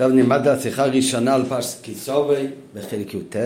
[0.00, 3.36] טוב, נלמד השיחה הראשונה על פרשת כיסובי בחלק י"ט.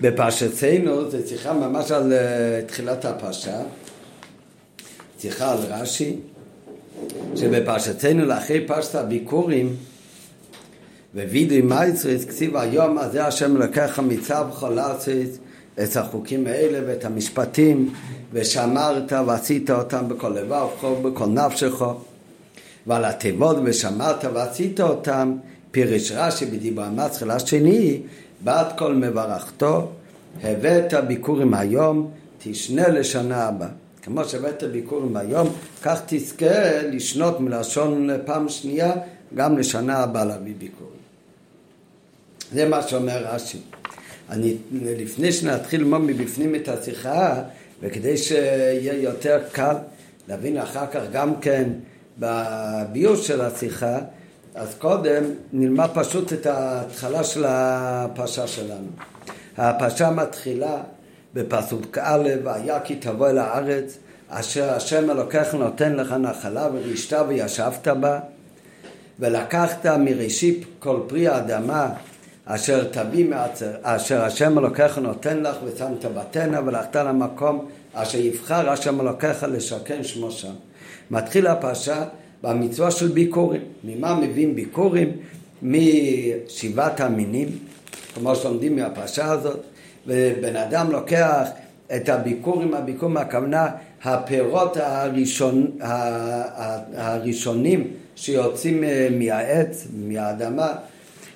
[0.00, 3.60] בפרשתנו זו שיחה ממש על uh, תחילת הפרשה,
[5.20, 6.16] שיחה על רש"י,
[7.36, 9.76] שבפרשתנו לאחרי פרשת הביקורים
[11.14, 15.38] ווידוי מייצריס כתיב היום הזה השם לקח מצב בכל ארצית
[15.82, 17.94] את החוקים האלה ואת המשפטים
[18.32, 21.82] ושמרת ועשית אותם בכל לבבך ובכל נפשך
[22.86, 25.36] ועל התיבות ושמרת ועשית אותם,
[25.70, 28.00] פירש רש"י בדיבור המצחל השני,
[28.44, 29.88] בת כל מברכתו,
[30.42, 33.68] הבאת ביקורים היום, תשנה לשנה הבאה.
[34.02, 35.48] כמו שהבאת ביקורים היום,
[35.82, 38.92] כך תזכה לשנות מלשון פעם שנייה,
[39.34, 41.00] גם לשנה הבאה להביא ביקורים.
[42.52, 43.58] זה מה שאומר רש"י.
[44.30, 47.42] אני, לפני שנתחיל ללמוד מבפנים את השיחה,
[47.80, 49.74] וכדי שיהיה יותר קל
[50.28, 51.70] להבין אחר כך גם כן
[52.20, 53.98] בביור של השיחה,
[54.54, 58.88] אז קודם נלמד פשוט את ההתחלה של הפרשה שלנו.
[59.56, 60.76] הפרשה מתחילה
[61.34, 63.98] בפסוק א', והיה כי תבוא אל הארץ,
[64.28, 68.20] אשר השם אלוקיך נותן לך נחלה ורשתה וישבת בה,
[69.20, 71.88] ולקחת מראשית כל פרי האדמה
[72.44, 79.00] אשר תביא מעצר, אשר השם אלוקיך נותן לך ושמת בתנה ולכת למקום אשר יבחר השם
[79.00, 80.52] אלוקיך לשכן שמו שם.
[81.10, 82.04] מתחיל הפרשה
[82.42, 83.60] במצווה של ביקורים.
[83.84, 85.12] ממה מביאים ביקורים?
[85.62, 87.48] משבעת המינים,
[88.14, 89.60] כמו שלומדים מהפרשה הזאת,
[90.06, 91.48] ובן אדם לוקח
[91.96, 93.68] את הביקורים, הביקורים הכוונה
[94.04, 95.70] הפירות הראשון,
[96.96, 100.72] הראשונים שיוצאים אה, מהעץ, מהאדמה,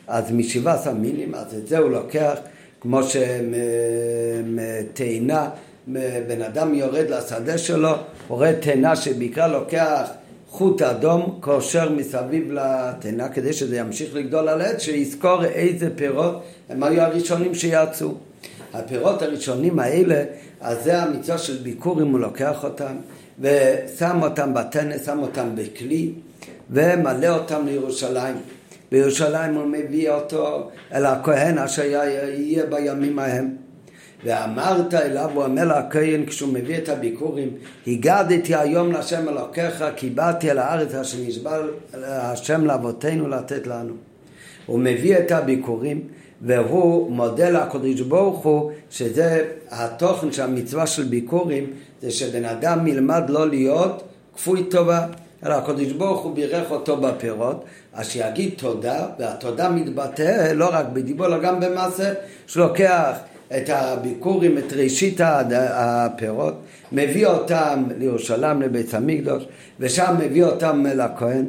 [0.06, 2.38] אז משבעת המינים, אז את זה הוא לוקח
[2.80, 3.00] כמו
[4.92, 5.50] שתאנה
[5.88, 7.92] בן אדם יורד לשדה שלו,
[8.28, 10.10] רואה תאנה שבעיקר לוקח
[10.50, 16.82] חוט אדום, קושר מסביב לתאנה כדי שזה ימשיך לגדול על עץ, שיזכור איזה פירות הם
[16.82, 18.14] היו הראשונים שיצאו.
[18.74, 20.24] הפירות הראשונים האלה,
[20.60, 22.96] אז זה המצווה של ביקור אם הוא לוקח אותם
[23.40, 26.12] ושם אותם בתנא, שם אותם בכלי
[26.70, 28.36] ומלא אותם לירושלים.
[28.92, 33.63] בירושלים הוא מביא אותו אל הכהן אשר יהיה בימים ההם.
[34.24, 37.48] ואמרת אליו, הוא אומר לכהן כשהוא מביא את הביקורים,
[37.86, 41.58] הגדתי היום להשם אלוקיך, כי באתי אל הארץ אשר נשבע
[42.02, 43.94] השם לאבותינו לתת לנו.
[44.66, 46.00] הוא מביא את הביקורים
[46.42, 51.70] והוא מודה לקדוש ברוך הוא שזה התוכן של המצווה של ביקורים
[52.02, 54.02] זה שבן אדם ילמד לא להיות
[54.34, 55.06] כפוי טובה
[55.46, 61.26] אלא הקדוש ברוך הוא בירך אותו בפירות אז שיגיד תודה והתודה מתבטא לא רק בדיבור
[61.26, 62.12] אלא גם במעשה
[62.46, 63.18] שלוקח
[63.56, 65.20] את הביקורים, את ראשית
[65.74, 66.54] הפירות,
[66.92, 69.44] מביא אותם לירושלים, לבית המקדוש,
[69.80, 71.44] ושם מביא אותם לכהן.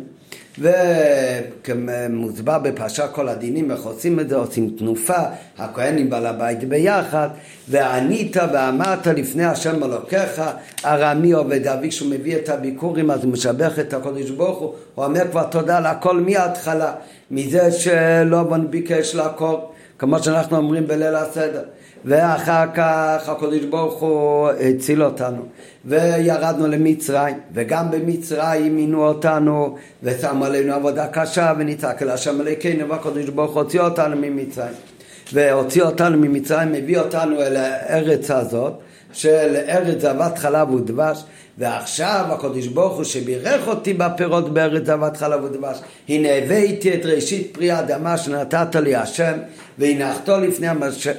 [0.60, 4.36] וכמוסבר בפרשה כל הדינים, איך עושים את זה?
[4.36, 5.18] עושים תנופה,
[5.58, 7.30] הכהן עם בעל הבית ביחד,
[7.70, 10.42] וענית ואמרת לפני השם אלוקיך,
[10.86, 15.06] ארמי עובד אבי, כשהוא מביא את הביקורים אז הוא משבח את הקודש ברוך הוא, הוא
[15.06, 16.94] אומר כבר תודה לכל מההתחלה,
[17.32, 21.64] מזה שלא ביקש לעקור, כמו שאנחנו אומרים בליל הסדר.
[22.06, 25.46] ואחר כך הקדוש ברוך הוא הציל אותנו
[25.86, 33.30] וירדנו למצרים וגם במצרים מינו אותנו ושמו עלינו עבודה קשה ונצעק אל השם אלוקינו והקדוש
[33.30, 34.74] ברוך הוא הוציא אותנו ממצרים.
[35.34, 38.74] והוציא אותנו ממצרים מביא אותנו אל הארץ הזאת
[39.14, 41.24] של ארץ זבת חלב ודבש
[41.58, 45.78] ועכשיו הקדוש ברוך הוא שבירך אותי בפירות בארץ זבת חלב ודבש
[46.10, 49.34] הנה הבאתי את ראשית פרי האדמה שנתת לי השם
[49.78, 50.68] והנחתו לפני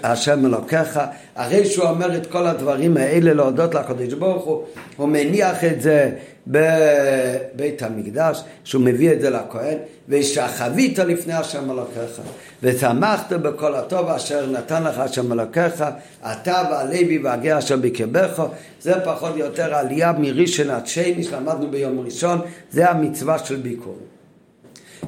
[0.03, 1.00] השם אלוקיך
[1.34, 4.62] אחרי שהוא אומר את כל הדברים האלה להודות לקדוש ברוך הוא
[4.97, 6.11] הוא מניח את זה
[6.47, 9.78] בבית המקדש שהוא מביא את זה לכהן
[10.09, 12.21] ושחווית לפני השם אלוקיך
[12.62, 15.84] ושמחת בכל הטוב אשר נתן לך השם אלוקיך
[16.33, 18.43] אתה והלוי והגר אשר בקרבך
[18.81, 22.41] זה פחות או יותר עלייה מראשון עד שני שלמדנו ביום ראשון
[22.71, 23.99] זה המצווה של ביקור.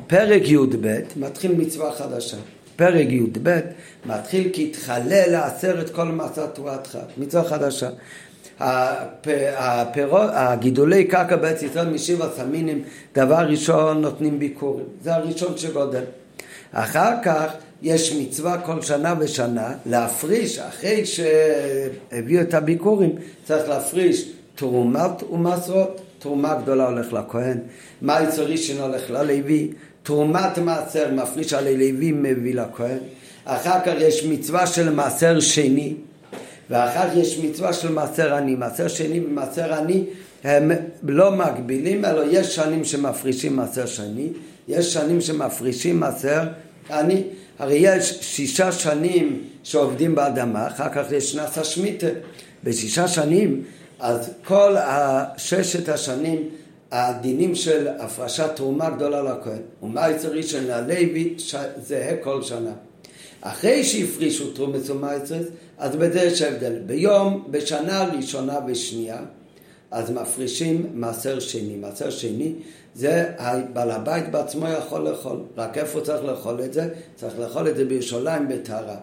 [0.06, 2.36] פרק י"ב מתחיל מצווה חדשה
[2.78, 3.60] פרק י"ב
[4.06, 7.88] מתחיל כי תחלל לעשרת כל מעשה תורתך מצווה חדשה.
[8.60, 12.82] הפירות, הגידולי קרקע בארץ ישראל משבע סמינים,
[13.14, 16.04] דבר ראשון נותנים ביקורים, זה הראשון שגודל.
[16.72, 17.52] אחר כך
[17.82, 23.10] יש מצווה כל שנה ושנה להפריש, אחרי שהביאו את הביקורים,
[23.44, 27.58] צריך להפריש תרומת ומסרות, תרומה גדולה הולך לכהן,
[28.02, 29.70] מעשר ראשון הולך ללוי,
[30.08, 32.98] תרומת מעשר מפריש על הלוי מביא לכהן,
[33.44, 35.94] אחר כך יש מצווה של מעשר שני,
[36.70, 38.54] ואחר כך יש מצווה של מעשר עני.
[38.54, 40.04] מעשר שני ומעשר עני
[40.44, 40.70] הם
[41.02, 44.28] לא מקבילים, אלא יש שנים שמפרישים מעשר שני,
[44.68, 46.42] יש שנים שמפרישים מעשר
[46.90, 47.22] עני.
[47.58, 52.06] הרי יש שישה שנים שעובדים באדמה, אחר כך יש נאסא שמיטה.
[52.64, 53.62] בשישה שנים,
[54.00, 54.76] אז כל
[55.36, 56.48] ששת השנים
[56.90, 61.34] הדינים של הפרשת תרומה גדולה לכהן ומייצר ראשון ללוי
[61.86, 62.72] זהה כל שנה.
[63.40, 65.46] אחרי שהפרישו תרומס ומייצרס,
[65.78, 66.78] אז בזה יש הבדל.
[66.86, 69.18] ביום, בשנה ראשונה ושנייה,
[69.90, 71.76] אז מפרישים מעשר שני.
[71.76, 72.52] מעשר שני
[72.94, 73.24] זה
[73.72, 75.40] בעל הבית בעצמו יכול לאכול.
[75.56, 76.88] רק איפה צריך לאכול את זה?
[77.16, 78.96] צריך לאכול את זה בירושלים בטהרה.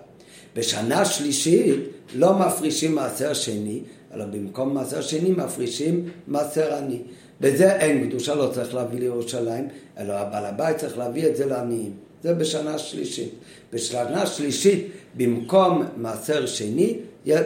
[0.56, 1.80] בשנה שלישית
[2.16, 3.82] לא מפרישים מעשר שני,
[4.14, 7.02] אלא במקום מעשר שני מפרישים מעשר עני.
[7.42, 9.68] בזה אין קדושה, לא צריך להביא לירושלים,
[9.98, 11.92] אלא הבעל הבית צריך להביא את זה לעניים.
[12.24, 13.30] זה בשנה שלישית.
[13.74, 14.88] בשנה שלישית,
[15.18, 16.98] במקום מעשר שני,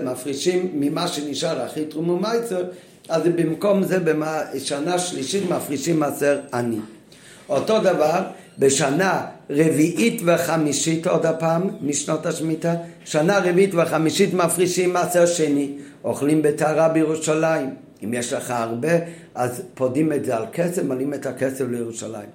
[0.03, 2.63] מפרישים ממה שנשאר הכי תרומו מייצר,
[3.09, 6.79] אז במקום זה בשנה שלישית מפרישים מעשר עני.
[7.49, 8.21] אותו דבר,
[8.59, 12.75] בשנה רביעית וחמישית עוד הפעם משנות השמיטה,
[13.05, 15.71] שנה רביעית וחמישית מפרישים מעשר שני,
[16.03, 17.69] אוכלים בטהרה בירושלים.
[18.03, 18.89] אם יש לך הרבה,
[19.35, 22.29] אז פודים את זה על כסף, מלאים את הכסף לירושלים.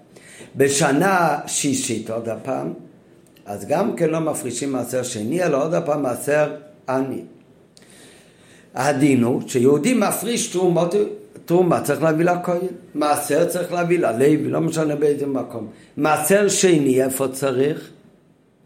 [0.57, 2.73] בשנה שישית עוד הפעם,
[3.47, 6.55] אז גם כן לא מפרישים מעשר שני, אלא עוד הפעם מעשר
[6.89, 7.23] עני.
[8.75, 10.95] הדין הוא שיהודי מפריש תרומות,
[11.45, 12.59] תרומה צריך להביא לכהן,
[12.95, 15.67] מעשר צריך להביא ללוי, לא משנה באיזה מקום.
[15.97, 17.91] מעשר שני, איפה צריך?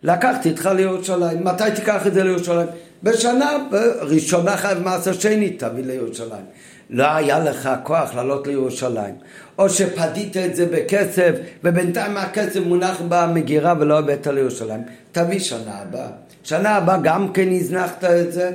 [0.02, 1.44] לקחתי איתך לירושלים.
[1.44, 2.66] מתי תיקח את זה לירושלים?
[3.02, 3.56] בשנה
[4.00, 6.44] ראשונה חייב מעשר שני, תביא לירושלים.
[6.90, 9.14] לא היה לך כוח לעלות לירושלים,
[9.58, 11.32] או שפדית את זה בכסף,
[11.64, 14.82] ובינתיים הכסף מונח במגירה ולא הבאת לירושלים,
[15.12, 16.08] תביא שנה הבאה.
[16.44, 18.52] שנה הבאה גם כן הזנחת את זה,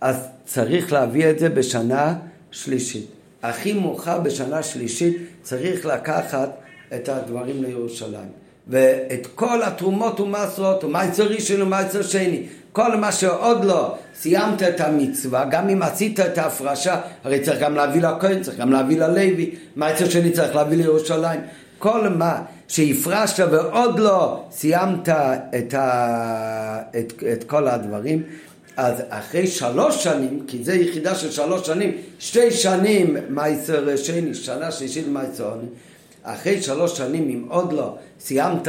[0.00, 2.14] אז צריך להביא את זה בשנה
[2.50, 3.06] שלישית.
[3.42, 6.50] הכי מאוחר בשנה שלישית צריך לקחת
[6.94, 8.28] את הדברים לירושלים.
[8.68, 12.42] ואת כל התרומות ומסרות, ומייצר ראשון ומייצר שני,
[12.74, 17.74] כל מה שעוד לא סיימת את המצווה, גם אם עשית את ההפרשה, הרי צריך גם
[17.74, 20.30] להביא לכהן, צריך גם להביא ללוי, מייצר שני?
[20.30, 21.40] צריך להביא לירושלים.
[21.78, 25.08] כל מה שהפרשת ועוד לא סיימת
[25.58, 26.78] את, ה...
[26.98, 28.22] את, את כל הדברים,
[28.76, 34.70] אז אחרי שלוש שנים, כי זה יחידה של שלוש שנים, שתי שנים מייסר שני, שנה
[34.70, 35.66] שלישית מייסר עוני,
[36.26, 38.68] אחרי שלוש שנים, אם עוד לא סיימת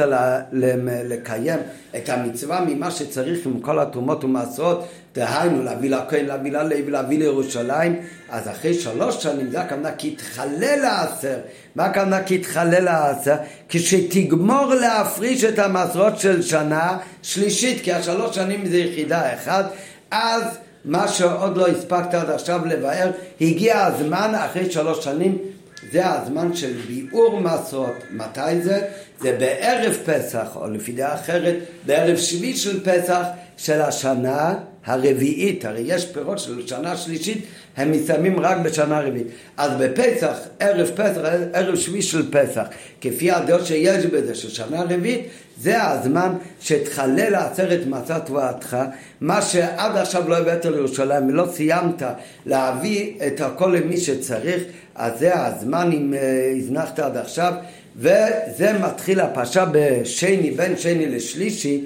[0.82, 1.58] לקיים
[1.96, 8.00] את המצווה ממה שצריך עם כל התרומות ומעשרות, דהיינו להביא לכהן, להביא ללוי, להביא לירושלים,
[8.28, 11.36] אז אחרי שלוש שנים, זה הכוונה כי יתחלל העשר.
[11.76, 13.36] מה הכוונה כי יתחלל העשר?
[13.68, 19.64] כשתגמור להפריש את המעשרות של שנה שלישית, כי השלוש שנים זה יחידה אחת,
[20.10, 20.42] אז
[20.84, 23.10] מה שעוד לא הספקת עד עכשיו לבאר,
[23.40, 25.38] הגיע הזמן אחרי שלוש שנים
[25.92, 27.94] זה הזמן של ביאור מסות.
[28.10, 28.80] מתי זה?
[29.20, 31.56] זה בערב פסח, או לפי דעה אחרת,
[31.86, 33.22] בערב שביעי של פסח
[33.56, 34.54] של השנה
[34.84, 35.64] הרביעית.
[35.64, 37.44] הרי יש פירות של שנה שלישית,
[37.76, 39.26] הם מסיימים רק בשנה רביעית.
[39.56, 41.20] אז בפסח, ערב פסח,
[41.52, 42.66] ערב שביעי של פסח,
[43.00, 45.26] כפי הדעות שיש בזה, של שנה רביעית,
[45.60, 48.76] זה הזמן שתחלל עצרת מצת תבואתך,
[49.20, 52.02] מה שעד עכשיו לא הבאת לירושלים ולא סיימת
[52.46, 54.62] להביא את הכל למי שצריך,
[54.94, 57.52] אז זה הזמן אם אה, הזנחת עד עכשיו,
[57.96, 61.84] וזה מתחיל הפרשה בשני, בין שני לשלישי,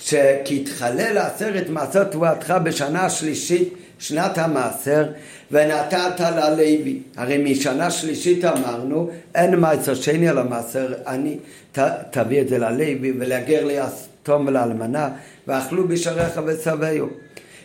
[0.00, 5.06] שכי תחלל עצרת מעשר תבואתך בשנה השלישית, שנת המעשר,
[5.50, 6.98] ונתת ללוי.
[7.16, 11.36] הרי משנה שלישית אמרנו, אין מעשר שני אלא מעשר אני,
[11.72, 11.78] ת,
[12.10, 15.08] תביא את זה ללוי ולגר ליתום ולאלמנה,
[15.46, 17.06] ואכלו בשעריך ושבעו.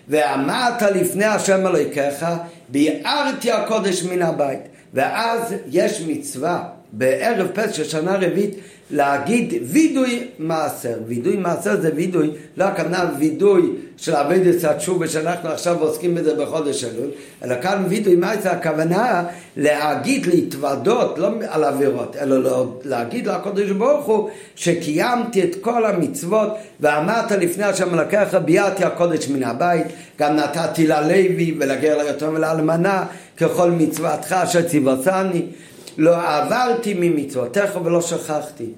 [0.08, 2.34] ואמרת לפני השם אלוהיכך,
[2.70, 4.60] ביארתי הקודש מן הבית.
[4.94, 6.64] ואז יש מצווה
[6.98, 8.56] בערב פסח של שנה רביעית
[8.92, 10.94] להגיד וידוי מעשר.
[11.08, 16.84] וידוי מעשר זה וידוי, לא הכוונה וידוי של עבודת התשובה שאנחנו עכשיו עוסקים בזה בחודש
[16.84, 17.10] אלול,
[17.44, 19.24] אלא כאן וידוי מעשר הכוונה
[19.58, 26.50] להגיד, להתוודות, לא על עבירות, אלא לא, להגיד לקודש ברוך הוא שקיימתי את כל המצוות
[26.80, 29.86] ואמרת לפני השם לקח ביארתי הקודש מן הבית,
[30.20, 33.06] גם נתתי ללוי ולגר ליתום ולאלמנה
[33.38, 35.46] ככל מצוותך אשר ציוותני
[35.98, 38.70] לא עברתי ממצוותיך ולא שכחתי.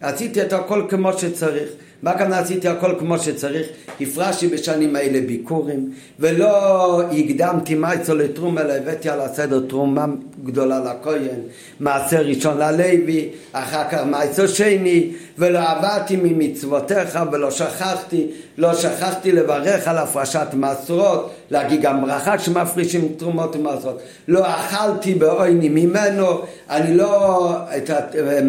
[0.00, 1.68] עשיתי את הכל כמו שצריך.
[2.02, 3.66] מה הכוונה עשיתי הכל כמו שצריך?
[4.00, 10.06] הפרשתי בשנים האלה ביקורים ולא הקדמתי מייצו לתרומה אלא הבאתי על הסדר תרומה
[10.44, 11.40] גדולה לכהן
[11.80, 18.26] מעשר ראשון ללוי אחר כך מייצו שני ולא עבדתי ממצוותיך ולא שכחתי
[18.58, 25.68] לא שכחתי לברך על הפרשת מסורות להגיד גם ברכה שמפרישים תרומות ומסורות לא אכלתי בעוני
[25.68, 27.90] ממנו אני לא את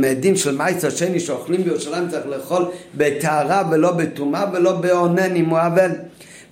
[0.05, 2.65] הדין של מייצו שני שאוכלים בירושלים צריך לאכול
[2.97, 5.91] בטהרה ולא בטומאה ולא באונן אם הוא אבל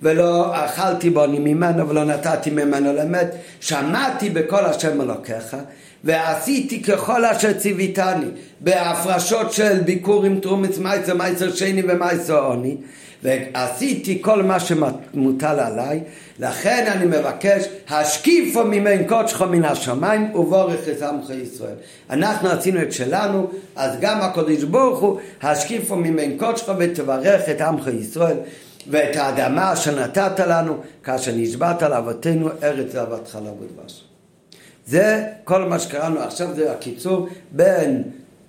[0.02, 3.34] ולא אכלתי בוני ממנו ולא נתתי ממנו למת.
[3.60, 5.56] שמעתי בכל השם אלוקיך
[6.04, 8.26] ועשיתי ככל אשר ציוויתני
[8.60, 12.76] בהפרשות של ביקור עם תרומת מייצר, מייצר שני ומייצר עוני
[13.22, 16.00] ועשיתי כל מה שמוטל עליי.
[16.38, 21.74] לכן אני מבקש השקיפו ממין קודשך מן השמיים ובורך את עמך ישראל.
[22.10, 27.88] אנחנו עשינו את שלנו אז גם הקודש ברוך הוא השקיפו ממין קודשך ותברך את עמך
[28.00, 28.36] ישראל
[28.90, 34.04] ואת האדמה שנתת לנו כאשר נשבעת לאבותינו ארץ זבת חלב ודבש
[34.86, 38.02] זה כל מה שקראנו עכשיו זה הקיצור בין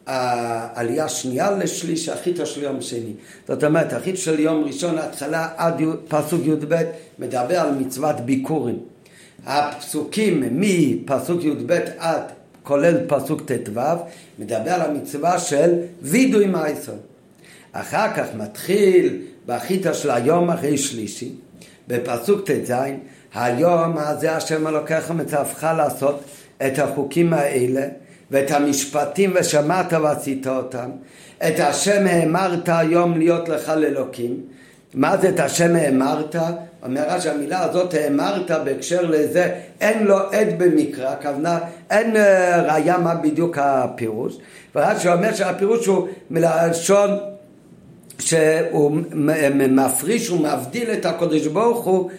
[0.08, 3.14] העלייה השנייה לשליש, החיטה של יום שני.
[3.48, 6.76] זאת אומרת, החיטה של יום ראשון, ההתחלה עד פסוק י"ב,
[7.20, 8.80] מדבר על מצוות ביקורים.
[9.46, 12.22] הפסוקים מפסוק י"ב עד
[12.64, 13.80] כולל פסוק ט"ו,
[14.40, 16.94] מדבר על המצווה של וידוי מייסר.
[17.72, 21.32] אחר כך מתחיל בחיטה של היום אחרי שלישי,
[21.88, 22.74] בפסוק ט"ז,
[23.34, 26.24] היום הזה השם אלוקיך מצווך לעשות
[26.68, 27.88] את החוקים האלה
[28.32, 30.90] ואת המשפטים ושמעת ועשית אותם,
[31.38, 34.42] את השם האמרת היום להיות לך לאלוקים.
[34.94, 36.36] מה זה את השם האמרת?
[36.84, 41.60] אומר שהמילה הזאת האמרת בהקשר לזה, אין לו עד במקרא, הכוונה
[41.90, 44.38] אין אה, ראיה מה בדיוק הפירוש,
[44.76, 47.10] ורש"י אומר שהפירוש הוא מלשון
[48.20, 48.98] שהוא
[49.56, 52.10] מפריש ומבדיל את הקדוש ברוך הוא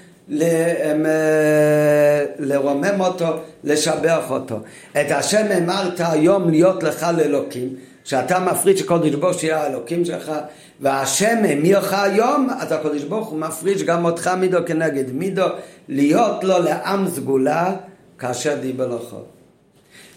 [2.38, 3.26] לרומם אותו,
[3.64, 4.58] לשבח אותו.
[4.92, 7.68] את השם אמרת היום להיות לך לאלוקים,
[8.04, 10.32] שאתה מפריד שקודש ברוך שיהיה האלוקים שלך,
[10.80, 15.46] והשם המירך היום, אז הקודש ברוך הוא מפריש גם אותך מידו כנגד מידו,
[15.88, 17.72] להיות לו לעם סגולה
[18.18, 19.16] כאשר דיבר לך.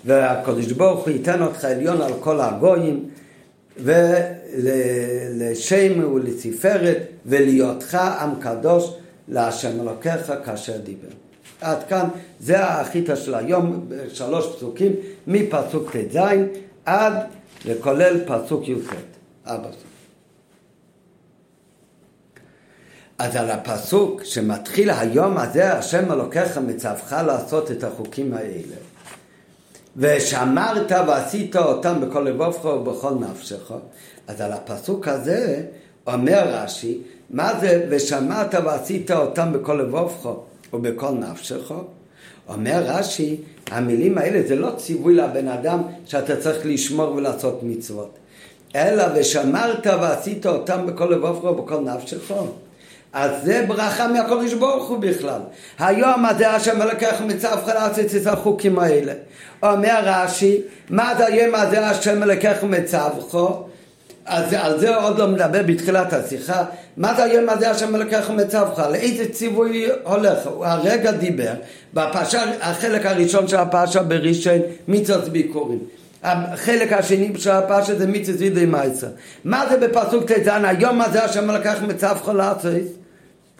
[0.06, 3.06] והקודש ברוך הוא ייתן אותך עליון על כל הגויים,
[3.84, 5.34] ולשם
[6.14, 8.94] ולתפארת, ולהיותך עם קדוש
[9.28, 11.08] להשם אלוקיך כאשר דיבר.
[11.62, 12.08] עד כאן,
[12.40, 14.94] זה האחיתה של היום, שלוש פסוקים,
[15.28, 16.18] מפסוק ט"ז
[16.86, 17.14] עד
[17.66, 18.94] וכולל פסוק י"ט.
[19.48, 19.70] ארבע
[23.20, 28.76] אז על הפסוק שמתחיל היום הזה, השם אלוקיך מצווך לעשות את החוקים האלה.
[29.98, 33.72] ושמרת ועשית אותם בכל לבובך ובכל נפשך.
[34.28, 35.64] אז על הפסוק הזה
[36.08, 40.30] אומר רש"י מה זה ושמעת ועשית אותם בכל לבובך
[40.74, 41.72] ובכל נפשך?
[42.48, 43.38] אומר רש"י,
[43.72, 48.18] המילים האלה זה לא ציווי לבן אדם שאתה צריך לשמור ולעשות מצוות,
[48.76, 52.32] אלא ושמרת ועשית אותם בכל לבובך ובכל נפשך.
[53.14, 55.40] אז זה ברכה מהקודש ברוך הוא בכלל.
[55.80, 59.14] היום הזה השם אלוקיך מצווך לעשות את החוקים האלה.
[59.64, 63.36] אומר רש"י, מה זה היום הזה השם אלוקיך מצווך?
[64.26, 66.64] אז על זה עוד לא מדבר בתחילת השיחה.
[66.98, 68.80] מה זה היום הזה השם אלוקיך מצווך?
[68.80, 70.48] לאיזה ציווי הולך?
[70.48, 71.54] הוא הרגע דיבר
[71.94, 75.80] בפרשה, החלק הראשון של הפרשה בראשון מיצוס ביקורים.
[76.24, 79.08] החלק השני של הפרשה זה מיצוס וידוי מייסר.
[79.44, 80.50] מה זה בפסוק ט"ז?
[80.64, 82.99] היום הזה השם אלוקיך מצווך לעשות?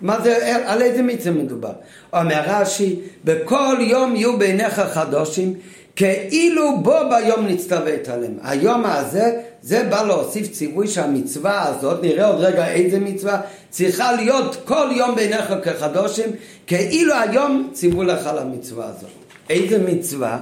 [0.02, 1.72] מה זה, על איזה מצווה מדובר?
[2.14, 5.54] אומר רש"י, בכל יום יהיו בעיניך חדושים
[6.00, 8.38] כאילו בו ביום נצטוות עליהם.
[8.44, 14.56] היום הזה, זה בא להוסיף ציווי שהמצווה הזאת, נראה עוד רגע איזה מצווה, צריכה להיות
[14.66, 16.32] כל יום בעיניך כחדושים,
[16.68, 19.10] כאילו היום ציוו לך על המצווה הזאת.
[19.50, 20.40] איזה מצווה?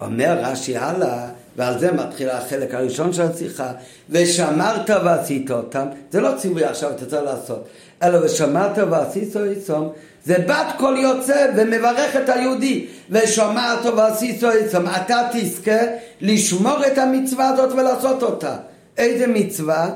[0.00, 3.72] אומר רש"י הלאה, ועל זה מתחיל החלק הראשון של השיחה,
[4.10, 7.68] ושמרת ועשית אותם, זה לא ציווי עכשיו אתה צריך לעשות,
[8.02, 9.88] אלא ושמרת ועשית אותם,
[10.24, 12.86] זה בת קול יוצא ומברך את היהודי.
[13.10, 15.80] ושומע אותו ועשיתו עצם אתה תזכה
[16.20, 18.56] לשמור את המצווה הזאת ולעשות אותה
[18.96, 19.90] איזה מצווה?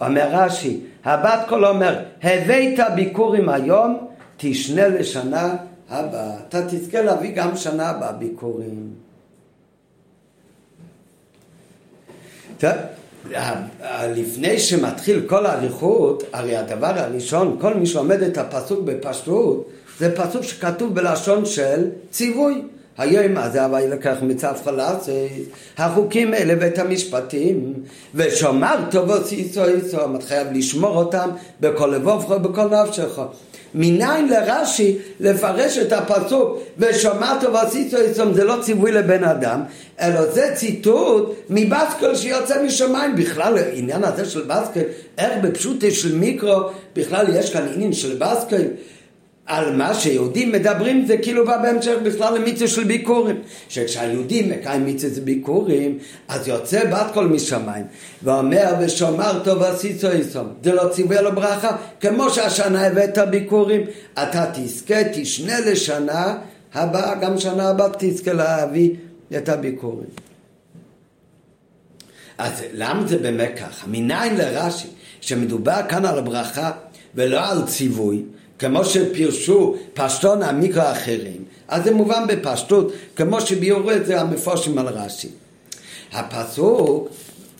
[0.00, 4.06] אומר רש"י הבת קול אומר הבאת ביקורים היום
[4.36, 5.56] תשנה לשנה
[5.90, 8.90] הבאה אתה תזכה להביא גם שנה הבאה ביקורים
[14.16, 20.42] לפני שמתחיל כל האריכות, הרי הדבר הראשון, כל מי שלומד את הפסוק בפשטות, זה פסוק
[20.42, 22.62] שכתוב בלשון של ציווי.
[22.98, 25.12] היום הווי לקח מצב חלצת,
[25.78, 27.74] החוקים האלה ואת המשפטים,
[28.14, 33.20] ושומר טוב עשיסו איסו, אתה חייב לשמור אותם בכל לבובך ובכל נפשך.
[33.74, 39.62] מניין לרש"י לפרש את הפסוק ושמעת ועשית איסום זה לא ציווי לבן אדם
[40.00, 43.16] אלא זה ציטוט מבסקל שיוצא משמיים.
[43.16, 44.82] בכלל העניין הזה של בסקל
[45.18, 46.60] איך בפשוטי של מיקרו
[46.96, 48.62] בכלל יש כאן עניין של בסקל
[49.50, 53.42] על מה שיהודים מדברים זה כאילו בא בהמשך בכלל למיצה של ביקורים.
[53.68, 57.84] שכשהיהודים מקיים מיצה של ביקורים אז יוצא בת קול משמיים
[58.22, 63.80] ואומר ושומר טוב עשית איסום זה לא ציווי לו ברכה כמו שהשנה הבאת ביקורים.
[64.12, 66.38] אתה תזכה תשנה לשנה
[66.74, 68.90] הבאה גם שנה הבאה תזכה להביא
[69.36, 70.08] את הביקורים.
[72.38, 73.86] אז למה זה באמת ככה?
[73.86, 74.88] מניין לרש"י
[75.20, 76.70] שמדובר כאן על ברכה
[77.14, 78.22] ולא על ציווי
[78.60, 84.86] כמו שפירשו פשטון המיקרו האחרים, אז זה מובן בפשטות, כמו שביורו את זה המפורשים על
[84.86, 85.28] רש"י.
[86.12, 87.08] הפסוק,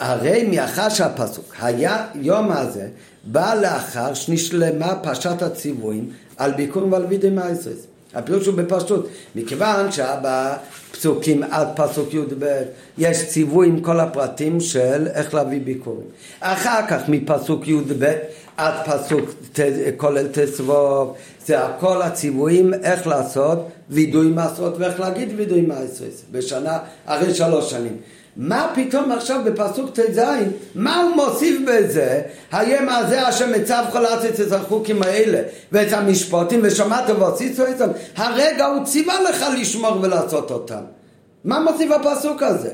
[0.01, 2.89] הרי מאחר שהפסוק היה יום הזה,
[3.25, 7.87] בא לאחר שנשלמה פרשת הציוויים על ביקורים ועל וידי מייסרס.
[8.15, 12.63] הפירוש הוא בפשטות, מכיוון שבפסוקים עד פסוק י"ב
[12.99, 16.07] יש ציווי עם כל הפרטים של איך להביא ביקורים.
[16.41, 18.13] אחר כך מפסוק י"ב
[18.61, 19.31] עד פסוק
[19.97, 21.15] כולל תסבוב,
[21.47, 27.97] זה הכל הציוויים איך לעשות וידוי מעשרות ואיך להגיד וידוי מעשרות בשנה, אחרי שלוש שנים.
[28.37, 30.21] מה פתאום עכשיו בפסוק ט"ז,
[30.75, 32.23] מה הוא מוסיף בזה?
[32.53, 38.67] הים הזה אשר מצב כל ארץ את החוקים האלה ואת המשפטים ושמעת ועשית אותם, הרגע
[38.67, 40.83] הוא ציווה לך לשמור ולעשות אותם.
[41.45, 42.71] מה מוסיף הפסוק הזה?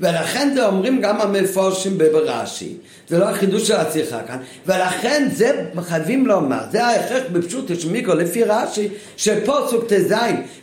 [0.00, 2.74] ולכן זה אומרים גם המפורשים ברש"י,
[3.08, 8.14] זה לא החידוש של השיחה כאן, ולכן זה חייבים לומר, זה ההכרח בפשוט יש מיקרו
[8.14, 10.14] לפי רש"י, שפוסוק ט"ז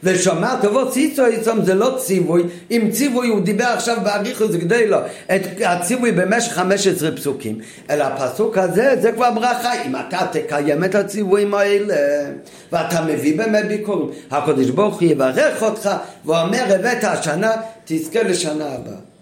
[0.04, 4.98] ושומע טובות ציצו יצום זה לא ציווי, אם ציווי הוא דיבר עכשיו באריכוס כדי לו
[5.36, 10.96] את הציווי במשך 15 פסוקים, אלא הפסוק הזה זה כבר ברכה, אם אתה תקיים את
[10.96, 11.96] הציוויים האלה
[12.72, 15.90] ואתה מביא באמת ביקורים, הקדוש ברוך הוא יברך אותך
[16.26, 17.52] ואומר הבאת השנה
[17.86, 19.13] תזכה לשנה הבאה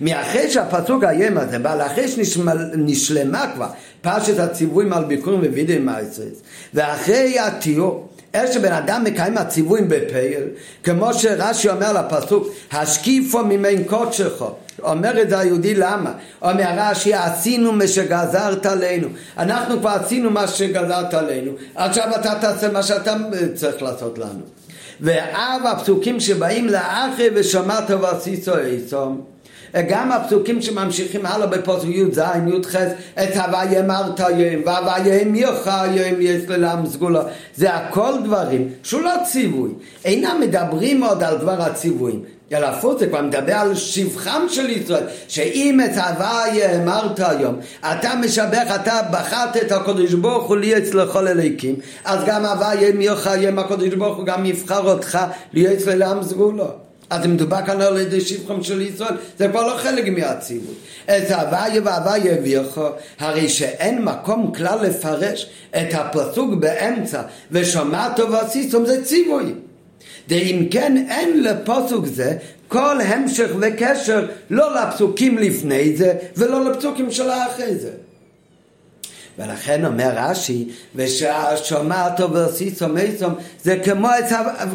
[0.00, 3.66] מאחרי שהפסוק האיים הזה בא לאחרי שנשלמה כבר
[4.00, 6.42] פרשת הציוויים על ביקורים ווידאי מייסרס
[6.74, 10.42] ואחרי התיאור איך שבן אדם מקיים הציוויים בפייל
[10.82, 14.42] כמו שרש"י אומר לפסוק השקיפו ממין קודשך
[14.82, 16.12] אומר את זה היהודי למה?
[16.42, 22.72] אומר רש"י עשינו מה שגזרת עלינו אנחנו כבר עשינו מה שגזרת עלינו עכשיו אתה תעשה
[22.72, 23.16] מה שאתה
[23.54, 24.40] צריך לעשות לנו
[25.00, 29.29] ואב הפסוקים שבאים לאחרי ושמעת ועשיתו איסום
[29.88, 32.76] גם הפסוקים שממשיכים הלאה בפוסק י"ז, י"ח,
[33.22, 37.22] את הוויה מרת היום, והוויה המיוך היום יש ללם סגולה.
[37.56, 39.70] זה הכל דברים שהוא לא ציווי.
[40.04, 42.22] אינם מדברים עוד על דבר הציוויים.
[42.52, 48.12] אלא הפוך זה כבר מדבר על שבחם של ישראל, שאם את הוויה אמרת היום, אתה
[48.20, 52.44] משבח, אתה בחרת את הקדוש ברוך הוא להיות לכל אליקים, אז גם
[52.94, 55.18] מיוך היום הקדוש ברוך הוא גם יבחר אותך
[55.52, 56.89] להיות ללם סגולה.
[57.10, 60.74] אז אם מדובר כאן על ידי שבחם של ישראל, זה כבר לא חלק מהציווי.
[61.04, 62.62] את הוויה והוויה הביאו,
[63.18, 69.54] הרי שאין מקום כלל לפרש את הפסוק באמצע, ושמעתו ועשיתם זה ציווי.
[70.28, 72.36] ואם כן אין לפסוק זה
[72.68, 77.90] כל המשך וקשר לא לפסוקים לפני זה ולא לפסוקים של אחרי זה.
[79.40, 84.08] ולכן אומר רש"י, וששומעת ועשיתו מייסום זה כמו,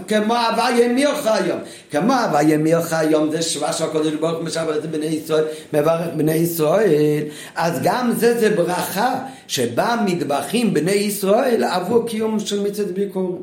[0.08, 1.60] כמו הוויה מיוך היום.
[1.92, 6.34] כמו הוויה מיוך היום זה שבע שהקדוש ברוך הוא משבח את בני ישראל, מברך בני
[6.34, 7.24] ישראל.
[7.56, 9.16] אז גם זה זה ברכה
[9.48, 13.42] שבה מטבחים בני ישראל עבור קיום של מצוות ביקור.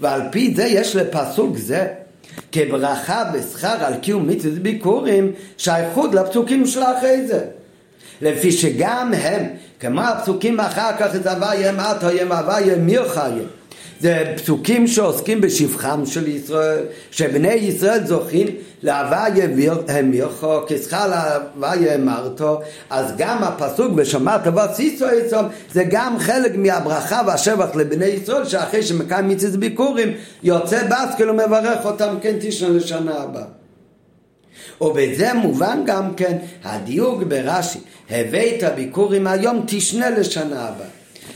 [0.00, 1.86] ועל פי זה יש לפסוק זה
[2.52, 7.40] כברכה ושכר על קיום מצוות ביקורים שייכות לפסוקים של אחרי זה.
[8.22, 9.46] לפי שגם הם,
[9.80, 13.44] כמו הפסוקים אחר כך, את הוויה מטה ים הוויה מירחיה.
[14.00, 16.78] זה פסוקים שעוסקים בשבחם של ישראל,
[17.10, 18.46] שבני ישראל זוכים
[18.82, 19.46] להוויה
[20.02, 27.76] מירחו, כשכר להוויה אמרתו, אז גם הפסוק ושמעת ועשיתו עצום, זה גם חלק מהברכה והשבח
[27.76, 33.61] לבני ישראל, שאחרי שמקיים מצוות ביקורים, יוצא בסקל ומברך אותם כן תשנה לשנה הבאה.
[34.80, 37.78] ובזה מובן גם כן הדיוק ברש"י,
[38.10, 40.86] הבאת ביקורים היום תשנה לשנה הבאה.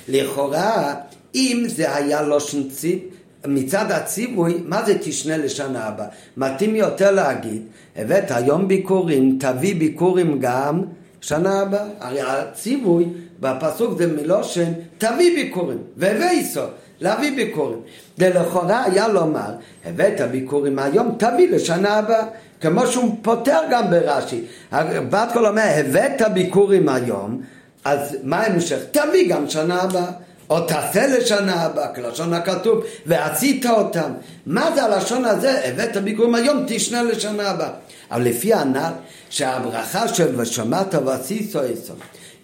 [0.08, 0.94] לכאורה,
[1.34, 2.98] אם זה היה לא שנציב,
[3.46, 6.06] מצד הציווי, מה זה תשנה לשנה הבאה?
[6.36, 7.62] מתאים יותר להגיד,
[7.96, 10.82] הבאת היום ביקורים, תביא ביקורים גם
[11.20, 11.86] שנה הבאה.
[12.00, 13.04] הרי הציווי
[13.40, 16.70] בפסוק זה מלושן, תביא ביקורים, והביא סוף.
[17.00, 17.78] להביא ביקורים.
[18.18, 19.50] ולכאורה היה לומר,
[19.84, 22.24] הבאת ביקורים היום, תביא לשנה הבאה.
[22.60, 24.44] כמו שהוא פותר גם ברש"י.
[25.10, 27.42] בת קול אומר, הבאת ביקורים היום,
[27.84, 28.78] אז מה ההמשך?
[28.90, 30.10] תביא גם שנה הבאה.
[30.50, 34.10] או תעשה לשנה הבאה, כלשון הכתוב, ועשית אותם.
[34.46, 35.60] מה זה הלשון הזה?
[35.64, 37.70] הבאת ביקורים היום, תשנה לשנה הבאה.
[38.10, 38.92] אבל לפי הנ"ל,
[39.30, 41.94] שהברכה של ושמעת ועשית עשו,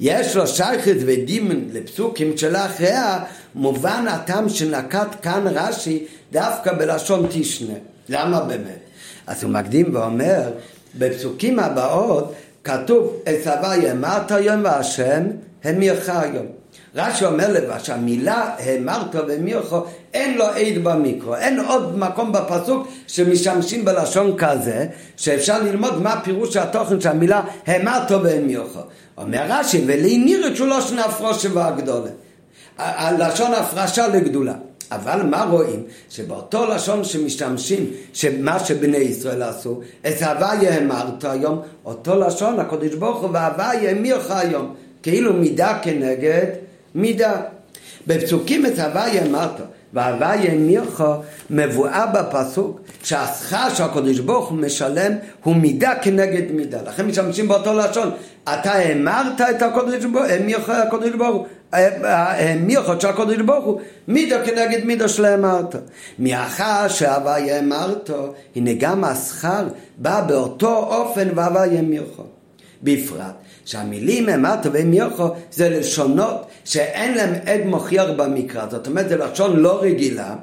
[0.01, 3.19] יש לו שייכת ודימן לפסוקים שלאחריה,
[3.55, 7.75] מובן הטעם שנקט כאן רש"י דווקא בלשון תשנה.
[8.09, 8.79] למה באמת?
[9.27, 10.51] אז הוא מקדים ואומר,
[10.99, 15.23] בפסוקים הבאות כתוב, עשווה יאמרת היום והשם
[15.65, 16.47] המירך היום.
[16.95, 19.75] רש"י אומר לבא שהמילה האמרת והמירך
[20.15, 26.57] אין לו עד במיקרו, אין עוד מקום בפסוק שמשתמשים בלשון כזה, שאפשר ללמוד מה פירוש
[26.57, 28.79] התוכן של המילה האמרת והמירך.
[29.19, 32.11] אומר רש"י, ולעיניר את שולו שנה הפרושה והגדולה.
[32.79, 34.55] הלשון הפרשה לגדולה.
[34.95, 35.83] אבל מה רואים?
[36.11, 43.21] שבאותו לשון שמשתמשים, שמה שבני ישראל עשו, את הוויה אמרת היום, אותו לשון הקדוש ברוך
[43.23, 46.47] הוא והוויה המירך היום, כאילו מידה כנגד
[46.95, 47.33] מידה.
[48.07, 49.61] בפסוקים את הוויה אמרת
[49.93, 51.03] והוויה המירך
[51.51, 55.13] מבואה בפסוק שהשכר שהקדוש ברוך הוא משלם
[55.45, 56.83] הוא מידה כנגד מידה.
[56.83, 58.11] לכן משתמשים באותו לשון.
[58.45, 61.47] אתה האמרת את הקדוש ברוך הוא, המירך הקדוש ברוך הוא.
[62.61, 65.77] מיוחד של הקודש ברוך הוא, מידו כנגד מידו של אמרת.
[66.19, 68.11] מאחר שהוויה אמרת,
[68.57, 72.23] הנה גם השכר בא באותו אופן והוויה מיוחד.
[72.83, 79.57] בפרט שהמילים אמרת ומיוחד זה לשונות שאין להם עד מוכיח במקרא, זאת אומרת זה לשון
[79.57, 80.35] לא רגילה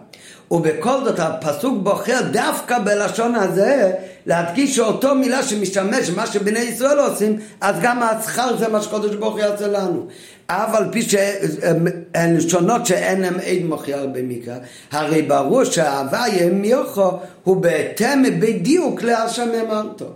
[0.52, 3.92] ובכל זאת הפסוק בוחר דווקא בלשון הזה
[4.26, 9.34] להדגיש שאותו מילה שמשתמש, מה שבני ישראל עושים, אז גם השכר זה מה שקודש ברוך
[9.34, 10.08] הוא יעשה לנו.
[10.48, 14.56] אף על פי שהן שונות שאין להם עד מוכיח במקרא,
[14.92, 17.12] הרי ברור שההוויה מיוחו
[17.44, 20.10] הוא בהתאם בדיוק להשם אמרתו.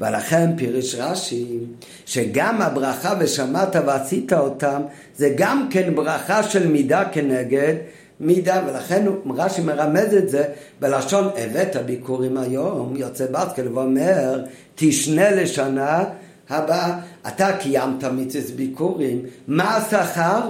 [0.00, 1.58] ולכן פירש רש"י
[2.06, 4.82] שגם הברכה ושמעת ועשית אותם
[5.16, 7.74] זה גם כן ברכה של מידה כנגד
[8.20, 10.44] מידה, ולכן רש"י מרמז את זה
[10.80, 16.04] בלשון הבאת ביקורים היום, יוצא בסקל ואומר תשנה לשנה
[16.48, 16.98] הבאה.
[17.28, 20.48] אתה קיימת מצווה ביקורים, מה השכר?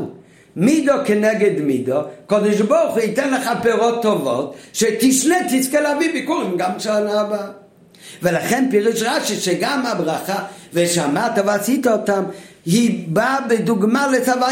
[0.57, 6.71] מידו כנגד מידו, קודש ברוך הוא ייתן לך פירות טובות, שתשנה תזכה להביא ביקורים גם
[6.79, 7.49] שנה הבאה.
[8.23, 12.25] ולכן פירש רש"י שגם הברכה ושמעת ועשית אותם
[12.67, 14.49] היא באה בדוגמה לצבא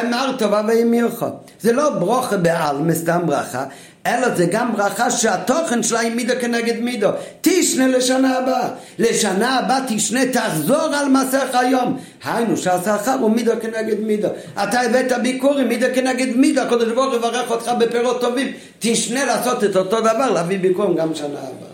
[0.00, 1.24] אמר טובה וימירך.
[1.60, 3.64] זה לא ברוכה בעלמא, סתם ברכה,
[4.06, 7.08] אלא זה גם ברכה שהתוכן שלה היא מידו כנגד מידו.
[7.40, 8.68] תשנה לשנה הבאה.
[8.98, 11.98] לשנה הבאה תשנה, תחזור על מסך היום.
[12.24, 14.28] היינו שהשכר הוא מידו כנגד מידו.
[14.62, 16.60] אתה הבאת ביקורים, מידו כנגד מידו.
[16.60, 18.52] הקדוש ברוך יברך אותך בפירות טובים.
[18.78, 21.72] תשנה לעשות את אותו דבר, להביא ביקורים גם שנה הבאה.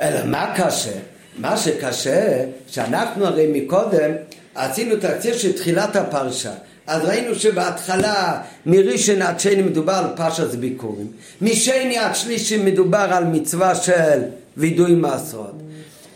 [0.00, 1.15] אלא מה קשה?
[1.38, 4.10] מה שקשה, שאנחנו הרי מקודם
[4.54, 6.52] עשינו תקציר של תחילת הפרשה.
[6.86, 11.06] אז ראינו שבהתחלה מראשון עד שני מדובר על פרשת ביקורים.
[11.42, 14.22] משני עד שלישי מדובר על מצווה של
[14.56, 15.54] וידוי מעשרות.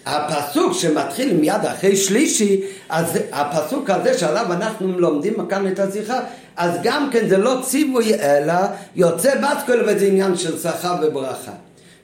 [0.07, 6.21] הפסוק שמתחיל מיד אחרי שלישי, אז הפסוק הזה שעליו אנחנו לומדים כאן את השיחה,
[6.57, 8.55] אז גם כן זה לא ציווי אלא
[8.97, 11.53] יוצא בת כל וזה עניין של שכר וברכה.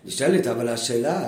[0.04, 1.20] נשאלת אבל השאלה,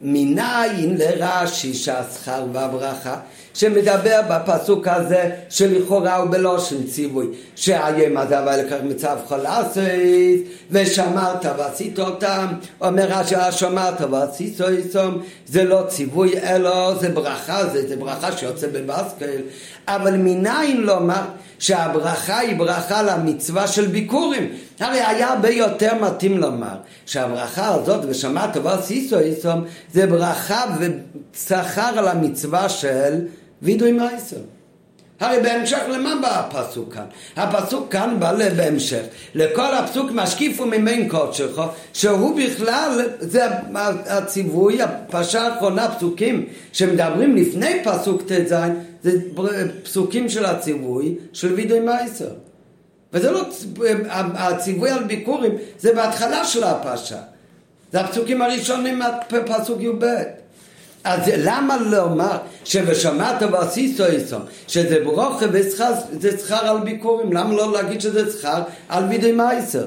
[0.00, 3.16] מניין לרש"י שהשכר והברכה
[3.54, 7.26] שמדבר בפסוק הזה שלכאורה הוא בלושן ציווי
[7.56, 12.46] שאיים עזב לקח מצב חולסית ושמרת ועשית אותם
[12.80, 18.66] אומר רש"י שמרת ועשית אותם זה לא ציווי אלא זה ברכה זה, זה ברכה שיוצא
[18.66, 19.42] בבסקל
[19.88, 21.22] אבל מניין לומר
[21.58, 24.52] שהברכה היא ברכה למצווה של ביקורים.
[24.80, 32.08] הרי היה הרבה יותר מתאים לומר שהברכה הזאת, ושמעת ועשיסו איסום, זה ברכה ושכר על
[32.08, 33.20] המצווה של
[33.62, 34.36] וידוי מייסר.
[35.20, 37.04] הרי בהמשך למה בא הפסוק כאן?
[37.36, 39.02] הפסוק כאן בא בהמשך
[39.34, 41.60] לכל הפסוק משקיפו ממין קודשך
[41.92, 43.44] שהוא בכלל, זה
[44.06, 48.54] הציווי, הפרשה האחרונה, פסוקים שמדברים לפני פסוק ט"ז
[49.04, 49.18] זה
[49.82, 52.30] פסוקים של הציווי של וידוי מייסר.
[53.12, 53.40] וזה לא,
[54.34, 57.18] הציווי על ביקורים זה בהתחלה של הפרשה.
[57.92, 59.00] זה הפסוקים הראשונים
[59.46, 60.04] פסוק י"ב.
[61.04, 64.36] אז למה לומר שבשמעת ועשיתו איסו
[64.68, 67.32] שזה ברוכה ושכר זה שכר על ביקורים?
[67.32, 69.86] למה לא להגיד שזה שכר על וידי מייסר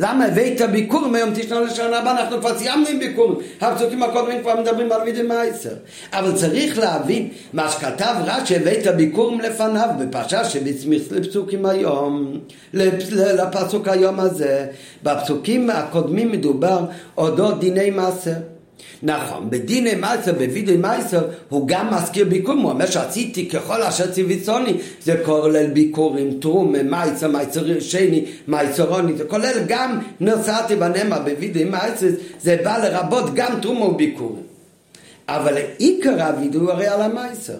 [0.00, 2.20] למה הבאת ביקורים היום תשנה לשנה הבאה?
[2.20, 3.38] אנחנו כבר סיימנו עם ביקורים.
[3.60, 5.74] הפסוקים הקודמים כבר מדברים על וידי מייסר.
[6.12, 12.38] אבל צריך להבין מה שכתב רש"י הבאת ביקורים לפניו בפרשה שבצמיח לפסוקים היום,
[12.72, 14.66] לפסוק היום הזה.
[15.02, 16.84] בפסוקים הקודמים מדובר
[17.16, 18.57] אודות דיני מעשר.
[19.02, 24.72] נכון, בדיני מייסר, בווידי מייסר, הוא גם מזכיר ביקורים, הוא אומר שעשיתי ככל אשר ציוויצוני,
[25.02, 32.06] זה כולל ביקורים, טרום, מייסר, מייסר שני, מייסרוני, זה כולל גם נוסעתי בנמה בווידי מייסר,
[32.40, 34.42] זה בא לרבות גם טרום וביקורים.
[35.28, 37.58] אבל עיקר הווידוי הרי על המייסר.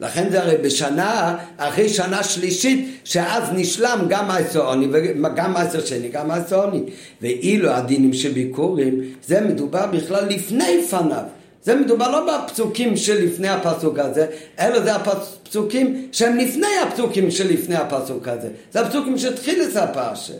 [0.00, 6.08] לכן זה הרי בשנה, אחרי שנה שלישית, שאז נשלם גם מעשר עוני וגם מעשר שני,
[6.08, 6.82] גם מעשר עוני.
[7.22, 11.22] ואילו הדינים שביקורים, זה מדובר בכלל לפני פניו.
[11.62, 14.26] זה מדובר לא בפסוקים שלפני הפסוק הזה,
[14.60, 18.48] אלא זה הפסוקים שהם לפני הפסוקים שלפני הפסוק הזה.
[18.72, 20.34] זה הפסוקים שהתחיל את הפרשה.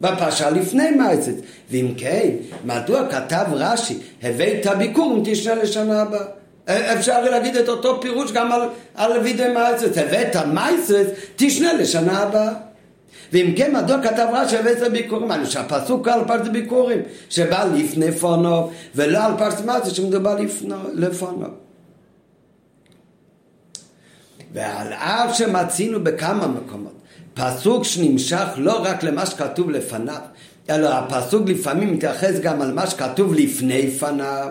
[0.00, 1.32] בפרשה לפני מעצת.
[1.70, 2.30] ואם כן,
[2.64, 6.43] מדוע כתב רש"י, הבאת ביקור אם תשנה לשנה הבאה?
[6.66, 9.98] אפשר להגיד את אותו פירוש גם על, על וידי מייסס.
[9.98, 12.52] הבאת מייסס, תשנה לשנה הבאה.
[13.32, 15.32] ואם כן, מדוע כתב רש"י הבאת ביקורים?
[15.32, 20.36] אני שהפסוק על פרס ביקורים, שבא לפני פונו, ולא על פרס מייסס שמדובר
[20.94, 21.46] לפונו.
[24.52, 26.92] ועל אף שמצינו בכמה מקומות,
[27.34, 30.20] פסוק שנמשך לא רק למה שכתוב לפניו,
[30.70, 34.48] אלא הפסוק לפעמים מתייחס גם על מה שכתוב לפני פניו.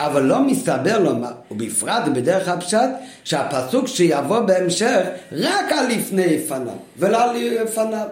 [0.00, 2.88] אבל לא מסתבר לומר, ובפרט בדרך הפשט,
[3.24, 5.00] שהפסוק שיבוא בהמשך
[5.32, 8.06] רק על לפני פניו, ולא על לפניו.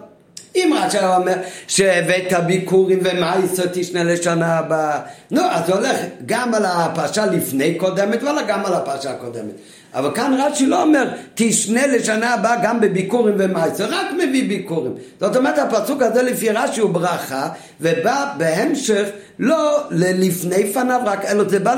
[0.56, 1.34] אם היה אומר
[1.68, 5.96] שהבאת ביקורים ומאיסו תשנה לשנה הבאה, נו, אז זה הולך
[6.26, 9.54] גם על הפרשה לפני קודמת וגם על הפרשה הקודמת.
[9.94, 14.92] אבל כאן רש"י לא אומר תשנה לשנה הבאה גם בביקורים ומעשר, רק מביא ביקורים.
[15.20, 17.48] זאת אומרת הפסוק הזה לפי רש"י הוא ברכה
[17.80, 21.74] ובא בהמשך לא ללפני פניו רק, אלא זה בא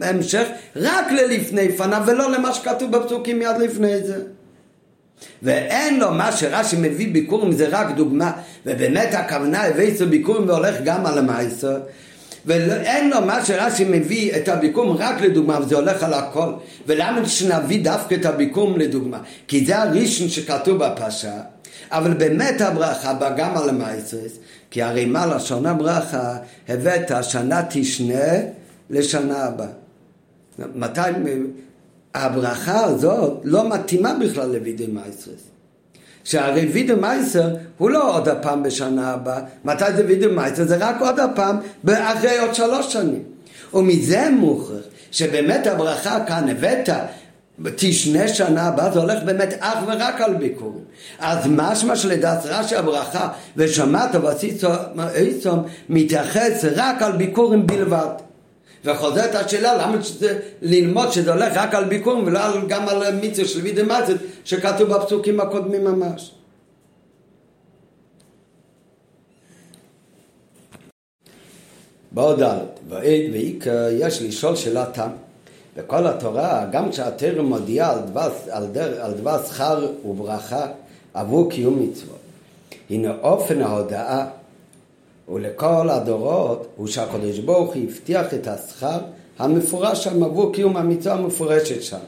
[0.00, 0.44] להמשך
[0.76, 4.16] רק ללפני פניו ולא למה שכתוב בפסוקים מיד לפני זה.
[5.42, 8.32] ואין לו מה שרש"י מביא ביקורים זה רק דוגמה
[8.66, 11.78] ובאמת הכוונה הביא ביקורים והולך גם על המעשר
[12.46, 16.52] ואין לו מה שרש"י מביא את הביקום רק לדוגמה, וזה הולך על הכל.
[16.86, 19.18] ולמה שנביא דווקא את הביקום לדוגמה?
[19.48, 21.40] כי זה הראשון שכתוב בפרשה,
[21.90, 24.32] אבל באמת הברכה בא גם על המייסרס,
[24.70, 26.36] כי הרי מה לשון הברכה?
[26.68, 28.32] הבאת שנה תשנה
[28.90, 29.66] לשנה הבאה.
[30.74, 31.00] מתי...
[32.14, 35.51] הברכה הזאת לא מתאימה בכלל לוידי מייסרס.
[36.24, 40.64] שהרי וידו מייסר הוא לא עוד הפעם בשנה הבאה, מתי זה וידו מייסר?
[40.64, 41.56] זה רק עוד הפעם
[41.88, 43.22] אחרי עוד שלוש שנים.
[43.74, 46.88] ומזה מוכרח שבאמת הברכה כאן הבאת
[47.76, 50.84] תשנה שנה הבאה זה הולך באמת אך ורק על ביקורים.
[51.18, 55.58] אז משמע שלדעת רש"י הברכה ושמעת ועשיתם
[55.88, 58.08] מתייחס רק על ביקורים בלבד.
[58.84, 63.60] וחוזרת השאלה למה שזה, ללמוד שזה הולך רק על ביקורים ולא גם על מיצר של
[63.60, 64.14] וידי מצת
[64.44, 66.30] שכתוב בפסוקים הקודמים ממש.
[72.12, 75.08] בעוד ד' ועיקר יש לשאול שאלה תם.
[75.76, 80.66] בכל התורה, גם כשהתרם מודיעה על דבר, על, דר, על דבר שכר וברכה
[81.14, 82.18] עבור קיום מצוות,
[82.90, 84.26] הנה אופן ההודעה
[85.28, 88.98] ולכל הדורות הוא שהקדוש ברוך הוא הבטיח את השכר
[89.38, 91.98] המפורש שם עבור קיום המצווה המפורשת שם.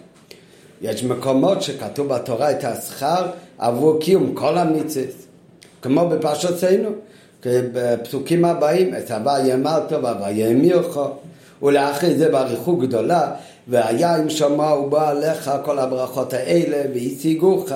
[0.83, 3.27] יש מקומות שכתוב בתורה את השכר
[3.59, 5.15] עבור קיום כל המצוות,
[5.83, 6.91] כמו בפרשתנו,
[7.47, 10.99] בפסוקים הבאים, את הווה יאמרת והווה יאמירך,
[11.63, 13.33] ולאחרי זה באריכות גדולה,
[13.69, 17.69] והיה אם שמע ובא עליך כל הברכות האלה והשיגוך.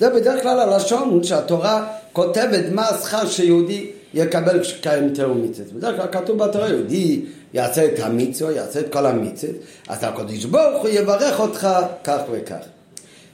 [0.00, 5.72] זה בדרך כלל הלשון שהתורה כותבת מה השכר שיהודי יקבל כשקיים תיאור מצוות.
[5.72, 9.54] בדרך כלל כתוב בתורה, יהודי יעשה את המצווה, יעשה את כל המצוות,
[9.88, 11.68] אז הקדוש ברוך הוא יברך אותך
[12.04, 12.64] כך וכך.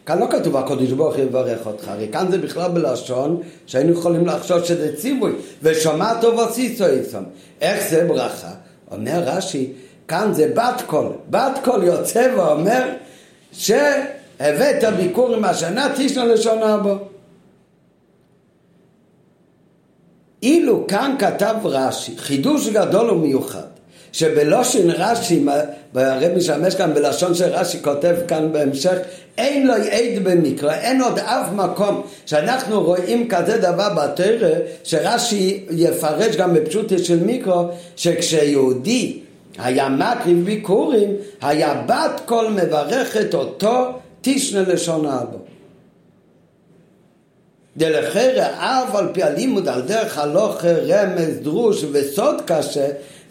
[0.07, 4.27] כאן לא כתוב הקדוש ברוך הוא יברך אותך, הרי כאן זה בכלל בלשון שהיינו יכולים
[4.27, 5.33] לחשוב שזה ציווי,
[5.63, 7.25] ושמע טוב עשיסו איסום.
[7.61, 8.51] איך זה ברכה?
[8.91, 9.73] אומר רש"י,
[10.09, 12.83] כאן זה בת קול, בת קול יוצא ואומר
[13.53, 16.95] שהבאת ביקור עם השנה תשנה לשון הבא.
[20.45, 23.67] אילו כאן כתב רש"י, חידוש גדול ומיוחד,
[24.13, 25.45] שבלושן רש"י,
[25.95, 28.97] הרב משמש כאן בלשון של רש"י כותב כאן בהמשך,
[29.39, 34.51] אין לו עד במקרא, אין עוד אף מקום שאנחנו רואים כזה דבר בתרא,
[34.85, 39.19] שרש"י יפרש גם בפשוטה של מיקרו, שכשיהודי
[39.59, 41.11] היה מקריב ביקורים,
[41.43, 45.54] היה בת קול מברכת אותו תשנה לשון אבו.
[47.77, 52.87] דלחרא אף על פי הלימוד על דרך הלוך רמז דרוש וסוד קשה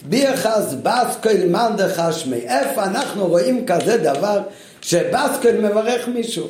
[0.08, 4.40] ביחס בסקל מאן דחשמי איפה אנחנו רואים כזה דבר
[4.80, 6.46] שבסקל מברך מישהו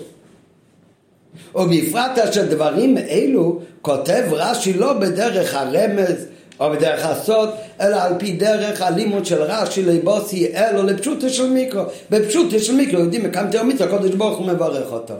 [1.54, 6.26] ובפרט אשר דברים אלו כותב רש"י לא בדרך הרמז
[6.60, 11.82] או בדרך הסוד, אלא על פי דרך הלימוד של רש"י ליבוסי אלו לפשוטו של מיקרו.
[12.10, 15.14] בפשוטו של מיקרו יודעים תאו מצווה, הקודש ברוך הוא מברך אותו.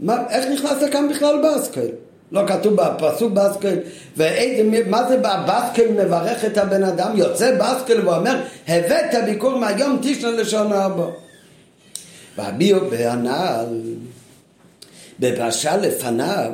[0.00, 1.88] מה, איך נכנס לכאן בכלל בסקל?
[2.32, 3.76] לא כתוב בפסוק בסקל,
[4.16, 7.16] ומה זה בסקל מברך את הבן אדם?
[7.16, 11.06] יוצא בסקל ואומר, הבאת ביקור מהיום תשנה לשון הבא.
[12.36, 13.80] והביאו בהנ"ל,
[15.20, 16.50] בפרשה לפניו,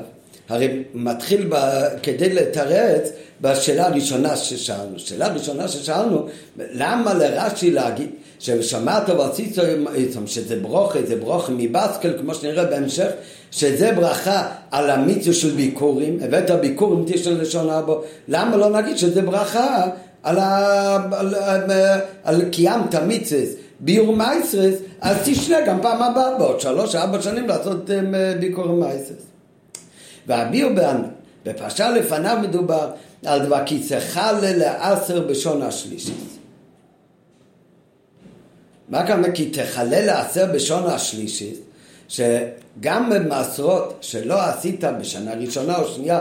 [0.48, 1.56] הרי מתחיל ב,
[2.02, 3.08] כדי לתרץ
[3.40, 4.98] בשאלה הראשונה ששאלנו.
[4.98, 6.28] שאלה הראשונה ששאלנו,
[6.58, 8.10] למה לרש"י להגיד
[8.42, 9.56] ששמעת ועשית
[10.26, 13.08] שזה ברוכה, זה ברוכה מבסקל, כמו שנראה בהמשך,
[13.50, 19.22] שזה ברכה על המיצו של ביקורים, הבאת ביקורים תשע לשון אבו, למה לא נגיד שזה
[19.22, 19.86] ברכה
[20.22, 20.96] על, ה...
[21.12, 21.70] על, על,
[22.24, 23.48] על קיימת מיצס
[23.80, 29.22] ביור מייסרס, אז תשנה גם פעם הבאה, בעוד שלוש, ארבע שנים לעשות אה, ביקורים מייסרס.
[30.26, 30.68] והביאו
[31.44, 32.90] בפרשה לפניו מדובר
[33.26, 33.46] על
[33.88, 36.41] צריכה לעשר בשון השלישית.
[38.92, 41.60] מה כמה כי תחלל לעשר בשון השלישית,
[42.08, 46.20] שגם במעשרות שלא עשית בשנה ראשונה או שנייה,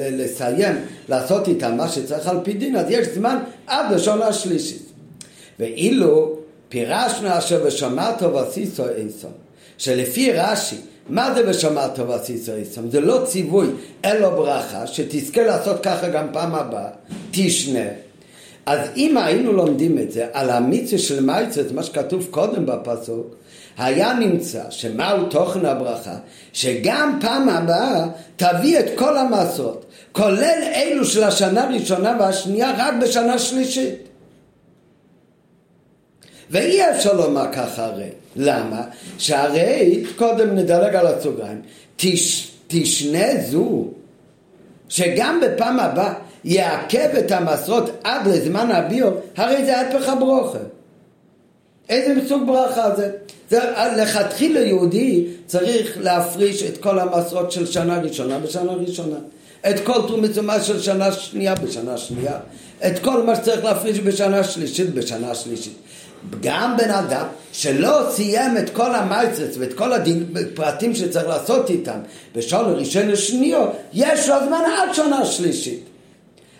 [0.00, 0.76] לסיים
[1.08, 4.82] לעשות איתם מה שצריך על פי דין, אז יש זמן עד לשון השלישית.
[5.58, 9.28] ואילו פירשנו אשר ושמעת ועשיתו איסו,
[9.78, 10.76] שלפי רש"י
[11.08, 12.90] מה זה ושמעת ועשית איסם?
[12.90, 13.66] זה לא ציווי,
[14.04, 16.88] אלא ברכה, שתזכה לעשות ככה גם פעם הבאה,
[17.30, 17.88] תשנה.
[18.66, 23.34] אז אם היינו לומדים את זה על המיצה של מייצת, מה שכתוב קודם בפסוק,
[23.78, 26.16] היה נמצא שמהו תוכן הברכה,
[26.52, 33.38] שגם פעם הבאה תביא את כל המסות, כולל אלו של השנה הראשונה והשנייה, רק בשנה
[33.38, 33.94] שלישית.
[36.50, 38.08] ואי אפשר לומר ככה הרי.
[38.36, 38.82] למה?
[39.18, 41.62] שהרי, קודם נדלג על הסוגריים,
[41.96, 43.88] תש, תשנה זו,
[44.88, 50.58] שגם בפעם הבאה יעכב את המסרות עד לזמן הביור, הרי זה ההפך הברוכה.
[51.88, 53.10] איזה סוג ברכה זה?
[53.50, 53.60] זה
[53.96, 59.16] לכתחילה יהודי צריך להפריש את כל המסרות של שנה ראשונה בשנה ראשונה.
[59.70, 62.38] את כל תרומי תרומה של שנה שנייה בשנה שנייה.
[62.86, 65.72] את כל מה שצריך להפריש בשנה שלישית בשנה שלישית.
[66.40, 71.98] גם בן אדם שלא סיים את כל המייצרס ואת כל הפרטים שצריך לעשות איתם
[72.34, 75.93] בשעון ראשון לשניו, יש לו זמן עד שנה שלישית.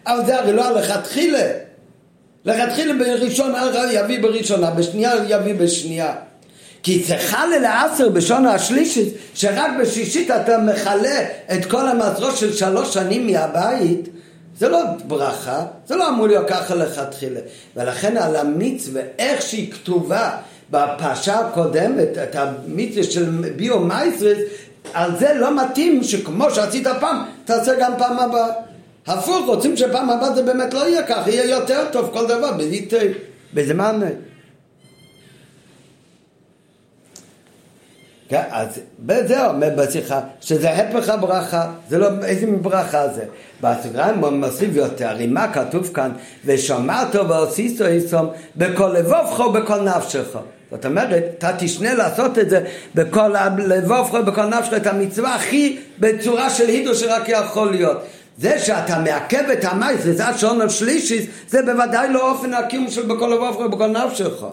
[0.06, 1.42] אבל זה הרי לא לכתחילה.
[2.44, 3.52] לכתחילה בראשון
[3.92, 6.14] יביא בראשונה, בשנייה יביא בשנייה.
[6.82, 13.26] כי צריכה ללעשר בשונה השלישית, שרק בשישית אתה מכלה את כל המזרות של שלוש שנים
[13.26, 14.08] מהבית,
[14.58, 17.40] זה לא ברכה, זה לא אמור להיות ככה לכתחילה.
[17.76, 20.30] ולכן על המצווה, איך שהיא כתובה
[20.70, 23.24] בפרשה הקודמת, את המצווה של
[23.56, 24.38] ביו מייסרס,
[24.94, 28.48] על זה לא מתאים שכמו שעשית פעם, תעשה גם פעם הבאה.
[29.06, 32.50] הפוך, רוצים שפעם הבאה זה באמת לא יהיה ככה, יהיה יותר טוב כל דבר,
[33.54, 34.00] בזמן.
[38.28, 43.24] כן, אז בזה אומר בשיחה שזה הפך הברכה, זה לא איזה ברכה זה.
[43.60, 46.10] בסוגריים הוא מוסיף יותר, הרי מה כתוב כאן?
[46.44, 50.38] ושמעת ועשיתו איסום בכל לבובך ובכל נפשך.
[50.70, 52.64] זאת אומרת, אתה תשנה לעשות את זה
[52.94, 57.98] בכל לבובך ובכל נפשך, את המצווה הכי בצורה של הידו שרק יכול להיות.
[58.38, 63.26] זה שאתה מעכב את המייס, וזה השעון השלישי, זה בוודאי לא אופן הקיום של בכל
[63.26, 64.44] לבובך ובכל נפשך.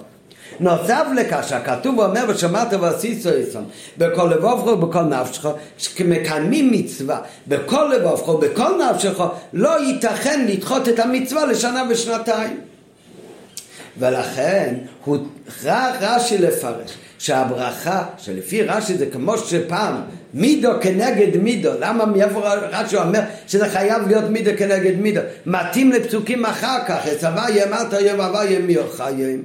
[0.60, 3.66] נוסף לכך שהכתוב אומר ושמעת ועשית איסון
[3.98, 5.46] בכל לבובך ובכל נפשך
[5.78, 12.60] שמקיימים מצווה בכל לבובך ובכל נפשך לא ייתכן לדחות את המצווה לשנה ושנתיים
[14.00, 15.18] ולכן הוא
[16.02, 19.96] רש"י לפרש שהברכה שלפי רש"י זה כמו שפעם
[20.34, 25.22] מידו כנגד מידו למה מאיפה רש"י אומר שזה חייב להיות מידו כנגד מידו?
[25.46, 27.00] מתאים לפסוקים אחר כך
[27.50, 29.44] ימרת יום אבה ימי חיים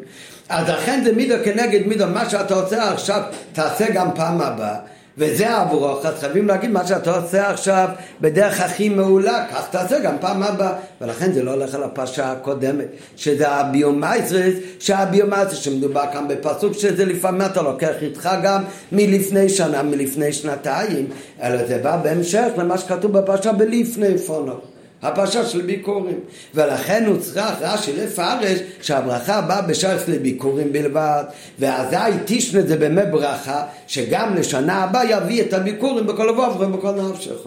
[0.48, 4.76] אז לכן זה מידו כנגד מידו, מה שאתה עושה עכשיו תעשה גם פעם הבאה
[5.18, 7.88] וזה עבורך, אז חייבים להגיד מה שאתה עושה עכשיו
[8.20, 10.72] בדרך הכי מעולה, כך תעשה גם פעם הבאה.
[11.00, 17.42] ולכן זה לא הולך על הפרשה הקודמת שזה הביומייסרס, שהביומייסרס שמדובר כאן בפסוק שזה לפעמים
[17.42, 21.06] אתה לוקח איתך גם מלפני שנה, מלפני שנתיים
[21.42, 26.20] אלא זה בא בהמשך למה שכתוב בפרשה בלפני פונו הפרשה של ביקורים.
[26.54, 31.24] ולכן הוא צריך רש"י לפרש שהברכה באה בשייך לביקורים בלבד,
[31.58, 37.46] ואזי תשנה זה באמת ברכה, שגם לשנה הבאה יביא את הביקורים בכל לבוב ובכל נפשך.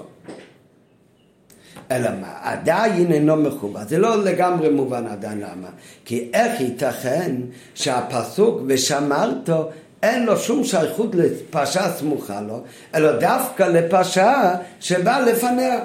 [1.92, 2.34] אלא מה?
[2.42, 3.90] עדיין אינו מכובד.
[3.90, 5.68] זה לא לגמרי מובן עדיין למה.
[6.06, 7.36] כי איך ייתכן
[7.76, 9.50] שהפסוק ושמרת
[10.04, 12.64] אין לו שום שייכות לפרשה סמוכה לו,
[12.96, 15.80] אלא דווקא לפרשה שבאה לפניה.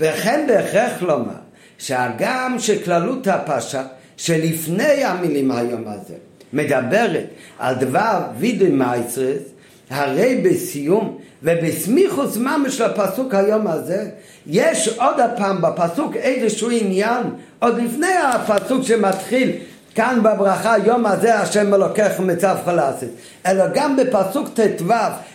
[0.00, 1.40] וכן בהכרח לומר
[1.78, 3.82] שהגם שכללות הפרשה
[4.16, 6.14] שלפני המילים היום הזה
[6.52, 7.24] מדברת
[7.58, 9.42] על דבר וידוי מייסרס,
[9.90, 14.10] הרי בסיום ובסמיכוס ממש לפסוק היום הזה,
[14.46, 17.22] יש עוד הפעם בפסוק איזשהו עניין,
[17.58, 19.52] עוד לפני הפסוק שמתחיל
[20.00, 23.06] כאן בברכה יום הזה השם אלוקיך מצב חלסת
[23.46, 24.92] אלא גם בפסוק ט"ו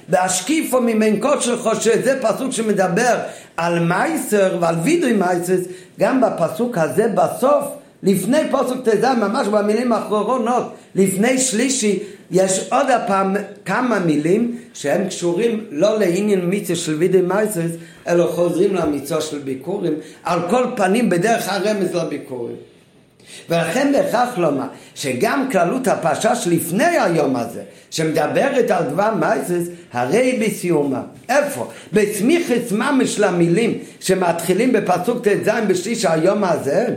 [0.09, 3.17] בהשקיפו ממין קודשך שזה פסוק שמדבר
[3.57, 5.55] על מייסר ועל וידוי מייסר
[5.99, 7.65] גם בפסוק הזה בסוף
[8.03, 11.99] לפני פסוק ט"ו ממש במילים האחרונות לפני שלישי
[12.31, 13.35] יש עוד הפעם
[13.65, 17.71] כמה מילים שהם קשורים לא לעניין מיצה של וידי מייסס
[18.07, 19.93] אלא חוזרים למיצו של ביקורים
[20.23, 22.74] על כל פנים בדרך הרמז לביקורים
[23.49, 27.61] ולכן בהכרח לומר שגם כללות הפרשה שלפני היום הזה
[27.91, 31.69] שמדברת על דבר מייסס הרי בסיומה איפה?
[31.93, 36.87] בסמיכס ממש למילים שמתחילים בפסוק ט"ז בשליש היום הזה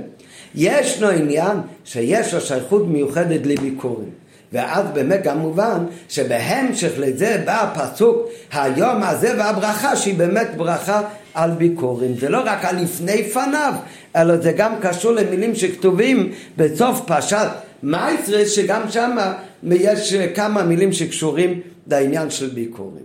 [0.55, 4.11] ישנו עניין שיש לו שייכות מיוחדת לביקורים
[4.53, 11.03] ואז באמת גם מובן שבהמשך לזה בא הפסוק היום הזה והברכה שהיא באמת ברכה
[11.35, 12.15] על ביקורים.
[12.17, 13.75] זה לא רק על לפני פניו,
[14.17, 17.49] אלא זה גם קשור למילים שכתובים בסוף פרשת
[17.83, 19.17] מייסרס, שגם שם
[19.63, 23.05] יש כמה מילים שקשורים לעניין של ביקורים.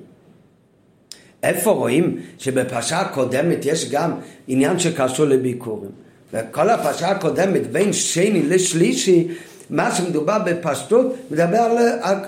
[1.43, 4.11] איפה רואים שבפרשה הקודמת יש גם
[4.47, 5.91] עניין שקשור לביקורים?
[6.34, 9.28] וכל הפרשה הקודמת בין שני לשלישי
[9.74, 11.78] מה שמדובר בפשטות, מדבר על,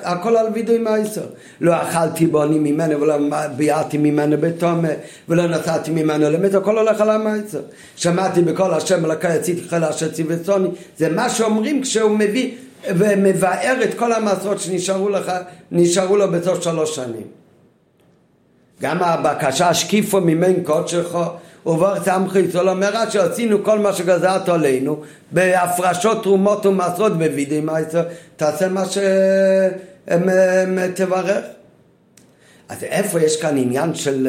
[0.04, 1.26] הכל על וידוי מייסר.
[1.62, 3.18] לא אכלתי בוני ממנו ולא
[3.56, 4.88] ביארתי ממנו בתומה
[5.30, 7.62] ולא נתתי ממנו למת, הכל הולך על המייסר.
[7.96, 12.52] שמעתי בכל השם אלוקי יציתי חיל אשר ציוויצוני, זה מה שאומרים כשהוא מביא
[12.90, 15.32] ומבאר את כל המעשרות שנשארו לך,
[15.72, 17.28] נשארו לו בתוך שלוש שנים.
[18.82, 21.16] גם הבקשה שקיפו ממין קודשך
[21.66, 25.02] וברך סמכי ישראל אומר שעשינו כל מה שגזרת עלינו
[25.32, 28.04] בהפרשות תרומות ומעשרות בווידי מייסר
[28.36, 28.84] תעשה מה
[30.96, 31.46] שתברך
[32.70, 34.28] אז איפה יש כאן עניין של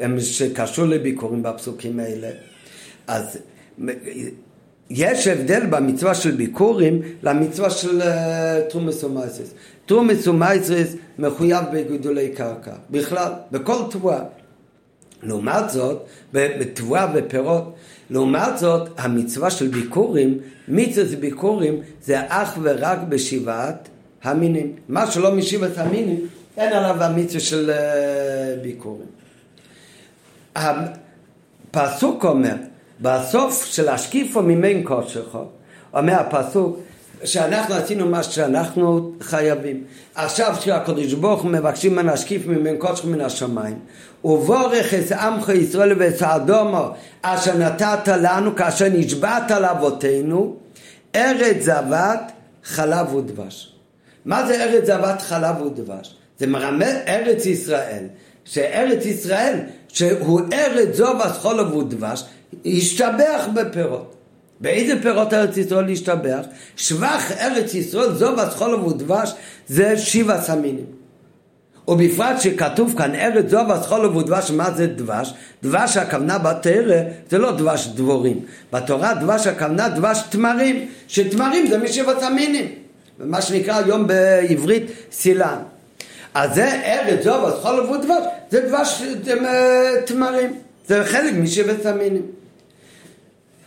[0.00, 2.28] אה, שקשור לביקורים בפסוקים האלה?
[3.06, 3.38] אז
[4.90, 9.50] יש הבדל במצווה של ביקורים למצווה של אה, תרומס ומייסס
[9.86, 14.20] תרומס ומייסס מחויב בגידולי קרקע בכלל, בכל תבואה
[15.24, 17.74] לעומת זאת, בתבואה ופירות,
[18.10, 23.88] לעומת זאת, המצווה של ביקורים, מצווה ביקורים זה אך ורק בשבעת
[24.22, 24.72] המינים.
[24.88, 29.08] מה שלא משבעת המינים, אין עליו המצווה של אה, ביקורים.
[30.56, 32.54] הפסוק אומר,
[33.00, 35.36] בסוף של השקיפו ממין כושך,
[35.94, 36.78] אומר הפסוק,
[37.24, 39.84] שאנחנו עשינו מה שאנחנו חייבים.
[40.14, 43.78] עכשיו שהקדוש ברוך הוא מבקשים ממנו להשקיף ממין קודשך מן השמיים,
[44.24, 46.88] ובורך את עמך ישראל ואת האדומו
[47.22, 50.56] אשר נתת לנו כאשר נשבעת לאבותינו,
[51.14, 52.32] ארץ זבת
[52.64, 53.74] חלב ודבש.
[54.24, 56.16] מה זה ארץ זבת חלב ודבש?
[56.38, 58.04] זה מרמה ארץ ישראל,
[58.44, 59.58] שארץ ישראל,
[59.88, 62.24] שהוא ארץ זוב חלב ודבש,
[62.66, 64.14] השתבח בפירות.
[64.60, 66.40] באיזה פירות ארץ ישראל להשתבח?
[66.76, 69.34] שבח ארץ ישראל, זוב חלב ודבש,
[69.68, 70.86] זה שבע סמינים.
[71.88, 75.34] ובפרט שכתוב כאן ארץ זו וסחולו ודבש, מה זה דבש?
[75.62, 77.00] דבש הכוונה בתרא
[77.30, 78.40] זה לא דבש דבורים.
[78.72, 82.68] בתורה דבש הכוונה דבש תמרים, שתמרים זה משבעת המינים.
[83.18, 84.82] מה שנקרא היום בעברית
[85.12, 85.58] סילן.
[86.34, 89.02] אז זה ארץ זו וסחולו ודבש, זה דבש
[90.04, 90.52] תמרים.
[90.88, 92.22] זה חלק משבעת המינים.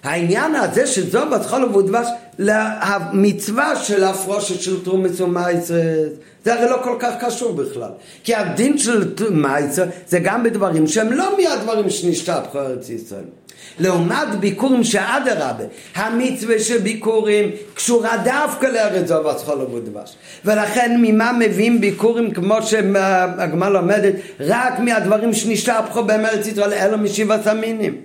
[0.07, 2.07] העניין הזה של זו בת חול ודבש
[2.39, 6.11] למצווה של הפרושת של תרומס ומייסרס
[6.45, 7.89] זה הרי לא כל כך קשור בכלל
[8.23, 13.23] כי הדין של מייסר זה גם בדברים שהם לא מהדברים שנשתפכו ארץ ישראל
[13.79, 15.63] לעומת ביקורים שאדרבה,
[15.95, 20.15] המצווה של ביקורים קשורה דווקא לארץ זו וסחול ודבש.
[20.45, 27.95] ולכן ממה מביאים ביקורים כמו שהגמל לומדת, רק מהדברים שנשתפכו בארץ ישראל, אלו משבעת המינים.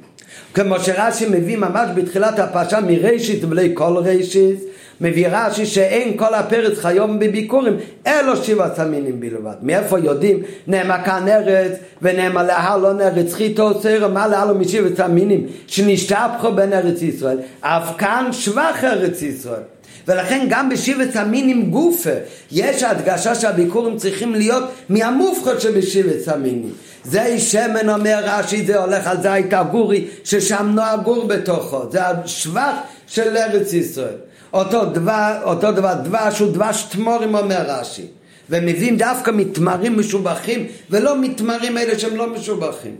[0.54, 4.58] כמו שרש"י מביא ממש בתחילת הפרשה מראשית ובלי כל ראשית
[5.00, 7.76] מביא רש"י שאין כל הפרץ חיום בביקורים
[8.06, 9.54] אלו שבעת המינים בלבד.
[9.62, 10.42] מאיפה יודעים?
[10.66, 11.72] נאמר כאן ארץ
[12.02, 18.28] ונאמר להלון ארץ חיתו סיירו מה להלון משבעת המינים שנשתפכו בין ארץ ישראל אף כאן
[18.32, 19.62] שבח ארץ ישראל
[20.08, 22.10] ולכן גם בשבט המינים גופה
[22.52, 26.72] יש הדגשה שהביקורים צריכים להיות מהמופחות שבשבט המינים.
[27.04, 32.74] זה שמן אומר רש"י זה הולך על זית הגורי ששם נועה גור בתוכו זה השבח
[33.06, 34.16] של ארץ ישראל.
[34.52, 38.06] אותו דבר, אותו דבר דבש הוא דבש תמורים אומר רש"י
[38.50, 42.96] ומביאים דווקא מתמרים משובחים ולא מתמרים אלה שהם לא משובחים.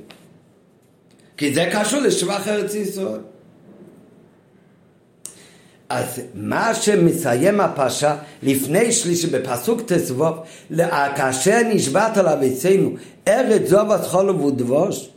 [1.37, 3.21] כי זה קשור לשבח ארץ ישראל
[5.93, 10.37] אז מה שמסיים הפרשה לפני שלישי בפסוק תסבוב
[11.17, 12.91] כאשר נשבעת על אביצינו
[13.29, 15.09] ארץ זוב חול ודבוש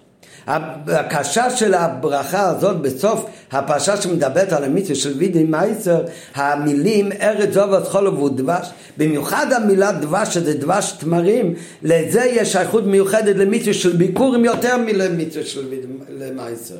[0.48, 6.04] הקשה של הברכה הזאת בסוף הפרשה שמדברת על המצווה של וידי מייסר
[6.36, 8.68] המילים ארץ זוב חול ודבש
[8.98, 11.54] במיוחד המילה דבש שזה דבש תמרים
[11.84, 15.88] לזה יש שייכות מיוחדת למצווה של ביקורים יותר מלמצווה של וידי
[16.36, 16.76] מייסר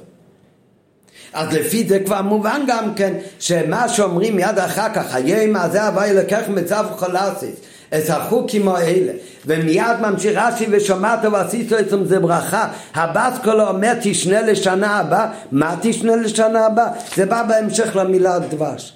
[1.34, 5.88] אז לפי זה כבר מובן גם כן שמה שאומרים מיד אחר כך, חיי מה זה
[5.88, 7.56] הווי לקח מצב חולסיס,
[7.90, 9.12] את החוקים האלה,
[9.46, 15.76] ומיד ממשיך רש"י ושמעת ועשית אצלם זה ברכה, הבס כולו אומר תשנה לשנה הבאה, מה
[15.82, 16.88] תשנה לשנה הבאה?
[17.16, 18.94] זה בא בהמשך למילה דבש.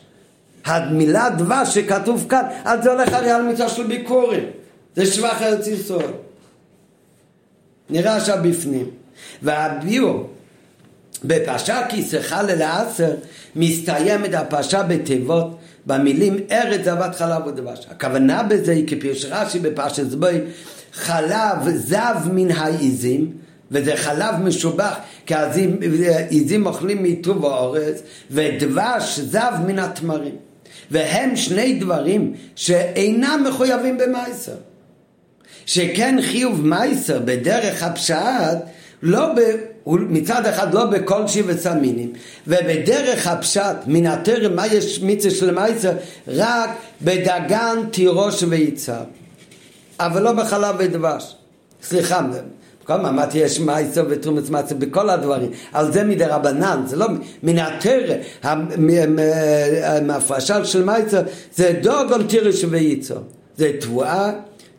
[0.66, 4.44] המילה דבש שכתוב כאן, אז זה הולך הרי על מיטה של ביקורים,
[4.96, 6.12] זה שבח ארץ ישראל.
[7.90, 8.86] נראה עכשיו בפנים.
[9.42, 10.24] והביאו
[11.24, 13.16] בפרשה כי שיחה ללעשר
[13.56, 17.88] מסתיימת הפרשה בתיבות במילים ארץ זבת חלב ודבש.
[17.90, 20.42] הכוונה בזה היא כפירוש רש"י בפרשת זבוי
[20.94, 23.32] חלב זב מן העיזים
[23.72, 24.96] וזה חלב משובח
[25.26, 28.02] כי העיזים אוכלים מטוב האורץ
[28.32, 30.36] ודבש זב מן התמרים
[30.92, 34.56] והם שני דברים שאינם מחויבים במייסר
[35.66, 38.58] שכן חיוב מייסר בדרך הפשט
[39.02, 39.40] לא ב...
[39.98, 42.14] מצד אחד לא בכל שבט סמינים
[42.48, 45.92] ובדרך הפשט מן הטרם מה יש מצווה של מייסר
[46.28, 46.70] רק
[47.02, 49.04] בדגן תירוש ויצהר
[50.00, 51.36] אבל לא בחלב ודבש.
[51.84, 52.22] סליחה
[52.84, 55.52] כל אמרתי יש מייסר ותרומת מצה בכל הדברים.
[55.74, 57.08] על זה מדי רבנן זה לא
[57.44, 58.18] מן הטרם
[60.02, 61.22] מהפרשה של מייסר
[61.56, 63.22] זה דוגון תירוש ויצהר
[63.58, 64.32] זה תבואה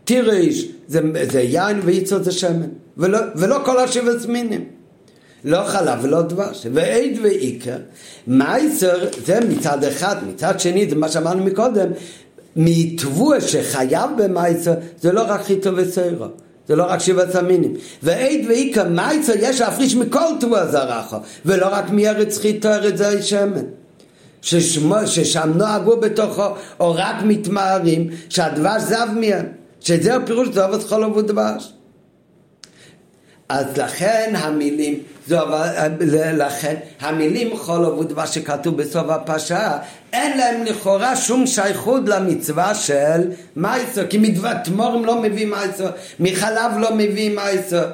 [0.05, 1.01] תירוש זה,
[1.31, 2.69] זה יין ויצהר זה שמן.
[2.97, 4.80] ולא, ולא כל השבט מינים
[5.45, 7.77] לא חלב ולא דבש, ועד ועיקר,
[8.27, 11.89] מייסר זה מצד אחד, מצד שני זה מה שאמרנו מקודם,
[12.57, 16.27] מתבוע שחייב במייסר זה לא רק חיטו וסיירו,
[16.69, 17.75] זה לא רק שבעת המינים.
[18.03, 21.17] ועד ועיקר מייסר יש להפריש מכל תבוע זרחו,
[21.47, 23.65] ולא רק מארץ חיטו ארץ זי שמן.
[24.43, 26.47] ששמו, ששם נוהגו בתוכו,
[26.81, 29.47] או רק מתמהרים, שהדבש זב מהם,
[29.81, 31.73] שזה הפירוש זבת חולוב ודבש.
[33.51, 35.39] אז לכן המילים, זו,
[36.37, 39.79] לכן המילים חול ודבש שכתוב בסוף הפרשה,
[40.13, 43.21] אין להם לכאורה שום שייכות למצווה של
[43.57, 44.35] מייסר, כי
[44.65, 45.91] תמורים לא מביא מייסר,
[46.21, 47.85] מחלב לא מביא מייסר.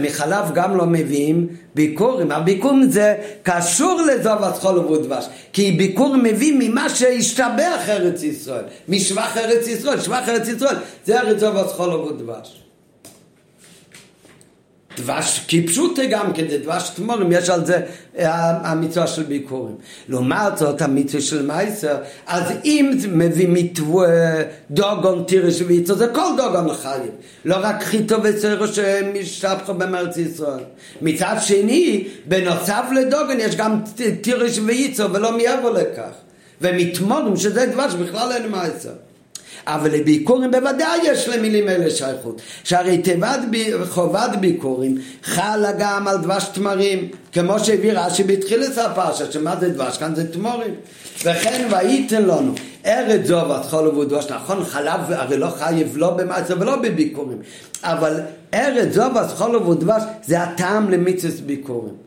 [0.00, 6.88] מחלב גם לא מביאים ביקורים, הביקורים זה קשור לזובת חול ודבש, כי ביקור מביא ממה
[6.88, 10.76] שהשתבח ארץ ישראל, משבח ארץ ישראל, שבח ארץ ישראל
[11.06, 12.61] זה ארץ זובת חול ודבש.
[14.96, 17.80] דבש כפשוטה גם כן, זה דבש תמורים, יש על זה
[18.16, 19.74] המצווה של ביקורים.
[20.08, 24.08] לעומת זאת המצווה של מייסר, אז אם מביא מתווה
[24.70, 27.10] דוגון תירש ויצו, זה כל דוגון חיים,
[27.44, 30.64] לא רק חיטו וסרו שמשתפכו במרץ ישראל.
[31.02, 33.80] מצד שני, בנוסף לדוגון יש גם
[34.20, 36.12] תירש ויצו ולא מעבר לכך.
[36.62, 38.92] ומתמורים שזה דבש בכלל אין מייסר.
[39.66, 42.40] אבל לביקורים בוודאי יש למילים אלה שייכות.
[42.64, 43.40] שהרי תיבת
[43.88, 49.98] חובת ביקורים חלה גם על דבש תמרים, כמו שהביא רש"י בתחילת הפרשה, שמה זה דבש?
[49.98, 50.74] כאן זה תמורים.
[51.24, 52.54] וכן וייתן לנו
[52.86, 57.38] ארץ זו ותחול ובדבש, נכון חלב הרי לא חייב לא במעצר ולא בביקורים,
[57.82, 58.20] אבל
[58.54, 62.01] ארץ זו ותחול ובדבש זה הטעם למצווה ביקורים.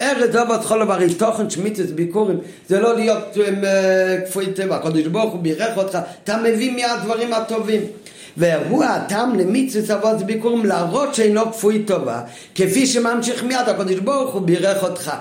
[0.00, 2.38] ארץ אבות חולב הרי תוכן שמיצס ביקורים.
[2.68, 7.80] זה לא להיות אה, כפוי טבע, הקדוש ברוך הוא בירך אותך, אתה מביא מהדברים הטובים.
[8.36, 12.20] והוא הטעם למיצוס אבות ביקורים להראות שאינו כפוי טובה
[12.54, 13.68] כפי שממשיך מיד.
[13.68, 15.12] הקדוש ברוך הוא בירך אותך.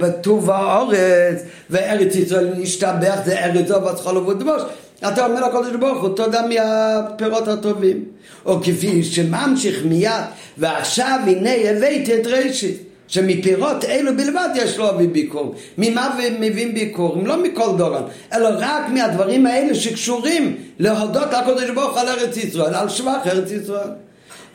[0.00, 4.62] בטוב האורץ וארץ ישראל נשתבח זה ארץ אבות חולב ודבוש
[5.08, 8.04] אתה אומר לקדוש ברוך הוא תודה מהפירות הטובים
[8.46, 10.24] או כפי שממשיך מיד
[10.58, 15.54] ועכשיו הנה הבאתי את ראשית שמפירות אלו בלבד יש לו אבי ביקור.
[15.78, 17.22] ממה מביאים ביקור?
[17.24, 18.02] לא מכל דורון,
[18.32, 23.50] אלא רק מהדברים האלה שקשורים להודות לקודש ברוך הוא על ארץ ישראל, על שבח ארץ
[23.50, 23.90] ישראל.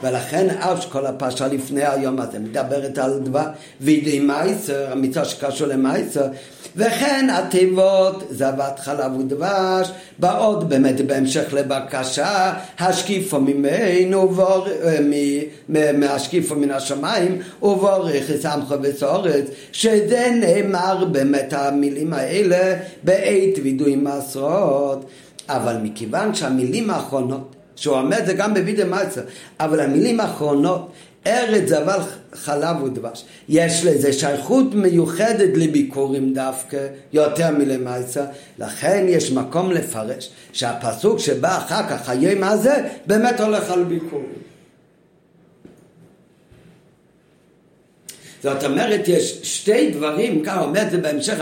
[0.04, 3.46] ולכן אף שכל הפרשה לפני היום הזה מדברת על דבר
[3.82, 6.26] וידי מייסר, המצווה שקשור למייסר,
[6.76, 14.36] וכן התיבות זבת חלב ודבש באות באמת בהמשך לבקשה השקיפו ממנו
[15.94, 25.06] מהשקיפו מן השמיים ובורך סמכו וסורץ שזה נאמר באמת המילים האלה בעת וידוי מסרות.
[25.50, 29.22] אבל מכיוון שהמילים האחרונות שהוא אומר את זה גם בווידאו מייצר,
[29.60, 30.92] אבל המילים האחרונות,
[31.28, 32.00] ארץ זבל
[32.34, 38.26] חלב ודבש, יש לזה שייכות מיוחדת לביקורים דווקא, יותר מלמייצר,
[38.60, 44.49] לכן יש מקום לפרש שהפסוק שבא אחר כך, היום הזה, באמת הולך על ביקורים.
[48.44, 51.40] זאת אומרת, יש שתי דברים, אומר את זה בהמשך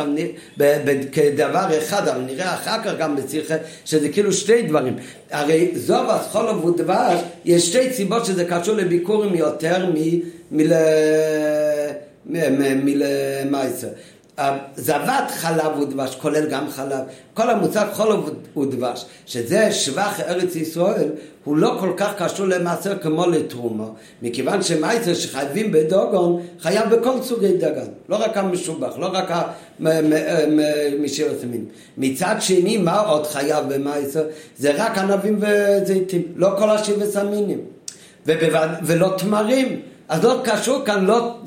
[1.12, 4.96] כדבר אחד, אבל נראה אחר כך גם בצריכה, שזה כאילו שתי דברים.
[5.32, 9.92] הרי זוב, חולוב ודבש, יש שתי סיבות שזה קשור לביקורים יותר
[12.26, 13.88] מלמייסר.
[14.76, 17.00] זבת חלב ודבש, כולל גם חלב,
[17.34, 21.10] כל המוצג חולוב ודבש, שזה שבח ארץ ישראל,
[21.44, 23.86] הוא לא כל כך קשור למעשר כמו לתרומה,
[24.22, 29.32] מכיוון שמייצר שחייבים בדוגון, חייב בכל סוגי דגן, לא רק המשובח, לא רק
[31.00, 31.66] משירת המין.
[31.98, 34.24] מצד שני, מה עוד חייב במייצר?
[34.58, 37.62] זה רק ענבים וזיתים, לא כל השבט המינים,
[38.84, 39.82] ולא תמרים.
[40.10, 41.38] אז לא קשור כאן לא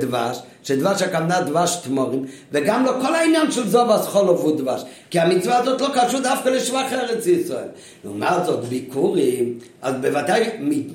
[0.00, 5.20] דבש, שדבש הכוונה דבש תמורים, וגם לא כל העניין של זובס חולוב הוא דבש, כי
[5.20, 7.68] המצווה הזאת לא קשור דווקא לשבח ארץ ישראל.
[8.04, 10.50] לעומת זאת ביקורים, אז בוודאי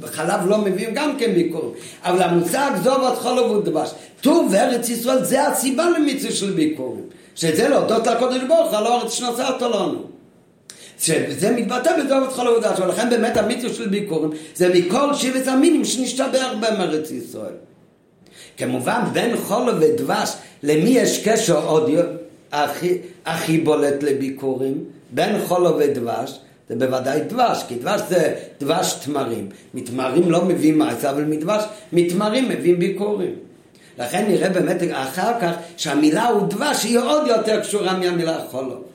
[0.06, 1.72] חלב לא מביאים גם כן ביקורים,
[2.04, 3.90] אבל המושג זובס חולוב הוא דבש,
[4.22, 7.04] טוב ארץ ישראל זה הסיבה למצווה של ביקורים,
[7.36, 10.16] שזה להודות לקודש ברוך על הארץ שנוסעת לנו.
[11.00, 15.86] שזה מתבטא בדובת חול עבודה שלו, ולכן באמת המיתוס של ביקורים זה מכל שבט המינים
[15.86, 17.54] שנשתבח בהם ארץ ישראל.
[18.58, 20.34] כמובן בין חול ודבש
[20.64, 21.92] למי יש קשר עוד
[22.52, 24.84] הכי, הכי בולט לביקורים?
[25.12, 26.40] בין חול ודבש
[26.70, 29.50] זה בוודאי דבש, כי דבש זה דבש תמרים.
[29.74, 33.36] מתמרים לא מביאים מעשה, אבל מדבש, מתמרים מביאים ביקורים.
[34.00, 38.95] לכן נראה באמת אחר כך שהמילה הוא דבש היא עוד יותר קשורה מהמילה חולו.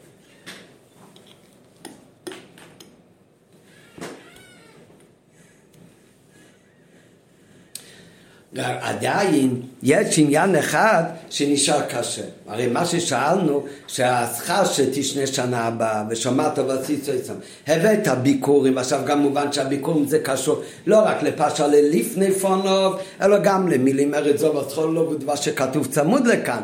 [8.59, 12.23] עדיין יש עניין אחד שנשאר קשה.
[12.49, 17.33] הרי מה ששאלנו, שהשכר שתשנה שנה הבאה ושמעת ועשית עצם,
[17.67, 23.69] הבאת ביקורים, עכשיו גם מובן שהביקורים זה קשור לא רק לפרשה ללפני פונוב, אלא גם
[23.69, 26.61] למילים ארץ זו וצחולו ודבר שכתוב צמוד לכאן.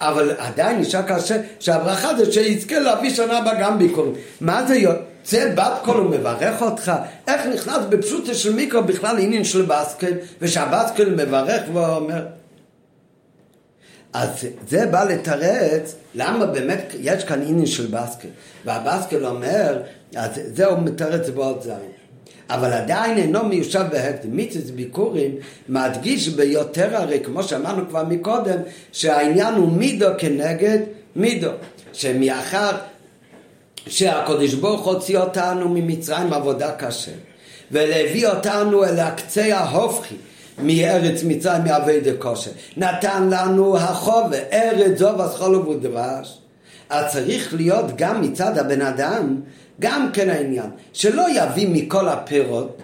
[0.00, 4.14] אבל עדיין נשאר קשה שהברכה זה שיזכה להביא שנה הבאה גם ביקורים.
[4.40, 4.78] מה זה
[5.24, 6.92] זה בת קול הוא מברך אותך,
[7.26, 12.26] איך נכנס בפשוטה של מיקרו בכלל עניין של בסקל, ושהבסקל מברך ואומר.
[14.12, 18.28] אז זה בא לתרץ למה באמת יש כאן עניין של בסקל,
[18.64, 19.82] והבסקל אומר,
[20.16, 21.97] אז זה הוא מתרץ בעוד זין.
[22.50, 24.36] אבל עדיין אינו מיושב בהקדם.
[24.36, 25.34] מיצוס ביקורים
[25.68, 28.58] מדגיש ביותר הרי, כמו שאמרנו כבר מקודם,
[28.92, 30.78] שהעניין הוא מידו כנגד
[31.16, 31.50] מידו.
[31.92, 32.70] שמאחר
[33.86, 37.12] שהקדוש ברוך הוציא אותנו ממצרים עבודה קשה
[37.72, 40.14] ולהביא אותנו אל הקצה ההופכי
[40.58, 46.38] מארץ מצרים מאבי דקושה נתן לנו החובה ארץ זו וסחול ודבש
[46.90, 49.40] אז צריך להיות גם מצד הבן אדם
[49.80, 52.82] גם כן העניין שלא יביא מכל הפירות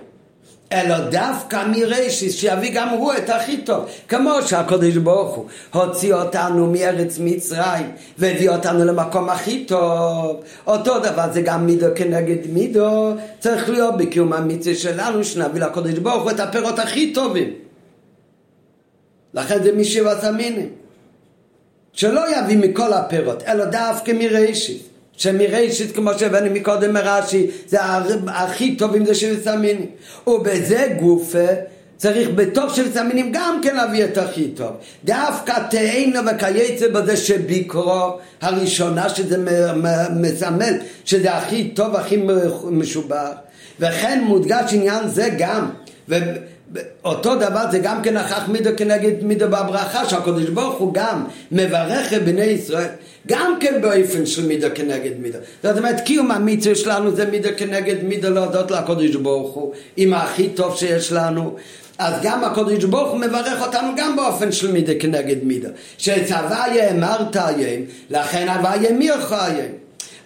[0.72, 3.86] אלא דווקא מרשיס שיביא גם הוא את הכי טוב.
[4.08, 10.42] כמו שהקדוש ברוך הוא הוציא אותנו מארץ מצרים והביא אותנו למקום הכי טוב.
[10.66, 13.14] אותו דבר זה גם מידו כנגד מידו.
[13.40, 17.50] צריך להיות בקיום המצווה שלנו שנביא לקדוש ברוך הוא את הפירות הכי טובים.
[19.34, 20.68] לכן זה משבעת המינים.
[21.92, 24.82] שלא יביא מכל הפירות אלא דווקא מרשיס
[25.16, 27.78] שמראשית כמו שהבאנו מקודם מרש"י זה
[28.26, 29.86] הכי טוב אם זה של סמינים.
[30.26, 31.46] ובזה גופה
[31.96, 34.70] צריך בתוך של סמינים גם כן להביא את הכי טוב.
[35.04, 39.36] דווקא תהיינו וכייצא בזה שביקרו הראשונה שזה
[40.16, 42.22] מסמל שזה הכי טוב הכי
[42.70, 43.30] משובח
[43.80, 45.70] וכן מודגש עניין זה גם
[47.04, 52.12] אותו דבר זה גם כן הכך מידו כנגד מידו בברכה שהקדוש ברוך הוא גם מברך
[52.12, 52.88] את בני ישראל
[53.26, 58.04] גם כן באופן של מידו כנגד מידו זאת אומרת קיום המצווה שלנו זה מידו כנגד
[58.04, 61.56] מידו להודות לקדוש ברוך הוא עם הכי טוב שיש לנו
[61.98, 65.68] אז גם הקודש ברוך הוא מברך אותנו גם באופן של מידה כנגד מידה.
[65.98, 69.72] שצוויה אמרת היום, לכן הוויה מירך היום.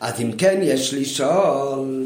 [0.01, 2.05] אז אם כן יש לשאול,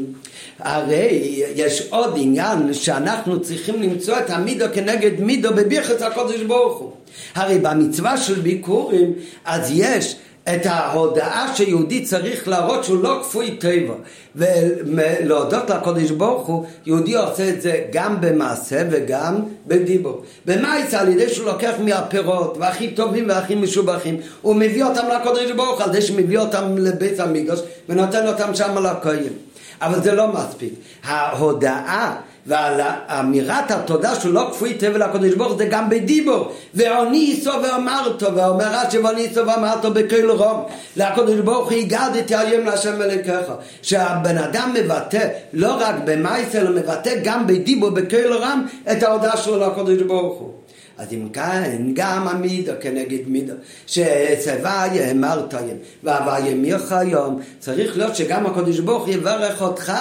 [0.59, 6.91] הרי יש עוד עניין שאנחנו צריכים למצוא את המידו כנגד מידו בביחס הקודש ברוך הוא.
[7.35, 9.13] הרי במצווה של ביקורים
[9.45, 10.15] אז יש
[10.49, 13.93] את ההודעה שיהודי צריך להראות שהוא לא כפוי טבע.
[14.35, 20.23] ולהודות לקודש ברוך הוא יהודי עושה את זה גם במעשה וגם בדיבור.
[20.45, 25.79] במאיצה על ידי שהוא לוקח מהפירות והכי טובים והכי משובחים הוא מביא אותם לקודש ברוך
[25.79, 29.33] הוא על ידי שמביא אותם לבית המקדוש ונותן אותם שם לכהן.
[29.81, 30.73] אבל זה לא מספיק.
[31.03, 32.15] ההודעה
[32.47, 32.81] ועל
[33.19, 36.51] אמירת התודה שהוא לא כפוי תבל הקדוש ברוך זה גם בדיבור.
[36.73, 40.63] ואוניסו ואמרתו ואומר רש"י ואוניסו ואמרתו בכל רום.
[40.97, 47.11] לקדוש ברוך הוא הגדתי היום להשם מלכך שהבן אדם מבטא לא רק במייס אלא מבטא
[47.23, 50.62] גם בדיבור בכל רם את ההודעה שלו לקדוש ברוך הוא
[51.03, 53.53] אז אם כן, גם המידו כנגד מידו,
[53.87, 59.93] שצבא יאמר תוים, והווה ימיך היום, צריך להיות שגם הקדוש ברוך יברך אותך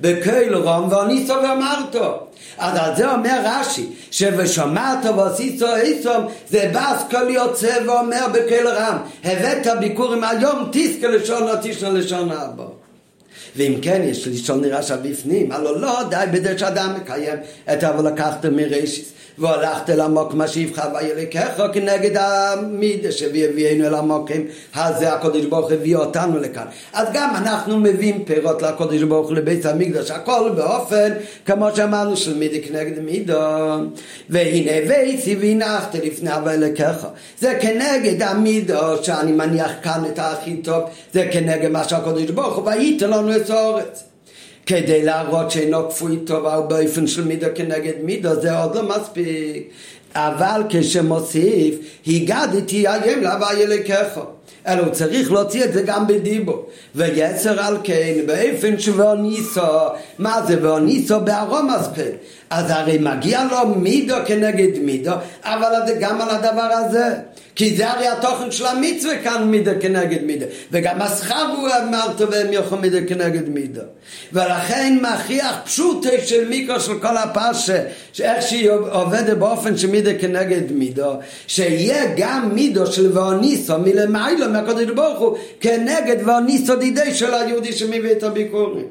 [0.00, 2.26] בכל רום ואניסו ואמרתו.
[2.58, 8.96] אז על זה אומר רש"י, ש"ושמעת ועשיתו איסום" זה בס כל יוצא ואומר בכל רם,
[9.24, 12.64] הבאת ביקורים היום תזכה לשון תשנה לשון הבא.
[13.56, 17.38] ואם כן יש לשון נראה שבפנים, הלא לא די בזה שאדם מקיים
[17.72, 24.42] את אבל לקחתם מראשיס והלכת אל המוקם שיבחר וילקח כנגד המידה שהביאנו אל המוקם
[24.74, 26.66] הזה הקודש ברוך הביא אותנו לכאן.
[26.92, 31.12] אז גם אנחנו מביאים פירות לקודש ברוך לבית המקדש הכל באופן
[31.46, 33.76] כמו שאמרנו של מידה כנגד מידה
[34.30, 37.06] והנה ואיצי והנחת לפני וילקח
[37.38, 40.82] זה כנגד המידה שאני מניח כאן את הכי טוב.
[41.12, 44.13] זה כנגד מה שהקודש ברוך הוא והייתם לנו את האורץ
[44.66, 49.68] כדי להראות שאינו כפוי טוב אבל באופן של מידו כנגד מידו זה עוד לא מספיק.
[50.14, 51.74] אבל כשמוסיף
[52.06, 54.20] הגדתי היום להוויה לקחו
[54.66, 59.60] אלא הוא צריך להוציא את זה גם בדיבו ויצר על כן באופן שבאוניסו
[60.18, 61.20] מה זה באוניסו?
[61.20, 62.10] בארום אספל
[62.54, 65.12] אז הרי מגיע לו מידו כנגד מידו
[65.44, 67.14] אבל גם על הדבר הזה.
[67.56, 72.44] כי זה הרי התוכן של המצווה כאן מידה כנגד מידה וגם השכר הוא אמר טובה
[72.44, 73.82] מיוחד מידה כנגד מידה
[74.32, 77.82] ולכן מכריח פשוטה של מיקרו של כל הפרשה
[78.12, 81.14] שאיך שהיא עובדת באופן של מידה כנגד מידה
[81.46, 88.12] שיהיה גם מידו של ואוניסו מלמיילו מהקודש ברוך הוא כנגד ואוניסו דידי של היהודי שמביא
[88.12, 88.86] את הביקורים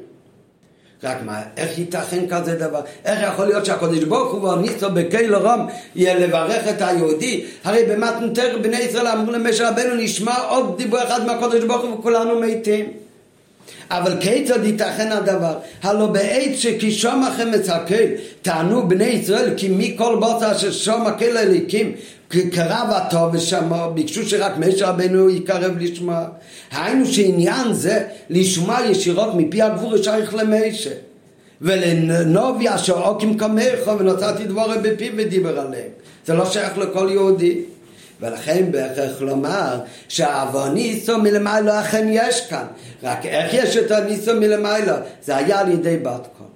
[1.02, 2.80] רק מה, איך ייתכן כזה דבר?
[3.04, 5.66] איך יכול להיות שהקדוש ברוך הוא והניסו בקהיל רום
[5.96, 7.44] לברך את היהודי?
[7.64, 12.40] הרי במתנתר בני ישראל אמרו למשה רבנו נשמע עוד דיבור אחד מהקדוש ברוך הוא וכולנו
[12.40, 12.86] מתים.
[13.90, 15.58] אבל כיצד ייתכן הדבר?
[15.82, 18.08] הלא בעת שכישום החמץ הקהל
[18.42, 21.92] טענו בני ישראל כי מכל בוצע ששום הקהל אליקים
[22.50, 26.24] קרב הטוב ושמע, ביקשו שרק משה רבנו יקרב לשמוע.
[26.72, 30.90] היינו שעניין זה לשמוע ישירות מפי הגבור שייך למשה.
[31.60, 35.90] ולנובי אשר עוקים כמך ונוצרתי דבורי בפיו ודיבר עליהם.
[36.26, 37.60] זה לא שייך לכל יהודי.
[38.20, 42.64] ולכן בהכרח לומר שהאבוניסו מלמעלה אכן יש כאן.
[43.02, 44.96] רק איך יש את הניסו מלמעלה?
[45.24, 46.46] זה היה על ידי בת קול.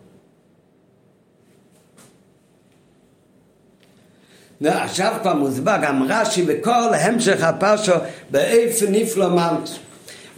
[4.61, 7.93] ועכשיו כבר מוסבר גם רש"י וכל המשך הפרשו
[8.31, 9.79] באיפה נפלא ממש.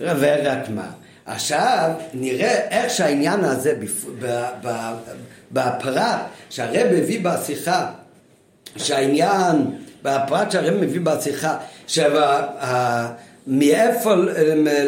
[0.00, 0.90] ורק מה?
[1.26, 3.74] עכשיו נראה איך שהעניין הזה
[5.52, 7.86] בפרט שהרב הביא בשיחה
[8.76, 9.56] שהעניין
[10.02, 11.56] בפרט שהרב מביא בשיחה
[13.46, 14.14] מאיפה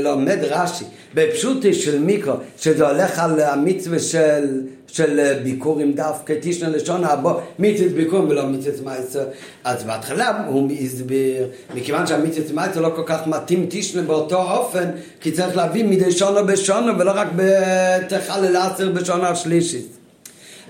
[0.03, 4.61] לומד רש"י בפשוטי של מיקרו שזה הולך על המצווה של
[4.93, 9.24] של ביקורים דווקא תשנה לשון הבא מיצת ביקורים ולא מיצת מייצר
[9.64, 14.90] אז בהתחלה הוא הסביר מכיוון שהמיצת מייצר לא כל כך מתאים תשנה באותו אופן
[15.20, 19.86] כי צריך להביא מדי שונו בשונו ולא רק בתחלל עשר בשונו השלישית.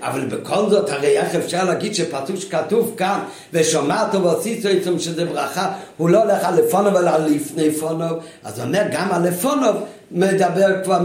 [0.01, 3.19] אבל בכל זאת הרי איך אפשר להגיד שפתוש כתוב כאן
[3.53, 8.19] ושומעת ועשית עצם שזה ברכה הוא לא הולך על לפונוב אלא על לפני פונוב.
[8.43, 9.75] אז הוא אומר גם על לפונוב
[10.11, 11.01] מדבר כבר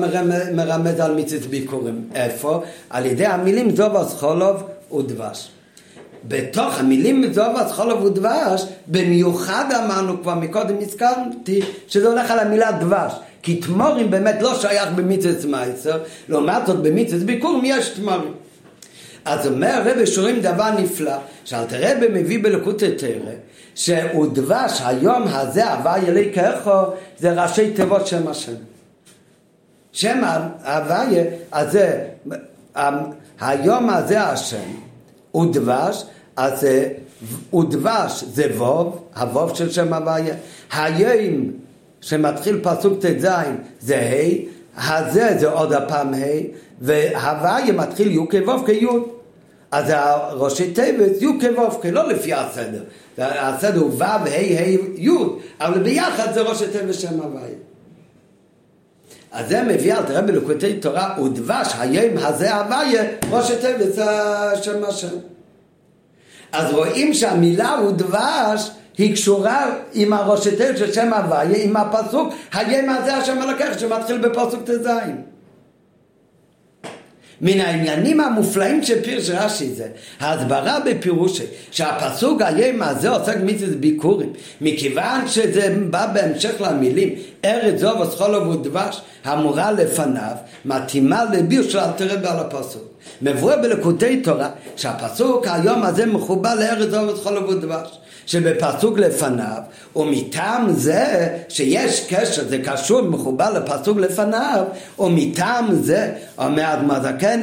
[0.52, 2.08] מרמז על מיצית ביקורים.
[2.14, 2.62] איפה?
[2.90, 4.62] על ידי המילים זובס חולוב
[4.98, 5.50] ודבש
[6.24, 13.12] בתוך המילים זובס חולוב ודבש במיוחד אמרנו כבר מקודם הזכרתי שזה הולך על המילה דבש
[13.42, 18.32] כי תמורים באמת לא שייך במיצת מייצר לעומת זאת במיצת ביקורים יש תמורים.
[19.24, 23.32] אז אומר רבי שורים דבר נפלא, שאלת רבי מביא בלקוט תרא,
[23.74, 26.70] שהוא דבש היום הזה הווה ילי ככו,
[27.18, 28.52] זה ראשי תיבות שם השם.
[29.98, 30.20] שם
[30.64, 32.04] ההוויה הזה,
[33.40, 34.70] היום הזה השם,
[35.30, 36.04] הוא דבש,
[36.36, 36.66] אז
[37.54, 40.34] ודבש זה ווב, הווב של שם הוויה,
[40.72, 41.50] היום
[42.00, 43.26] שמתחיל פסוק ט"ז
[43.80, 46.18] זה ה', הזה זה עוד הפעם ה',
[46.80, 48.86] והוויה מתחיל י' כו' כי'.
[49.70, 51.26] אז הראשי תיבס י'
[51.56, 52.84] כו' לא לפי הסדר.
[53.18, 55.10] הסדר הוא ו', ה', ה', י',
[55.60, 57.67] אבל ביחד זה ראשי תיבס שם הוויה.
[59.32, 63.98] אז זה מביא על תראה בלקוטי תורה ודבש היום הזה הוויה ראשי תיבס
[64.62, 65.16] שם השם.
[66.52, 70.12] אז רואים שהמילה הוא דבש היא קשורה עם
[70.56, 74.88] תיבס של שם הוויה עם הפסוק היום הזה השם הלקח שמתחיל בפסוק ט"ז.
[77.40, 79.86] מן העניינים המופלאים של פירש רש"י זה
[80.20, 87.14] ההסברה בפירוש שהפסוק היום הזה עוסק מיצוס ביקורים מכיוון שזה בא בהמשך למילים
[87.44, 90.34] ארץ זו וסחולו ודבש המורה לפניו
[90.64, 92.87] מתאימה לביר של אלתרד על הפסוק
[93.22, 97.98] מבואר בלקוטי תורה שהפסוק היום הזה מחובר לארץ זו וסחולו ודבש
[98.28, 99.60] שבפסוק לפניו,
[99.96, 104.64] ומטעם זה שיש קשר, זה קשור, מחובר לפסוק לפניו,
[104.98, 107.40] ומטעם זה, אומר אדמה זקן,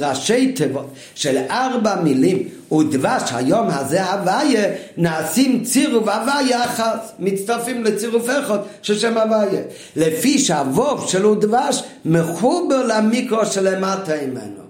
[0.00, 4.64] ראשי תיבות של ארבע מילים, ודבש היום הזה הוויה,
[4.96, 9.62] נעשים צירוף הוויה אחת, מצטרפים לצירוף אחד של שם הוויה.
[9.96, 14.68] לפי שהווב של ודבש מחובר למיקרו שלמטה ממנו.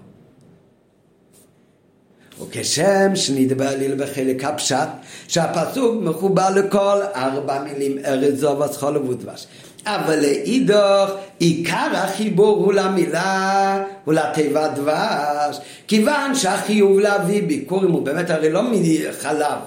[2.41, 4.87] וכשם שנדבר לי בחלק הפשט,
[5.27, 9.47] שהפסוק מחובר לכל ארבע מילים ארץ זו וסחול ודבש.
[9.85, 11.09] אבל לאידוך
[11.39, 18.61] עיקר החיבור הוא למילה, הוא לתיבת דבש, כיוון שהחיוב להביא ביקורים הוא באמת הרי לא
[18.63, 19.59] מחלב,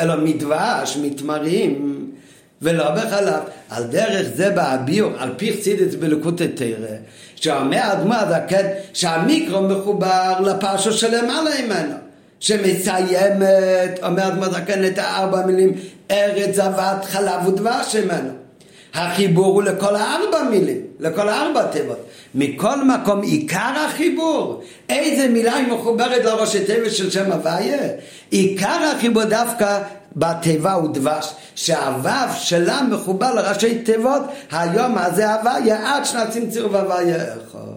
[0.00, 2.06] אלא מדבש, מתמרים.
[2.62, 3.42] ולא בחלב.
[3.70, 6.96] על דרך זה באביר, על פי חסידס בלקוטי תרא,
[7.36, 12.05] שאומר אדמה הזקן שהמיקרו מחובר לפרשו שלמעלה ממנו.
[12.40, 15.72] שמסיימת, אומרת מזקן את הארבע מילים,
[16.10, 18.30] ארץ זבת חלב ודבש ממנו.
[18.94, 22.06] החיבור הוא לכל הארבע מילים, לכל הארבע תיבות.
[22.34, 27.78] מכל מקום עיקר החיבור, איזה מילה היא מחוברת לראש התיבה של שם הוויה?
[28.30, 29.78] עיקר החיבור דווקא
[30.16, 34.22] בתיבה הוא דבש, שהוו שלה מחובר לראשי תיבות,
[34.52, 37.75] היום הזה הוויה עד שנעשים צירוף הוויה אחד.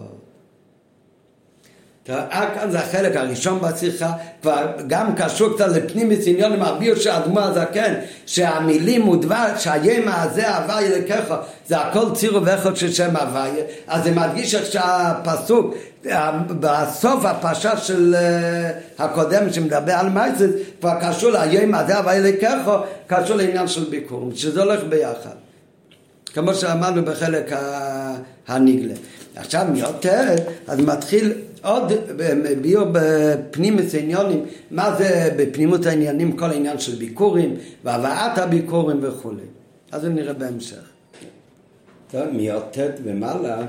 [2.30, 7.94] כאן זה החלק הראשון בשיחה, כבר גם קשור קצת לפנימיס עניון עם של האדמו הזקן,
[8.26, 11.36] שהמילים ודבר, שהימה הזה הוויה לקחה,
[11.66, 15.74] זה הכל צירו ואיכות של שם הוויה, אז זה מדגיש איך שהפסוק,
[16.60, 20.50] בסוף הפרשה של uh, הקודם שמדבר על מייסס,
[20.80, 25.34] כבר קשור לימה הזה הוויה לקחה, קשור לעניין של ביקור, שזה הולך ביחד.
[26.34, 27.52] כמו שאמרנו בחלק
[28.48, 28.94] הנגלה.
[29.36, 30.24] עכשיו מיותר,
[30.68, 31.32] אז מתחיל
[31.62, 31.92] עוד
[32.62, 39.42] ביור בפנימות העניונים, מה זה בפנימות העניינים, כל העניין של ביקורים, והבאת הביקורים וכולי.
[39.92, 40.82] אז זה נראה בהמשך.
[42.10, 43.62] טוב, מי"ט ומעלה,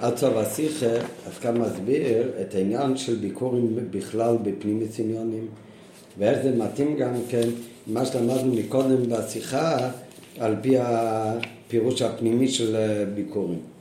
[0.00, 0.86] עד סוף השיחה,
[1.26, 5.46] אז כאן מסביר את העניין של ביקורים בכלל בפנימות עניונים,
[6.18, 7.48] ואיך זה מתאים גם כן,
[7.86, 9.76] מה שלמדנו מקודם בשיחה,
[10.38, 12.76] על פי הפירוש הפנימי של
[13.14, 13.73] ביקורים.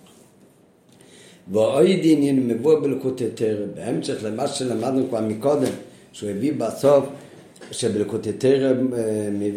[1.52, 5.72] ועוד עניין מבוא בלקוטי תרא, בהמשך למה שלמדנו כבר מקודם,
[6.12, 7.06] שהוא הביא בסוף,
[7.72, 8.74] שבלקוטי תרא אה,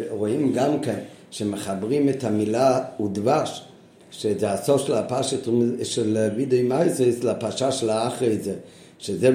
[0.09, 0.99] רואים גם כן,
[1.31, 3.63] שמחברים את המילה ודבש,
[4.11, 5.47] שזה הסוף של הפרשת
[5.83, 8.53] של וידאי מייסס לפרשה של האחרי זה,
[8.99, 9.29] שזה,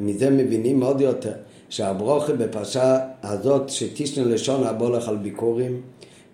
[0.00, 1.32] מזה מבינים עוד יותר,
[1.68, 5.80] שהברוכה בפרשה הזאת שתשנה לשון הבוא לך על ביקורים,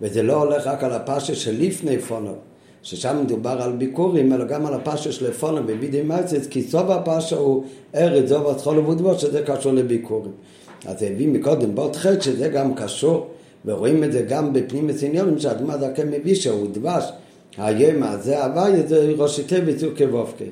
[0.01, 2.35] וזה לא הולך רק על הפרשה שלפני פונו,
[2.83, 7.35] ששם מדובר על ביקורים, אלא גם על הפרשה של לפונה בבידי מייסס, כי סוף הפרשה
[7.35, 7.63] הוא
[7.95, 10.31] ארץ זוב הצחול ובודבו, שזה קשור לביקורים.
[10.85, 13.27] אז הביא מקודם בעוד חטא שזה גם קשור,
[13.65, 17.03] ורואים את זה גם בפנים מסניונים, שהגמר דרכם מביא שהוא דבש,
[17.57, 20.49] היום הזה הוויה זה ראשי תיבס וכבובקי.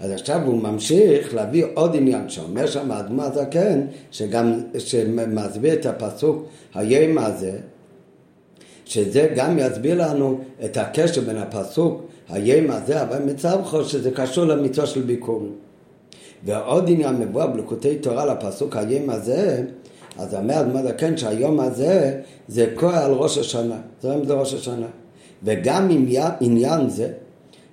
[0.00, 3.80] אז עכשיו הוא ממשיך להביא עוד עניין שאומר שם האדמה הזקן,
[4.10, 7.58] שגם, שמסביר את הפסוק היום הזה,
[8.90, 14.86] שזה גם יסביר לנו את הקשר בין הפסוק היום הזה, אבל מצבחו שזה קשור למצווה
[14.86, 15.52] של ביקורים.
[16.44, 19.62] ועוד עניין מבוא בלקוטי תורה לפסוק היום הזה,
[20.18, 24.54] אז אומר אדמת הכן שהיום הזה זה כוח על ראש השנה, זה היום זה ראש
[24.54, 24.86] השנה.
[25.44, 25.88] וגם
[26.40, 27.08] עניין זה,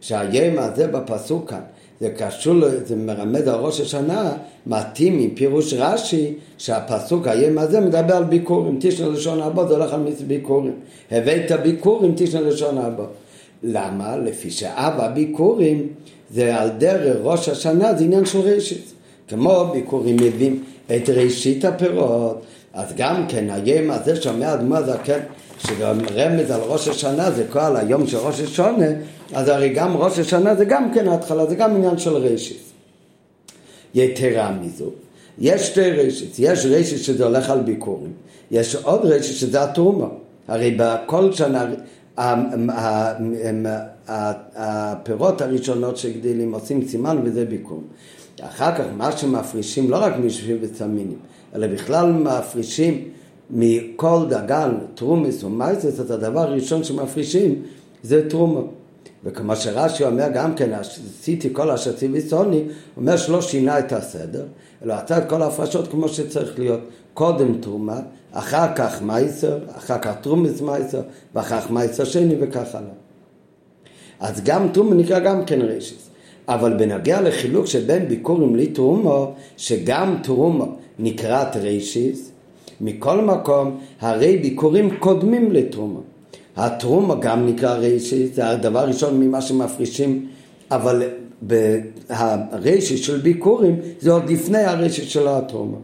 [0.01, 1.61] שהיום הזה בפסוק כאן,
[2.01, 4.33] זה קשור, זה מרמד על ראש השנה,
[4.67, 9.93] מתאים עם פירוש רש"י, שהפסוק היום הזה מדבר על ביקורים, תשנה לשון הבא, זה הולך
[9.93, 10.73] על ביקורים.
[11.11, 13.03] הבאת ביקורים, תשנה לשון הבא.
[13.63, 14.17] למה?
[14.17, 15.87] לפי שאב הביקורים
[16.31, 18.81] זה על דרך ראש השנה, זה עניין של רשת.
[19.27, 20.63] כמו ביקורים מביאים
[20.95, 22.41] את ראשית הפירות,
[22.73, 25.19] אז גם כן היום הזה שאומר אדמו הזקן,
[25.59, 28.85] שגם רמז על ראש השנה זה כל היום של ראש השונה,
[29.33, 32.55] אז הרי גם ראש השנה זה גם כן התחלה, זה גם עניין של רשת.
[33.95, 34.89] יתרה מזו,
[35.39, 38.11] יש שתי רשת, יש רשת שזה הולך על ביקורים,
[38.51, 40.07] יש עוד רשת שזה התרומה.
[40.47, 41.65] הרי בכל שנה
[44.55, 47.81] הפירות הראשונות שגדלים עושים סימן וזה ביקור.
[48.41, 51.17] אחר כך מה שמפרישים לא רק משפים וצמינים,
[51.55, 53.07] אלא בכלל מפרישים
[53.49, 57.61] מכל דגן, תרומס ומייסס, את הדבר הראשון שמפרישים
[58.03, 58.61] זה תרומה.
[59.23, 62.63] וכמו שרש"י אומר גם כן, עשיתי כל אשר ציווי סוני,
[62.97, 64.45] אומר שלא שינה את הסדר,
[64.83, 66.79] אלא עשה את כל ההפרשות כמו שצריך להיות.
[67.13, 67.99] קודם תרומה,
[68.31, 71.01] אחר כך מייסר, אחר כך תרומס מייסר,
[71.35, 72.89] ואחר כך מייסר שני וכך הלאה.
[74.19, 76.09] אז גם תרומה נקרא גם כן רשס.
[76.47, 82.31] אבל בנוגע לחילוק שבין ביקורים לתרומו, שגם תרומו נקראת רשס,
[82.81, 85.99] מכל מקום, הרי ביקורים קודמים לתרומה.
[86.55, 90.27] התרומה גם נקרא רשס, זה הדבר הראשון ממה שמפרישים,
[90.71, 91.03] אבל
[92.09, 95.77] הרשת של ביקורים זה עוד לפני הרשת של התרומה.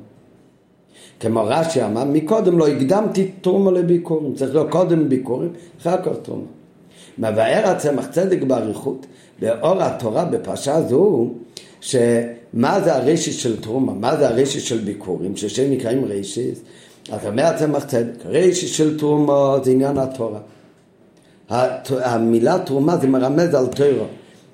[1.19, 5.49] כמו רש"י אמר, מקודם לא הקדמתי תרומה לביקורים, צריך להיות קודם ביקורים,
[5.81, 6.43] אחר כך תרומה.
[7.17, 9.05] מבאר הצמח צדק באריכות,
[9.39, 11.29] באור התורה בפרשה זו,
[11.81, 16.57] שמה זה הרשת של תרומה, מה זה הרשת של ביקורים, ששם נקראים רשת,
[17.11, 20.39] אז אומר הצמח צדק, רשת של תרומה זה עניין התורה.
[21.89, 24.07] המילה תרומה זה מרמז על תורה.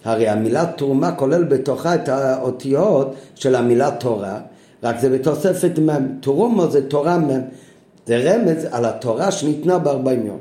[0.05, 4.39] הרי המילה תרומה כולל בתוכה את האותיות של המילה תורה,
[4.83, 7.29] רק זה בתוספת מ', תרומו זה תורה מ',
[8.05, 10.37] זה רמז על התורה שניתנה בארבעים יום.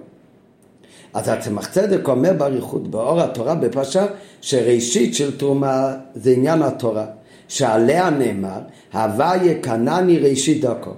[1.15, 4.07] אז הצמח צדק אומר באריכות, באור התורה בפרשה,
[4.41, 7.07] שראשית של תרומה זה עניין התורה,
[7.49, 8.61] שעליה נאמר,
[8.93, 10.91] הווה יקנני ראשית דקו.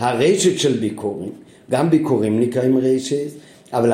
[0.00, 1.32] הרשת של ביקורים,
[1.70, 3.28] גם ביקורים נקראים רשת,
[3.72, 3.92] אבל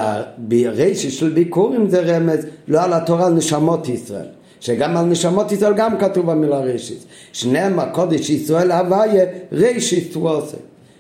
[0.67, 4.27] הרשת של ביקורים זה רמז לא על התורה, על נשמות ישראל.
[4.61, 6.95] שגם על נשמות ישראל גם כתוב במילה רשת.
[7.33, 10.57] שניהם הקודש ישראל הוויה רשת ועושה.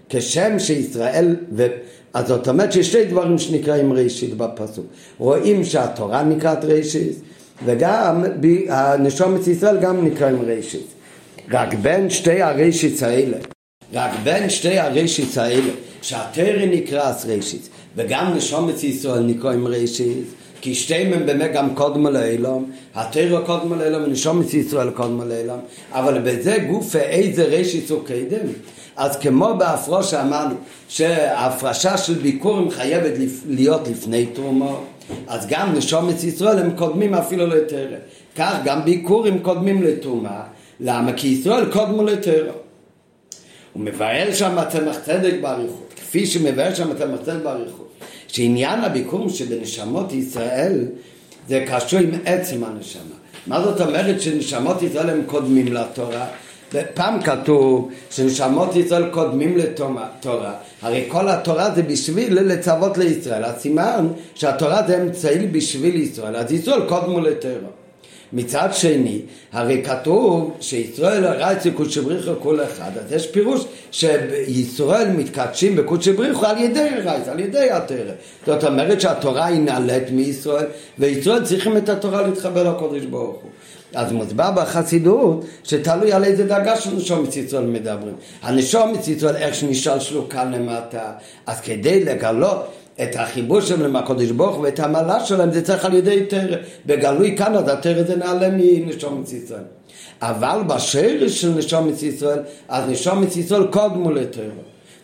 [0.09, 1.67] כשם שישראל, ו...
[2.15, 4.87] אז זאת אומרת שיש שתי דברים שנקראים ראשית בפסוק.
[5.19, 7.21] רואים שהתורה נקראת ראשית,
[7.65, 8.25] וגם
[8.69, 10.87] הנשומת ישראל גם נקראים ראשית.
[11.51, 13.37] רק בין שתי הראשית האלה,
[13.93, 15.71] רק בין שתי הראשית האלה,
[16.03, 20.25] שהתרא נקרא ראשית, וגם נשומת ישראל נקראים ראשית,
[20.61, 25.61] כי שתיהם הם באמת גם קודמו לאילום, התרא קודמו לאילום ונשומת ישראל קודמו לאילום,
[25.93, 28.49] אבל בזה גוף איזה רשת הוא קדם.
[28.97, 30.55] אז כמו בהפרושה אמרנו
[30.89, 33.13] שההפרשה של ביקורים חייבת
[33.49, 34.81] להיות לפני תרומו,
[35.27, 37.97] אז גם נשומת ישראל הם קודמים אפילו לתרא.
[38.37, 40.41] כך גם ביקורים קודמים לתרומה,
[40.81, 41.13] למה?
[41.13, 42.53] כי ישראל קודמו לתרא.
[43.77, 47.89] הוא מבאר שם צמח צדק באריכות, כפי שמבאר שם צמח צדק באריכות.
[48.29, 50.85] שעניין הביקום שבנשמות ישראל
[51.49, 53.17] זה קשור עם עצם הנשמה.
[53.47, 56.27] מה זאת אומרת שנשמות ישראל הם קודמים לתורה?
[56.95, 64.83] פעם כתוב שנשמות ישראל קודמים לתורה, הרי כל התורה זה בשביל לצוות לישראל, הסימן שהתורה
[64.87, 67.86] זה אמצעי בשביל ישראל, אז ישראל קודמו לתורה.
[68.33, 69.21] מצד שני,
[69.53, 76.47] הרי כתוב שישראל רצי קודשי בריחו כל אחד, אז יש פירוש שישראל מתקדשים בקודשי בריחו
[76.47, 78.13] על ידי רייס, על ידי התרא.
[78.47, 80.67] זאת אומרת שהתורה היא נעלית מישראל,
[80.99, 83.51] וישראל צריכים את התורה להתחבר לקודש ברוך הוא.
[83.95, 88.15] אז מוסבר בחסידות שתלוי על איזה דרגה של נשומת ישראל מדברים.
[88.43, 91.13] הנשומת ישראל איך שנשאל שלו כאן למטה,
[91.47, 92.67] אז כדי לגלות
[93.03, 96.57] את החיבור שלהם עם הקודש ברוך ואת המעלה שלהם זה צריך על ידי תרא.
[96.87, 99.63] בגלוי כאן אז התרא זה נעלה מנשומת ישראל.
[100.23, 102.39] אבל בשרש של נשומת ישראל,
[102.69, 104.45] אז נשומת ישראל קודמו לתרא.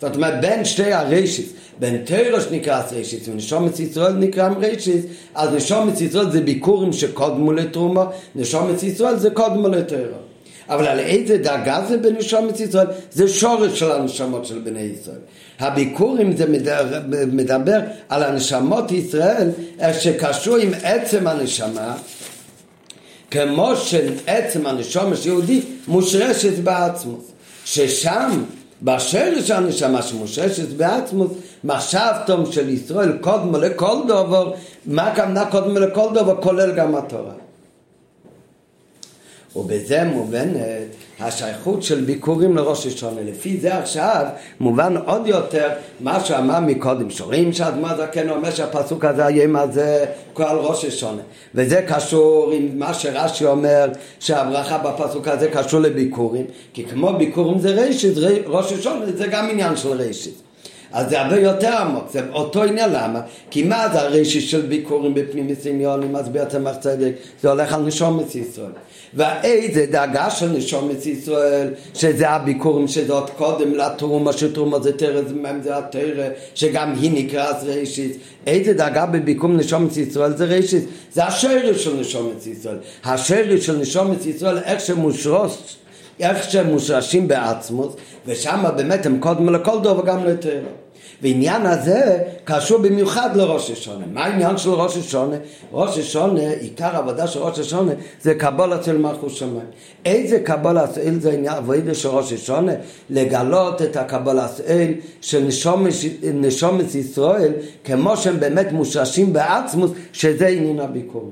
[0.00, 1.44] זאת אומרת בין שתי הרשת,
[1.78, 5.00] בין תרא שנקרא רשת ונשומת ישראל נקרא רשת,
[5.34, 10.31] אז נשומת ישראל זה ביקורים שקודמו לתרומה, נשומת ישראל זה קודמו לתרא.
[10.68, 12.86] אבל על איזה דרגה זה בנשומת ישראל?
[13.12, 15.18] זה שורש של הנשמות של בני ישראל.
[15.60, 17.00] הביקורים זה מדבר,
[17.32, 21.96] מדבר על הנשמות ישראל, איך שקשור עם עצם הנשמה,
[23.30, 27.24] כמו שעצם של יהודי מושרשת בעצמוס,
[27.64, 28.42] ששם
[28.82, 31.30] בשרש הנשמה שמושרשת בעצמוס,
[31.64, 34.52] מחשבתום של ישראל קודמו לכל דובר,
[34.86, 36.42] מה הכוונה קודמו לכל דובר?
[36.42, 37.32] כולל גם התורה.
[39.56, 40.56] ובזה מובנת
[41.20, 43.20] השייכות של ביקורים לראש השונה.
[43.24, 44.26] לפי זה עכשיו
[44.60, 45.68] מובן עוד יותר
[46.00, 47.10] מה שאמר מקודם.
[47.10, 50.04] שומעים שהאדמה זקן אומר שהפסוק הזה היום הזה
[50.36, 51.22] על ראש השונה.
[51.54, 53.88] וזה קשור עם מה שרש"י אומר
[54.20, 56.44] שהברכה בפסוק הזה קשור לביקורים.
[56.72, 60.42] כי כמו ביקורים זה רישיס, ראש השונה זה גם עניין של רישיס.
[60.92, 63.20] אז זה הרבה יותר עמוק, זה אותו עניין, למה?
[63.50, 68.34] כי מה זה הרישי של ביקורים בפנים עניונים, אז בעצם צדק, זה הולך על נשומת
[68.34, 68.72] ישראל.
[69.14, 75.20] ואיזה דאגה של נשומת ישראל, שזה הביקורים שזה עוד קודם לתרומה, שתרומה זה תרא,
[75.62, 78.16] זה התרא, שגם היא נקראת רישיס.
[78.46, 82.78] איזה דאגה בביקום נשומת ישראל זה רישיס, זה השרש של נשומת ישראל.
[83.04, 85.76] השרש של נשומת ישראל, איך שמושרוש
[86.20, 87.94] איך שהם מושרשים בעצמוס,
[88.26, 90.60] ושם באמת הם קודם לכל דור וגם לתרא.
[91.22, 94.04] ועניין הזה קשור במיוחד לראש השונה.
[94.12, 95.36] מה העניין של ראש השונה?
[95.72, 97.92] ראש השונה, עיקר העבודה של ראש השונה
[98.22, 99.66] זה קבול אצל מלכות שמיים.
[100.04, 102.72] איזה קבול אצל זה עניין עבודה של ראש השונה?
[103.10, 105.46] לגלות את הקבול אצל של
[106.34, 107.52] נשומת ישראל
[107.84, 111.24] כמו שהם באמת מושרשים בעצמוס, שזה עניין הביקורת.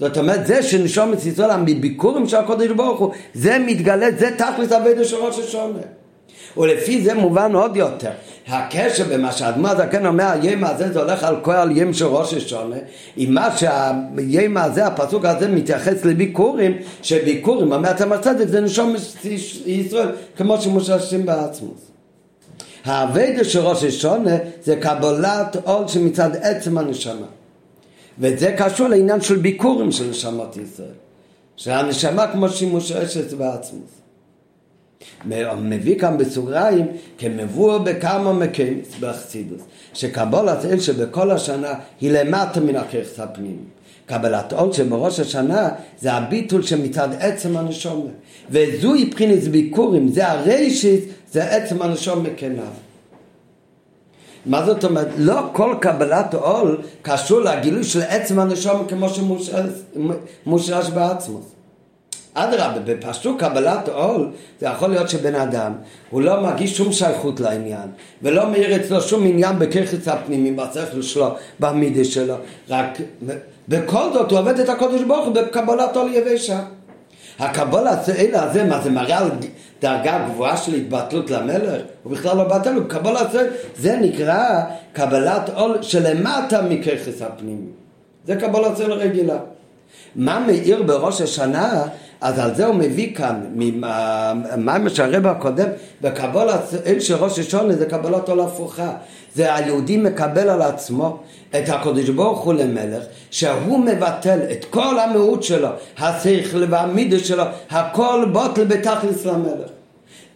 [0.00, 5.04] זאת אומרת, זה שנשומת ישראל, מביקורים של הקודש ברוך הוא, זה מתגלה, זה תכלס אבדה
[5.04, 5.78] של ראש השונה.
[6.56, 8.10] ולפי זה מובן עוד יותר.
[8.48, 12.76] הקשר במה שהאדמו"ר הזקן אומר, היום הזה זה הולך על כל ים של ראש השונה,
[13.16, 18.94] עם מה שהיים הזה, הפסוק הזה מתייחס לביקורים, שביקורים, הצמר צדק, זה נשום
[19.66, 21.80] ישראל, כמו שמוששים בעצמוס.
[22.84, 27.26] האבדה של ראש השונה זה קבלת עול שמצד עצם הנשמה.
[28.18, 30.88] וזה קשור לעניין של ביקורים של נשמות ישראל.
[31.56, 34.03] שהנשמה כמו שהיא מושרשת בעצמוס.
[35.58, 36.86] מביא כאן בסוגריים
[37.18, 39.62] כמבואר בכמה מקרים בחסידוס,
[39.94, 43.56] שקבלת אל שבכל השנה היא למטה מן הכרס הפנימי.
[44.06, 45.68] קבלת עול שבראש השנה
[46.00, 48.08] זה הביטול שמצד עצם הנשום
[48.50, 51.00] וזוהי מבחינת ביקורים, זה הרישיס,
[51.32, 52.58] זה עצם הנשום כנב.
[54.46, 55.08] מה זאת אומרת?
[55.18, 59.06] לא כל קבלת עול קשור לגילוי של עצם הנשום כמו
[60.44, 61.40] שמושרש בעצמו.
[62.34, 64.30] אדרבה, בפשוט קבלת עול
[64.60, 65.72] זה יכול להיות שבן אדם
[66.10, 67.88] הוא לא מרגיש שום שייכות לעניין
[68.22, 72.34] ולא מאיר אצלו שום עניין בככס הפנימי, בשכל שלו, במידה שלו
[72.68, 72.98] רק
[73.68, 76.60] בכל זאת הוא עובד את הקודש ברוך הוא בקבלת עול יבשה
[77.38, 77.98] הקבלת
[78.34, 79.30] הזה, מה זה מראה על
[79.80, 84.60] דרגה גבוהה של התבטלות למלך, הוא בכלל לא בטל, הוא קבלת זה, זה נקרא
[84.92, 87.66] קבלת עול שלמטה מככס הפנימי.
[88.26, 89.38] זה קבלת זה רגילה.
[90.16, 91.84] מה מאיר בראש השנה,
[92.24, 93.40] אז על זה הוא מביא כאן,
[94.56, 95.68] מה משרב הקודם,
[96.00, 98.92] בקבלת עול של ראש השונה זה קבלת עול הפוכה.
[99.34, 101.18] זה היהודי מקבל על עצמו
[101.50, 105.68] את הקדוש ברוך הוא למלך, שהוא מבטל את כל המהות שלו,
[105.98, 109.73] השכל והמידה שלו, הכל בוטל בתכלס למלך.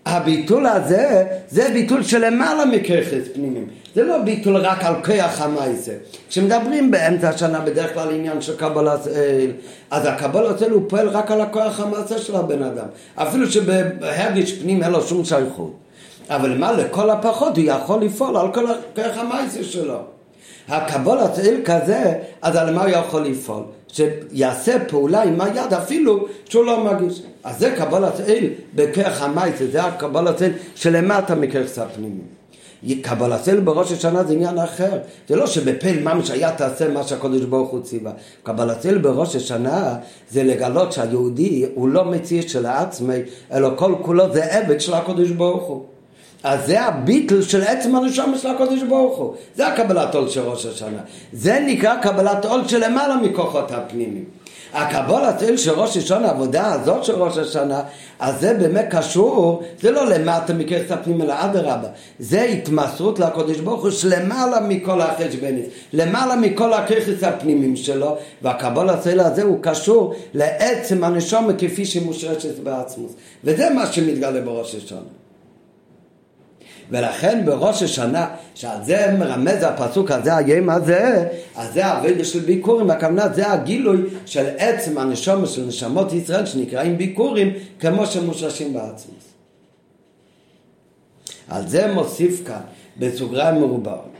[0.08, 3.66] הביטול הזה, זה ביטול של למעלה מככס פנימיים.
[3.94, 5.92] זה לא ביטול רק על כוח המייסה.
[6.28, 9.50] כשמדברים באמצע השנה בדרך כלל עניין של קבלת אל,
[9.90, 12.86] אז הקבלת אל הוא פועל רק על הכוח המעשה של הבן אדם.
[13.14, 15.72] אפילו שבהרגש פנים אין לו שום שייכות.
[16.30, 19.98] אבל מה לכל הפחות הוא יכול לפעול על כל הכוח המייסה שלו.
[20.68, 23.62] הקבלת אל כזה, אז על מה הוא יכול לפעול?
[23.92, 27.22] שיעשה פעולה עם היד אפילו שהוא לא מרגיש.
[27.44, 32.20] אז זה קבלת אל בכרך המייסה, זה הקבלת אל שלמטה מכרך הפנימי.
[33.02, 34.98] קבלת אל בראש השנה זה עניין אחר.
[35.28, 38.12] זה לא שבפה ממש היה תעשה מה שהקדוש ברוך הוא ציווה.
[38.42, 39.96] קבלת אל בראש השנה
[40.30, 43.14] זה לגלות שהיהודי הוא לא מציע של העצמי,
[43.52, 45.84] אלא כל כולו זה עבד של הקדוש ברוך הוא.
[46.42, 49.34] אז זה הביטל של עצם הנשמה של הקודש ברוך הוא.
[49.56, 50.98] זה הקבלת עול של ראש השנה.
[51.32, 54.24] זה נקרא קבלת עול של למעלה מכוחות הפנימיים.
[54.72, 57.82] הקבלת עול של ראש השנה, העבודה הזאת של ראש השנה,
[58.18, 61.88] אז זה באמת קשור, זה לא למטה מככס הפנים אלא אדרבה.
[62.18, 69.20] זה התמסרות לקודש ברוך הוא שלמעלה מכל החשבנית, למעלה מכל הככס הפנימיים שלו, והקבלת עול
[69.20, 73.12] הזה הוא קשור לעצם הנשמה כפי שמושרשת בעצמוס.
[73.44, 75.17] וזה מה שמתגלה בראש השנה.
[76.90, 82.90] ולכן בראש השנה, שעל זה מרמז הפסוק הזה, היום הזה, אז זה הווידה של ביקורים,
[82.90, 89.14] הכוונה זה הגילוי של עצם הנשומה של נשמות ישראל שנקראים ביקורים, כמו שמושרשים בעצמם.
[91.48, 92.60] על זה מוסיף כאן
[92.96, 94.10] בסוגריים מרובעות,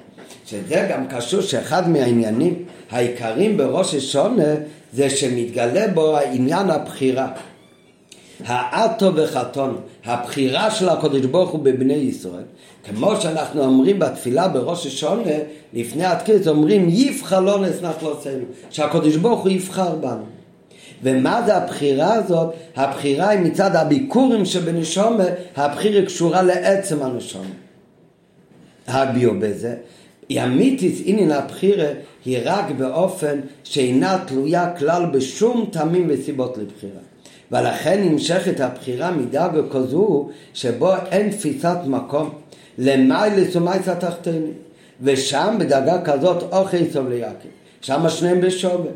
[0.47, 4.55] שזה גם קשור שאחד מהעניינים העיקריים בראש השונה
[4.93, 7.29] זה שמתגלה בו העניין הבחירה.
[8.47, 12.43] האטו וחתון, הבחירה של הקדוש ברוך הוא בבני ישראל,
[12.85, 15.31] כמו שאנחנו אומרים בתפילה בראש השונה,
[15.73, 20.25] לפני התקיס אומרים יבחר לא נסנח לא עשינו, שהקדוש ברוך הוא יבחר בנו.
[21.03, 22.55] ומה זה הבחירה הזאת?
[22.77, 25.25] הבחירה היא מצד הביקורים שבנשומה,
[25.57, 27.45] הבחירה קשורה לעצם הנשומה.
[28.87, 29.75] הביו בזה.
[30.31, 31.89] ימיתיס אינין הבחירה
[32.25, 37.01] היא רק באופן שאינה תלויה כלל בשום טעמים וסיבות לבחירה.
[37.53, 42.31] ולכן נמשכת הבחירה מדרגה כזו שבו אין תפיסת מקום.
[42.79, 44.53] למיילס ומייס התחתונים
[45.03, 47.49] ושם בדרגה כזאת אוכי סוב ליעקב.
[47.81, 48.91] שם שניהם בשובה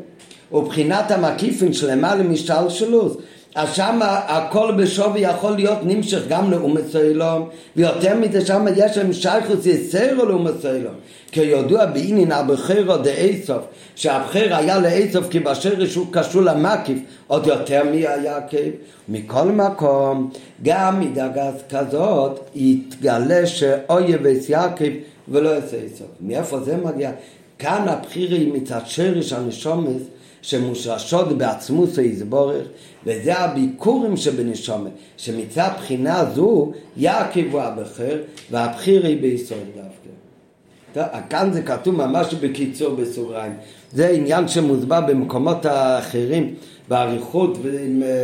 [0.51, 3.17] ובחינת המקיפין שלמעלה משתלשלוס
[3.55, 9.13] אז שם הכל בשווי יכול להיות נמשך גם לאומץ אילום ויותר מזה שם יש להם
[9.13, 10.93] שייכוס יסרו לאומץ אילום
[11.31, 13.61] כידוע בעינין הבחירו דאיסוף
[13.95, 16.97] שהבחיר היה לאיסוף כי בשרש הוא קשור למקיף
[17.27, 18.69] עוד יותר מהיעקב
[19.09, 20.29] מכל מקום
[20.63, 24.91] גם מדרגה כזאת יתגלה שאויב את יעקב
[25.27, 26.07] ולא יעשה איסוף.
[26.21, 27.11] מאיפה זה מגיע?
[27.59, 30.01] כאן הבחיר היא מצד שרש הנשומס
[30.43, 32.67] שמושרשות בעצמוס היזבורך
[33.05, 41.19] וזה הביקורים שבנשומת שמצד בחינה זו יעקב הוא הבחיר והבחיר היא בישראל דווקא.
[41.29, 43.53] כאן זה כתוב ממש בקיצור בסוגריים.
[43.91, 46.55] זה עניין שמוסבר במקומות האחרים
[46.87, 47.57] באריכות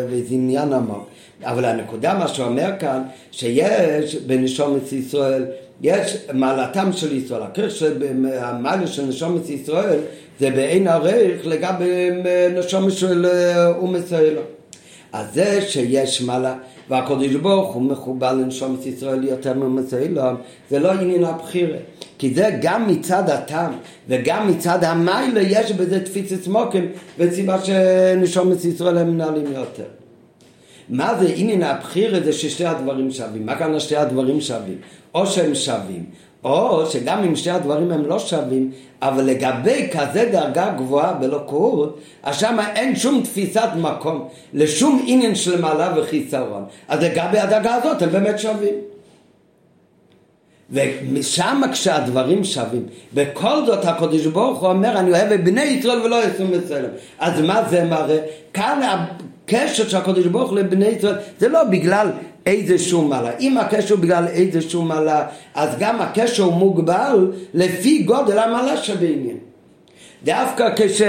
[0.09, 1.07] וזה עניין עמוק.
[1.43, 3.01] אבל הנקודה מה שאומר כאן
[3.31, 5.45] שיש בנשומת ישראל
[5.81, 7.97] יש מעלתם של ישראל, הקשר
[8.39, 9.99] המעלה של נשומת ישראל
[10.39, 12.09] זה בעין ערך לגבי
[12.55, 13.25] נשומת של
[13.77, 14.41] אומץ האלו.
[15.13, 16.55] אז זה שיש מעלה
[16.89, 20.21] והקדוש ברוך הוא מחובר לנשומת ישראל יותר מאומץ האלו
[20.69, 21.77] זה לא עניין הבחירה
[22.17, 23.71] כי זה גם מצד הטעם
[24.07, 29.83] וגם מצד המיילה יש בזה תפיסת מוקים וסיבה שנשומת ישראל הם מנהלים יותר.
[30.89, 33.45] מה זה עניין הבחירה זה ששתי הדברים שווים.
[33.45, 34.77] מה כאן שתי הדברים שווים?
[35.15, 36.05] או שהם שווים,
[36.43, 38.71] או שגם אם שתי הדברים הם לא שווים,
[39.01, 45.61] אבל לגבי כזה דרגה גבוהה בלוקות, אז שם אין שום תפיסת מקום לשום עניין של
[45.61, 46.63] מעלה וחיסרון.
[46.87, 48.73] אז לגבי הדרגה הזאת הם באמת שווים.
[51.13, 56.15] ושם כשהדברים שווים, בכל זאת הקדוש ברוך הוא אומר אני אוהב את בני ישראל ולא
[56.25, 56.89] ישום בצלם
[57.19, 58.17] אז מה זה מראה?
[58.53, 62.07] כאן הקשר של הקדוש ברוך הוא לבני ישראל זה לא בגלל
[62.49, 63.31] איזשהו מעלה.
[63.39, 69.37] אם הקשר בגלל איזשהו מעלה, אז גם הקשר מוגבל לפי גודל המעלה שבעניין.
[70.23, 71.01] דווקא כש...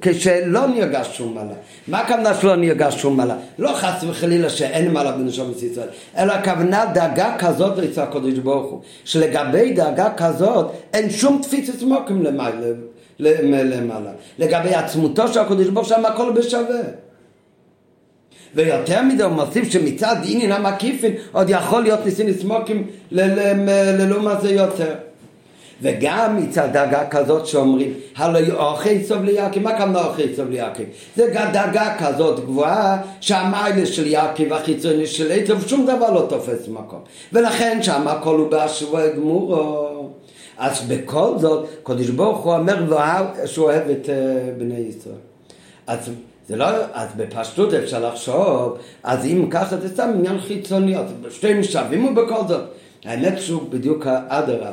[0.00, 1.52] כשלא נרגש שום מעלה.
[1.88, 3.36] מה הכוונה שלא נרגש שום מעלה?
[3.58, 8.80] לא חס וחלילה שאין מעלה בנשומת ישראל, אלא הכוונה דאגה כזאת אצל הקדוש ברוך הוא,
[9.04, 14.10] שלגבי דאגה כזאת אין שום תפיסת מוקים למעלה.
[14.38, 16.80] לגבי עצמותו של הקדוש ברוך הוא שם הכל בשווה.
[18.54, 24.94] ויותר מזה הוא מוסיף שמצד עניין המקיפין עוד יכול להיות ניסים לסמוקים ללעומת זה יותר.
[25.82, 28.38] וגם מצד דאגה כזאת שאומרים, הלא
[28.70, 30.82] אוכי סוב ליעקב, מה כמה אוכי סוב ליעקב?
[31.16, 37.00] זה דאגה כזאת גבוהה שהמיילה של יעקב החיצוני של עצב שום דבר לא תופס מקום.
[37.32, 40.10] ולכן שם הכל הוא בהשוואה גמורו.
[40.58, 42.94] אז בכל זאת, קדוש ברוך הוא אומר
[43.46, 44.08] שהוא אוהב את
[44.58, 45.14] בני ישראל.
[45.86, 46.10] אז
[46.50, 51.64] זה לא, אז בפשטות אפשר לחשוב, אז אם ככה זה סתם עניין חיצוני, אז שתי
[51.64, 52.62] שווים ובכל זאת.
[53.04, 54.70] האמת שהוא בדיוק אדרבה.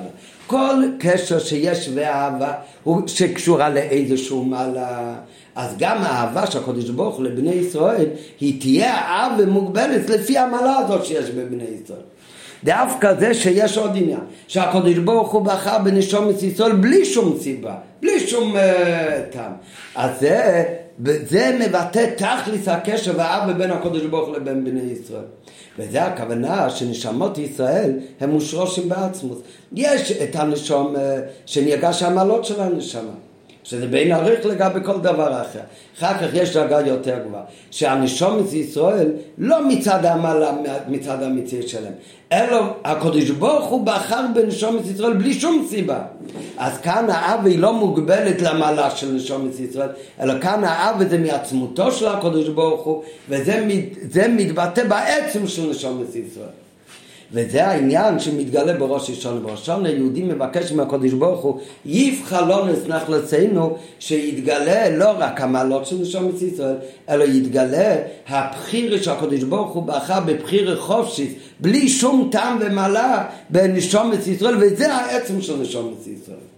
[0.48, 5.16] כל קשר שיש ואהבה הוא שקשורה לאיזשהו מעלה.
[5.56, 8.06] אז גם האהבה של הקדוש ברוך לבני ישראל
[8.40, 12.00] היא תהיה אהבה מוגבלת לפי המעלה הזאת שיש בבני ישראל.
[12.64, 18.28] דווקא זה שיש עוד עניין, שהקדוש ברוך הוא בחר בנשומת ישראל בלי שום סיבה, בלי
[18.28, 18.60] שום uh,
[19.34, 19.52] טעם.
[19.96, 20.64] אז זה
[21.00, 25.26] וזה מבטא תכלס הקשר והאב בין הקודש ברוך לבין בני ישראל.
[25.80, 29.38] וזה הכוונה שנשמות ישראל הם מושרושים בעצמוס.
[29.74, 33.27] יש את הנשום אה, שנרגש המעלות של הנשמה.
[33.68, 35.60] שזה בין עריך לגבי כל דבר אחר.
[35.98, 40.52] אחר כך יש דרגה יותר גבוהה, שהנשומת ישראל לא מצד המעלה,
[40.88, 41.94] מצד המציאות שלהם,
[42.32, 46.00] אלא הקדוש ברוך הוא בחר בנשומת ישראל בלי שום סיבה.
[46.58, 49.90] אז כאן האב היא לא מוגבלת למעלה של נשומת ישראל,
[50.22, 53.66] אלא כאן האב זה מעצמותו של הקדוש ברוך הוא, וזה
[54.30, 56.67] מתבטא בעצם של נשומת ישראל.
[57.32, 59.40] וזה העניין שמתגלה בראש השונה.
[59.40, 65.86] בראש השונה יהודי מבקש מהקדוש ברוך הוא, יבחר לא נסנח לצאנו, שיתגלה לא רק המעלות
[65.86, 66.76] של נשומת ישראל,
[67.10, 67.96] אלא יתגלה
[68.28, 75.42] הבחיר שהקדוש ברוך הוא בחר בבחיר חופשית, בלי שום טעם ומעלה בנשומת ישראל, וזה העצם
[75.42, 76.57] של נשומת ישראל.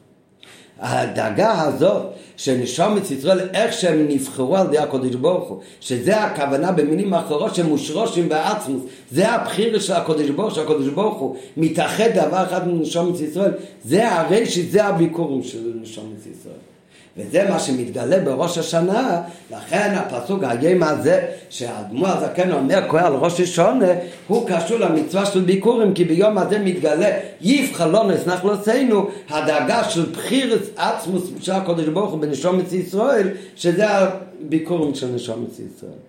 [0.81, 2.05] הדאגה הזאת
[2.37, 7.65] שנשומת ישראל, איך שהם נבחרו על ידי הקודש ברוך הוא, שזה הכוונה במילים אחרות שהם
[7.65, 13.19] מושרושים בעצמוס, זה הבחיר של הקודש ברוך הוא, שהקודש ברוך הוא מתאחד דבר אחד מנשומת
[13.19, 13.51] ישראל,
[13.85, 16.78] זה הרשת, זה הביקורים של נשומת ישראל.
[17.17, 19.21] וזה מה שמתגלה בראש השנה,
[19.51, 23.87] לכן הפסוק היום הזה שהאדמו"ר הזקן אומר קורא על ראש השונה
[24.27, 27.09] הוא קשור למצווה של ביקורים כי ביום הזה מתגלה
[27.41, 33.85] יבחר לא נסנח לוצינו הדאגה של בחיר עצמוס של הקודש ברוך הוא בנשומת ישראל שזה
[33.87, 35.99] הביקורים של נשומת ישראל.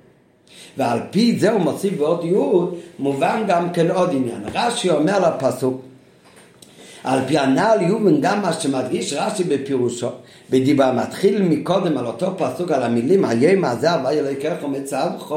[0.76, 2.34] ועל פי זה הוא מוסיף בעוד י'
[2.98, 4.42] מובן גם כן עוד עניין.
[4.54, 5.89] רש"י אומר לפסוק
[7.04, 10.08] על פי הנ"ל יובן גם מה שמדגיש רש"י בפירושו
[10.50, 15.32] בדיבר מתחיל מקודם על אותו פסוק על המילים היום הזה הווי אלוהיכך ומצווך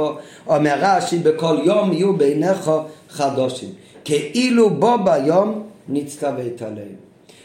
[0.48, 2.72] אומר רש"י בכל יום יהיו בעיניך
[3.10, 3.70] חדושים
[4.06, 6.96] כאילו בו ביום נצטוות עליהם.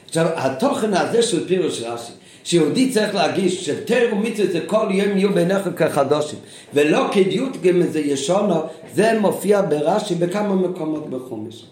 [0.07, 2.12] עכשיו התוכן הזה של פירוש רש"י
[2.45, 6.39] שיהודי צריך להגיש שתר ומצווה זה כל יום יהיו בעיניך כחדושים
[6.74, 8.55] ולא כדיוט גם איזה ישונו
[8.95, 11.65] זה מופיע ברש"י בכמה מקומות בחומש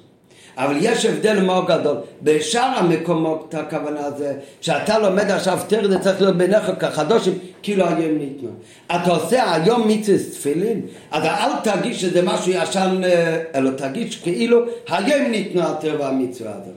[0.56, 1.96] אבל יש הבדל מאוד גדול.
[2.22, 8.18] בשאר המקומות הכוונה זה שאתה לומד עכשיו תר זה צריך להיות בעיניך כחדושים כאילו היום
[8.18, 8.48] ניתנו.
[8.86, 10.80] אתה עושה היום מצווה תפילין,
[11.10, 16.74] אז אל תגיש שזה משהו ישן, אה, אלא תגיש כאילו היום ניתנו התר והמצווה הזאת.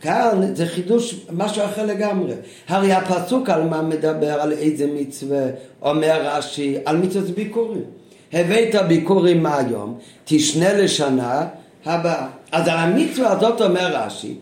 [0.00, 2.32] כאן זה חידוש משהו אחר לגמרי.
[2.68, 5.42] הרי הפסוק על מה מדבר, על איזה מצווה,
[5.82, 7.84] אומר רש"י, על מצוות ביקורים.
[8.32, 11.46] הבאת ביקורים מהיום, תשנה לשנה
[11.84, 12.26] הבאה.
[12.52, 14.34] אז על המצווה הזאת אומר רש"י,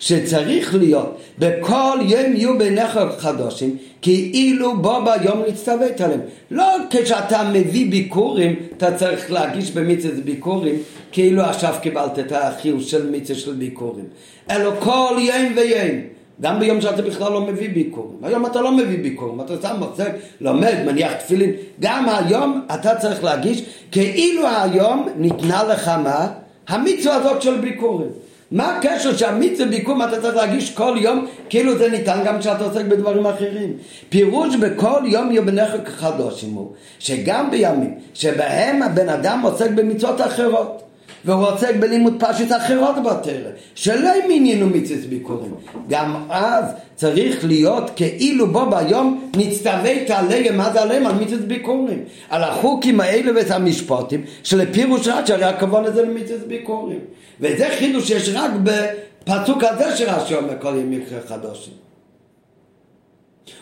[0.00, 6.20] שצריך להיות בכל יום יהיו בעיניך חדושים כאילו בו ביום נצטוות עליהם
[6.50, 10.74] לא כשאתה מביא ביקורים אתה צריך להגיש במצוות ביקורים
[11.12, 14.04] כאילו עכשיו קיבלת את החיוב של מצווה של ביקורים
[14.50, 16.00] אלא כל יום ויום
[16.40, 18.18] גם ביום שאתה בכלל לא מביא ביקורים.
[18.22, 20.10] היום אתה לא מביא ביקורים, אתה סתם מוצג,
[20.40, 21.50] לומד, מניח תפילין.
[21.80, 23.62] גם היום אתה צריך להגיש
[23.92, 26.28] כאילו היום ניתנה לך מה?
[26.68, 28.08] המצווה הזאת של ביקורים.
[28.50, 32.84] מה הקשר שהמצווה ביקום אתה צריך להגיש כל יום כאילו זה ניתן גם כשאתה עוסק
[32.84, 33.72] בדברים אחרים?
[34.08, 40.82] פירוש בכל יום יומנך כחדושים הוא שגם בימים שבהם הבן אדם עוסק במצוות אחרות
[41.26, 45.54] והוא עוסק בלימוד פשט אחרות בתרא, שלא עם עניינו מצוות ביקורים.
[45.88, 51.06] גם אז צריך להיות כאילו בו ביום נצטוות עליהם, מה זה עליהם?
[51.06, 52.04] על מצוות ביקורים.
[52.30, 56.98] על החוקים האלה ואת המשפטים שלפירוש רש"י, הרי הכבוד הזה למצוות ביקורים.
[57.40, 61.85] וזה חידוש שיש רק בפסוק הזה שרש"י אומר כל מקרה חדושים.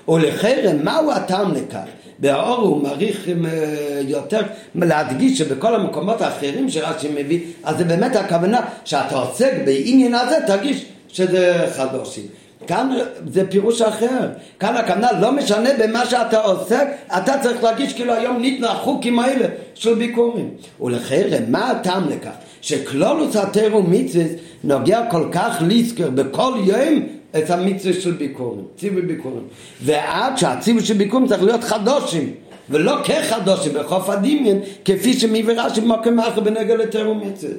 [0.08, 1.84] ולחרם, מהו הטעם לכך?
[2.18, 4.42] באור הוא מעריך אה, יותר
[4.74, 10.84] להדגיש שבכל המקומות האחרים שרש"י מביא, אז זה באמת הכוונה שאתה עוסק בעניין הזה, תרגיש
[11.08, 12.26] שזה חדושים.
[12.66, 12.90] כאן
[13.32, 14.28] זה פירוש אחר,
[14.60, 16.86] כאן הכוונה לא משנה במה שאתה עוסק,
[17.18, 20.50] אתה צריך להרגיש כאילו היום ניתנו החוקים האלה של ביקורים.
[20.80, 22.30] ולחרם, מה הטעם לכך?
[22.60, 24.24] שכלולוס התר ומצווה
[24.64, 27.06] נוגע כל כך לזכר בכל יום
[27.38, 29.44] את המצווה של ביקורים, ציווי ביקורים.
[29.82, 32.34] ועד שהציווי של ביקורים צריך להיות חדושים,
[32.70, 37.54] ולא כחדושים בחוף הדמיין, כפי שמביא רש"י במקום אחר בנגע לתר ומצווה.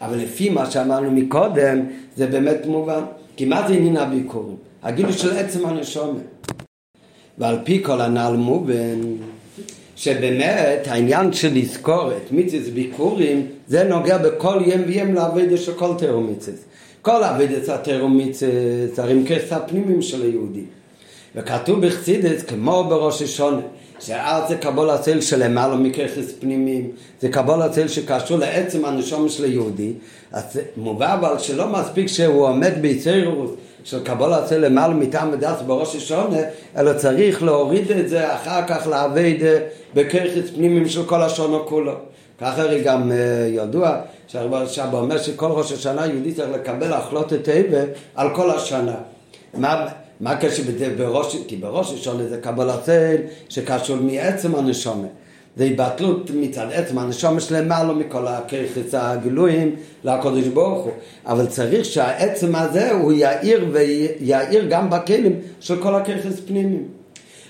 [0.00, 1.80] אבל לפי מה שאמרנו מקודם,
[2.16, 3.02] זה באמת מובן.
[3.36, 4.56] כי מה זה עניין הביקורים?
[4.82, 6.52] הגילוי של עצם הנשומת.
[7.38, 9.00] ועל פי כל הנ"ל מובן
[9.96, 15.94] שבאמת העניין של לזכור את מיציס ביקורים זה נוגע בכל יום ויום לעבודה של כל
[15.98, 16.64] תירומיציס.
[17.02, 17.22] כל
[17.68, 18.42] התירומיציס
[18.94, 20.64] זה הרימקס הפנימיים של היהודי.
[21.36, 23.60] וכתוב בחסידס כמו בראש השונה
[24.00, 29.92] שאז זה קבול הצל שלמעלה מככס פנימיים, זה קבול הצל שקשור לעצם הנשום של היהודי,
[30.32, 35.96] אז מובא אבל שלא מספיק שהוא עומד ביצירות של קבול הצל למעלה מטעם ודס בראש
[35.96, 36.38] השונה,
[36.76, 39.58] אלא צריך להוריד את זה אחר כך לעבד
[39.94, 42.11] בככס פנימיים של כל השונו כולו.
[42.42, 43.16] ככה הרי גם אה,
[43.50, 43.96] ידוע
[44.26, 47.78] שהרבה שבא אומר שכל ראש השנה יהודי צריך לקבל החלטת איבה
[48.14, 48.94] על כל השנה.
[49.54, 49.86] מה,
[50.20, 53.16] מה בזה בראש, כי בראש השונה זה קבלת צל
[53.48, 55.06] שקשור מעצם הנשומה.
[55.56, 60.92] זה התבטלות מצד עצם הנשומה שלמעלה מכל הכרחס הגילויים לקודש ברוך הוא.
[61.26, 67.01] אבל צריך שהעצם הזה הוא יאיר ויאיר גם בכלים של כל הכרחס פנימיים.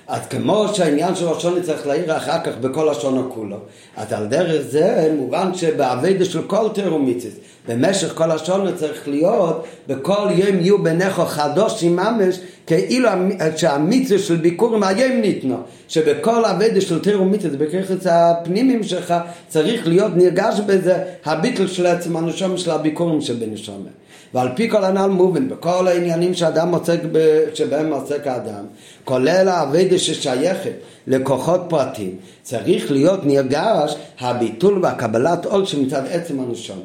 [0.08, 3.56] אז כמו שהעניין של ראשון צריך להעיר אחר כך בכל לשון כולו,
[3.96, 7.34] אז על דרך זה מובן שבאביידה של כל תירומיציס,
[7.68, 13.08] במשך כל השונה צריך להיות, בכל יום יהיו ביניך חדוש ממש, כאילו
[13.56, 15.56] שהמיצה של ביקורים היום ניתנו,
[15.88, 19.14] שבכל אביידה של תירומיציס, בכרחץ הפנימיים שלך,
[19.48, 24.01] צריך להיות נרגש בזה הביטל של עצם הנשום של הביקורים שבנשומת.
[24.34, 27.40] ועל פי כל הנ"ל מובן, בכל העניינים שאדם עוסק, ב...
[27.54, 28.64] שבהם עוסק האדם,
[29.04, 30.72] כולל האבדה ששייכת
[31.06, 36.80] לכוחות פרטים, צריך להיות נרגש הביטול והקבלת עול שמצד עצם הנשום.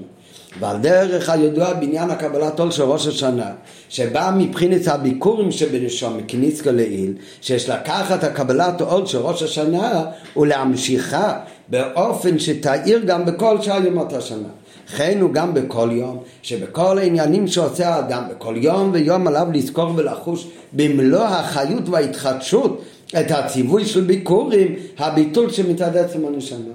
[0.60, 3.52] ועל דרך הידוע בעניין הקבלת עול של ראש השנה,
[3.90, 10.06] שבא מבחינת הביקורים שבנשום כניסקה לעיל, שיש לקחת הקבלת עול של ראש השנה
[10.38, 11.38] ולהמשיכה
[11.68, 14.48] באופן שתאיר גם בכל שאר ימות השנה.
[14.96, 20.48] כן הוא גם בכל יום, שבכל העניינים שעושה האדם, בכל יום ויום עליו לזכור ולחוש
[20.74, 22.82] במלוא החיות וההתחדשות
[23.20, 26.74] את הציווי של ביקורים, הביטול שמצד עצם הנשמה.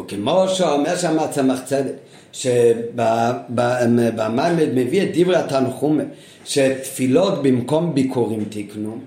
[0.00, 1.92] וכמו שאומר שם הצמח צדק,
[2.32, 3.48] שבמעמד
[4.74, 6.02] מביא את דברי התנחומה,
[6.44, 8.98] שתפילות במקום ביקורים תקנו.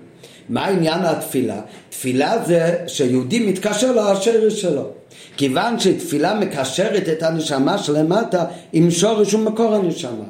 [0.48, 1.60] מה עניין התפילה?
[1.88, 4.99] תפילה זה שיהודי מתקשר לשרש שלו.
[5.36, 10.24] כיוון שתפילה מקשרת את הנשמה שלמטה עם שורש ומקור הנשמה.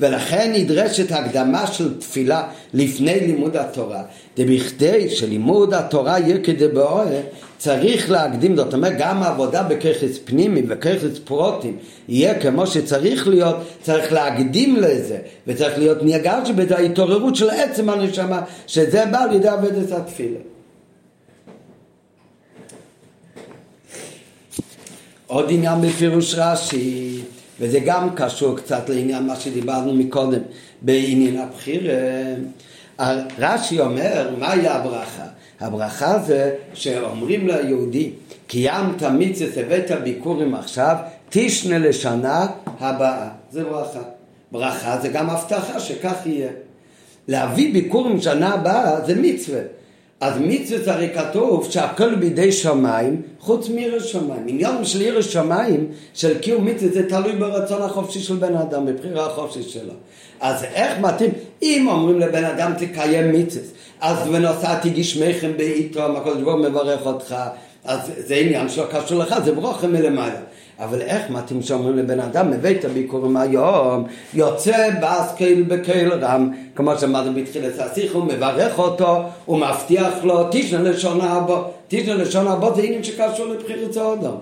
[0.00, 4.02] ולכן נדרשת הקדמה של תפילה לפני לימוד התורה.
[4.36, 7.04] דבכדי שלימוד התורה יהיה כדבעוה
[7.58, 11.76] צריך להקדים, זאת אומרת גם העבודה בככס פנימי וככס פרוטים
[12.08, 18.40] יהיה כמו שצריך להיות, צריך להקדים לזה וצריך להיות נרגש בזה ההתעוררות של עצם הנשמה
[18.66, 20.38] שזה בא על ידי עבודת התפילה.
[25.34, 27.20] עוד עניין בפירוש רש"י
[27.60, 30.40] וזה גם קשור קצת לעניין מה שדיברנו מקודם
[30.82, 31.90] בעניין הבחיר.
[33.38, 35.26] רש"י אומר, מהי הברכה?
[35.60, 38.10] הברכה זה שאומרים ליהודי,
[38.46, 40.96] קיימת מצווה הבאת ביקורים עכשיו,
[41.28, 42.46] תשנה לשנה
[42.80, 43.28] הבאה.
[43.52, 44.02] זה ברכה.
[44.52, 46.50] ברכה זה גם הבטחה שכך יהיה.
[47.28, 49.60] להביא ביקורים שנה הבאה זה מצווה.
[50.24, 54.44] אז מצווה הרי כתוב שהכל בידי שמיים חוץ מירש שמיים.
[54.46, 59.26] עניין של ירש שמיים של קיום מצווה זה תלוי ברצון החופשי של בן אדם, בבחירה
[59.26, 59.92] החופשית שלו.
[60.40, 61.30] אז איך מתאים?
[61.62, 63.64] אם אומרים לבן אדם תקיים מצווה,
[64.00, 67.36] אז ונוסעתי גשמיכם בעיתו, הקדוש ברוך מברך אותך,
[67.84, 70.40] אז זה עניין שלא קשור לך, זה ברוכם מלמעלה.
[70.78, 77.34] אבל איך מתאים שאומרים לבן אדם, מבית הביקורים היום, יוצא באסקל בקהל רם, כמו שאמרנו
[77.34, 82.82] בתחילת השיחה, הוא מברך אותו, הוא מבטיח לו, תשנה לשון הבא, תשנה לשון הבא זה
[82.82, 84.34] עניין שקשור לבחירת האדם.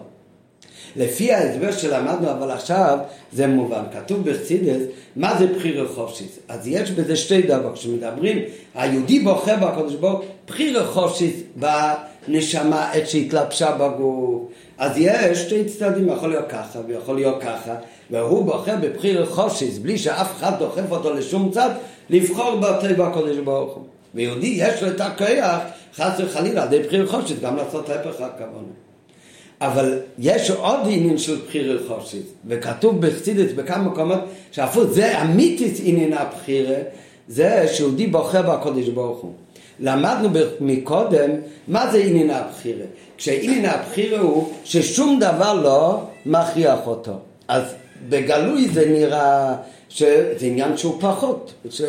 [0.97, 2.99] לפי ההסבר שלמדנו אבל עכשיו
[3.33, 4.83] זה מובן, כתוב בחסידס
[5.17, 8.39] מה זה בחירה חופשית, אז יש בזה שתי דבר, כשמדברים
[8.75, 16.29] היהודי בוחר בקדוש ברוך בחירה חופשית בנשמה עת שהתלבשה בגוף אז יש שתי צדדים, יכול
[16.29, 17.75] להיות ככה ויכול להיות ככה,
[18.11, 21.71] והוא בוחר בבחיר חושיס, בלי שאף אחד דוחף אותו לשום צד,
[22.11, 23.85] לבחור בטבע הקודש ברוך הוא.
[24.15, 25.61] ויהודי יש לו את הכוח,
[25.95, 28.73] חס וחלילה, די בחיר חושיס, גם לעשות ההפך הכוונה.
[29.61, 34.21] אבל יש עוד עניין של בחיר חושיס, וכתוב בחסידס בכמה מקומות,
[34.53, 36.77] שאפילו זה אמיתית עניין הבחירה,
[37.29, 39.33] זה שיהודי בוחר בקודש ברוך הוא.
[39.81, 40.29] למדנו
[40.61, 41.31] מקודם
[41.69, 42.85] מה זה עניין הבחירה.
[43.23, 47.13] כשעניין הבחירה הוא ששום דבר לא מכריח אותו.
[47.49, 47.63] אז
[48.09, 49.55] בגלוי זה נראה
[49.89, 51.53] שזה עניין שהוא פחות.
[51.71, 51.83] ש...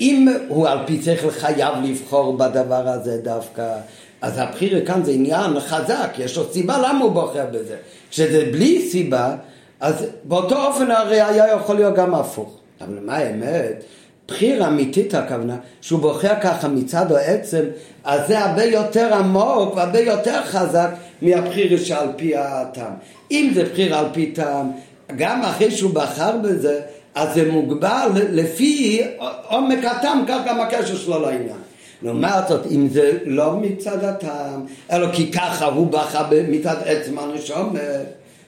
[0.00, 3.74] אם הוא על פי שכל חייב לבחור בדבר הזה דווקא,
[4.20, 7.76] אז הבחירה כאן זה עניין חזק, יש לו סיבה למה הוא בוחר בזה.
[8.10, 9.36] כשזה בלי סיבה,
[9.80, 12.58] אז באותו אופן הרי היה יכול להיות גם הפוך.
[12.80, 13.84] אבל מה האמת?
[14.28, 17.62] בחיר אמיתית הכוונה, שהוא בוחר ככה מצד העצם,
[18.04, 20.90] אז זה הרבה יותר עמוק והרבה יותר חזק
[21.22, 22.92] מהבחיר שעל פי הטעם.
[23.30, 24.70] אם זה בחיר על פי טעם,
[25.16, 26.80] גם אחרי שהוא בחר בזה,
[27.14, 29.02] אז זה מוגבל לפי
[29.48, 31.58] עומק הטעם, כך גם הקשר שלו לעניין.
[32.02, 37.74] לעומת זאת, אם זה לא מצד הטעם, אלא כי ככה הוא בחר מצד עצם הנשום,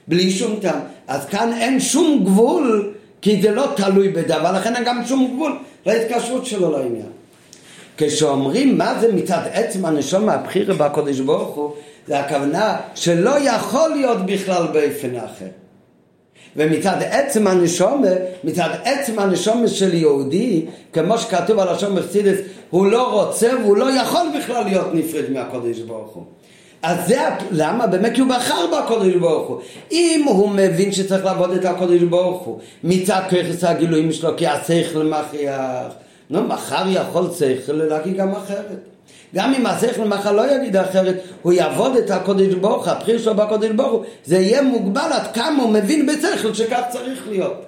[0.07, 2.93] בלי שום טעם, אז כאן אין שום גבול
[3.25, 7.09] כי זה לא תלוי בדבר, לכן גם שום גבול להתקשרות שלו לעניין.
[7.97, 11.73] כשאומרים מה זה מצד עצם הנשום הבחירה בקודש ברוך הוא,
[12.07, 15.45] זה הכוונה שלא יכול להיות בכלל באופן אחר.
[16.55, 18.07] ומצד עצם הנשומה,
[18.43, 22.37] מצד עצם הנשומה של יהודי, כמו שכתוב על השום מרסידס,
[22.69, 26.23] הוא לא רוצה והוא לא יכול בכלל להיות נפרד מהקודש ברוך הוא.
[26.85, 27.19] אז זה,
[27.51, 27.87] למה?
[27.87, 29.59] באמת כי הוא בחר בקודש ברוך הוא.
[29.91, 35.03] אם הוא מבין שצריך לעבוד את הקודש ברוך הוא, מצד ככס הגילויים שלו, כי השכל
[35.03, 35.91] מכריח.
[36.29, 38.79] נו, מחר יכול שכל להגיד גם אחרת.
[39.35, 43.35] גם אם השכל מחר לא יגיד אחרת, הוא יעבוד את הקודש ברוך הוא, הבחיר שלו
[43.35, 47.65] בקודש ברוך הוא, זה יהיה מוגבל עד כמה הוא מבין בשכל שכך צריך להיות.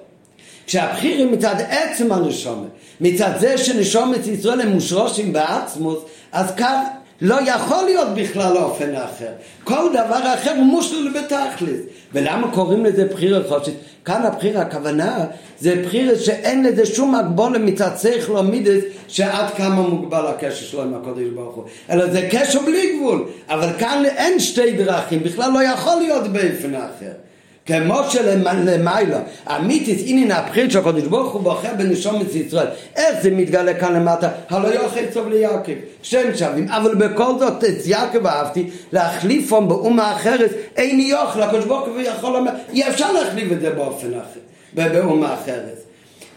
[0.66, 2.68] כשהבחיר היא מצד עצם הנשומת,
[3.00, 5.98] מצד זה שנשומת ישראל הם מושרושים בעצמוס,
[6.32, 6.76] אז כך
[7.20, 9.30] לא יכול להיות בכלל אופן אחר.
[9.64, 11.80] כל דבר אחר הוא מושלול בתכלס.
[12.12, 13.74] ולמה קוראים לזה בחירה חושית?
[14.04, 15.24] כאן הבחירה, הכוונה,
[15.60, 20.82] זה בחירה שאין לזה שום הגבולה מצד שכל או מידס שעד כמה מוגבל הקשר שלו
[20.82, 21.64] עם הקודש ברוך הוא.
[21.90, 23.24] אלא זה קשר בלי גבול.
[23.48, 27.27] אבל כאן אין שתי דרכים, בכלל לא יכול להיות באופן אחר.
[27.68, 29.18] כמו שלמעלה,
[29.56, 32.66] אמיתיס אינין הבחיר של הקדוש ברוך הוא בוחר בנשומת ישראל.
[32.96, 34.28] איך זה מתגלה כאן למטה?
[34.50, 35.72] הלא יוכל טוב ליעקב.
[36.02, 41.86] שם שווים, אבל בכל זאת את יעקב אהבתי להחליפו באומה אחרת, אין יוכל, הקדוש ברוך
[41.86, 44.40] הוא יכול לומר, אי אפשר להחליף את זה באופן אחר,
[44.72, 45.77] באומה אחרת.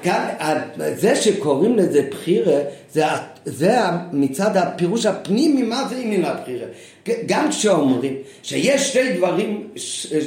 [0.03, 0.57] כאן,
[0.95, 2.59] זה שקוראים לזה בחירה,
[2.93, 3.03] זה,
[3.45, 3.77] זה
[4.11, 6.67] מצד הפירוש הפנימי, מה זה עניין הבחירה.
[7.25, 8.13] גם כשאומרים
[8.43, 9.67] שיש שתי דברים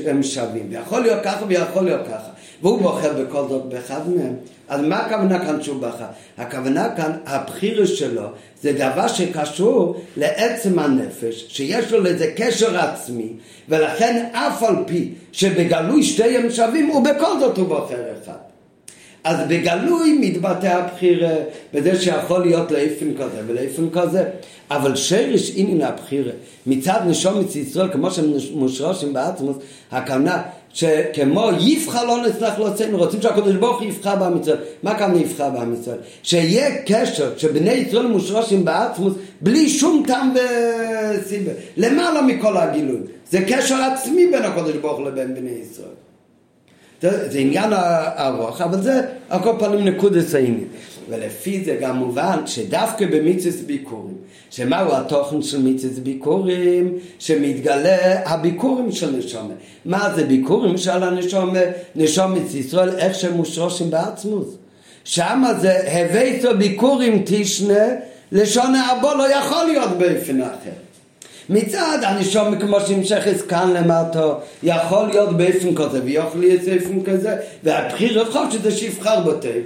[0.06, 2.30] הם שווים, ויכול להיות ככה ויכול להיות ככה,
[2.62, 4.34] והוא בוחר בכל זאת באחד מהם,
[4.68, 6.04] אז מה הכוונה כאן שהוא בחר?
[6.38, 8.22] הכוונה כאן, הבחירה שלו
[8.62, 13.32] זה דבר שקשור לעצם הנפש, שיש לו לזה קשר עצמי,
[13.68, 18.43] ולכן אף על פי שבגלוי שתיהם שווים, ובכל זאת הוא בוחר אחד.
[19.24, 21.34] אז בגלוי מתבטא הבחירה
[21.74, 24.24] בזה שיכול להיות לאיפן כזה ולאיפן כזה.
[24.70, 26.32] אבל שרש עניין הבחירה
[26.66, 29.56] מצד נשומת ישראל כמו שמושרשים בעצמוס
[29.92, 30.42] הכוונה
[30.72, 34.56] שכמו יבחר לא נצטרך להוצאנו רוצים שהקדוש ברוך הוא יבחר בעם ישראל.
[34.82, 35.98] מה כאן יבחר בעם ישראל?
[36.22, 41.52] שיהיה קשר שבני ישראל מושרשים בעצמוס בלי שום טעם וסיבה.
[41.76, 43.00] למעלה מכל הגילוי.
[43.30, 46.03] זה קשר עצמי בין הקדוש ברוך הוא לבין בני ישראל
[47.04, 47.72] זה, זה עניין
[48.18, 50.64] ארוך, אבל זה על כל פנים נקודת העניין.
[51.08, 54.14] ולפי זה גם מובן שדווקא במיצוס ביקורים,
[54.50, 56.98] שמהו התוכן של מיצוס ביקורים?
[57.18, 59.56] שמתגלה הביקורים של נשומת.
[59.84, 61.68] מה זה ביקורים של הנשומת?
[61.96, 64.56] נשומת ישראל, איך שהם מושרושים בעצמות.
[65.04, 67.84] שמה זה הוויתו ביקורים תשנה,
[68.32, 70.83] לשון האבו לא יכול להיות באופן אחר.
[71.48, 74.28] מצד הנשום כמו שנמשכת כאן למטה
[74.62, 79.60] יכול להיות באופן כזה ויכול להיות באופן כזה והבחיר יכול שזה שיבחר בטב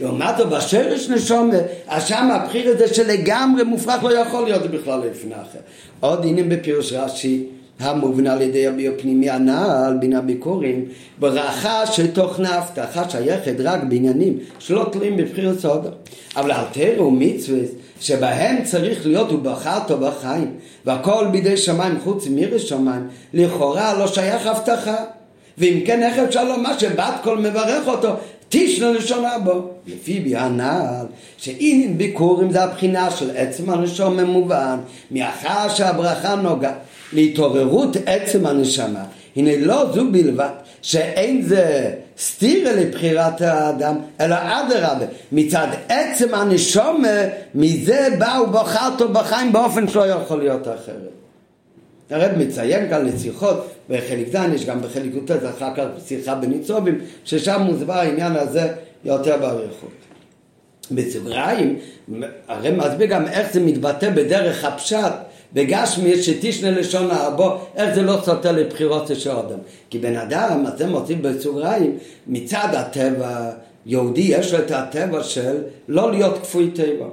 [0.00, 1.50] לעומתו בשרש נשום
[1.88, 5.58] אז שם הבחיר הזה שלגמרי מופרך לא יכול להיות בכלל לפני אחר.
[6.00, 7.46] עוד הנה בפירוש רש"י
[7.80, 10.84] המובן על ידי הביופנימי הנ"ל בין הביקורים
[11.18, 15.88] ברכה שתוכנה הבטחה שייכת רק בעניינים שלא תלויים בבחיר סודו
[16.36, 17.60] אבל אלתר ומצווה
[18.00, 20.54] שבהם צריך להיות ובחרת בחיים
[20.84, 24.96] והכל בידי שמיים חוץ מירי שמיים לכאורה לא שייך הבטחה.
[25.58, 28.08] ואם כן איך אפשר לומר שבת קול מברך אותו?
[28.48, 29.70] תשנה לשונה בו.
[29.86, 31.06] לפי בי הנ"ל
[31.36, 34.78] שאם ביקורים זה הבחינה של עצם הנשום ממובן
[35.10, 36.74] מאחר שהברכה נוגעת
[37.12, 39.04] להתעוררות עצם הנשמה.
[39.36, 40.50] הנה לא זו בלבד
[40.82, 47.18] שאין זה סתירה לבחירת האדם, אלא אדרבה, מצד עצם הנשומה,
[47.54, 51.18] מזה באו בחרתו בחיים באופן שלא יכול להיות אחרת.
[52.10, 57.60] הרב מציין כאן לשיחות, בחלק ז' יש גם בחלק י"ט, אחר כך שיחה בניצובים, ששם
[57.60, 58.68] מוסבר העניין הזה
[59.04, 59.90] יותר באריכות.
[60.90, 61.78] בסוגריים,
[62.48, 65.12] הרי מסביר גם איך זה מתבטא בדרך הפשט
[65.52, 69.58] בגשמי שתשנה לשון האבו, איך זה לא סותר לבחירות של אדם.
[69.90, 73.50] כי בן אדם, אתם מוצאים בסוגריים, מצד הטבע,
[73.86, 77.06] יהודי יש לו את הטבע של לא להיות כפוי טבע.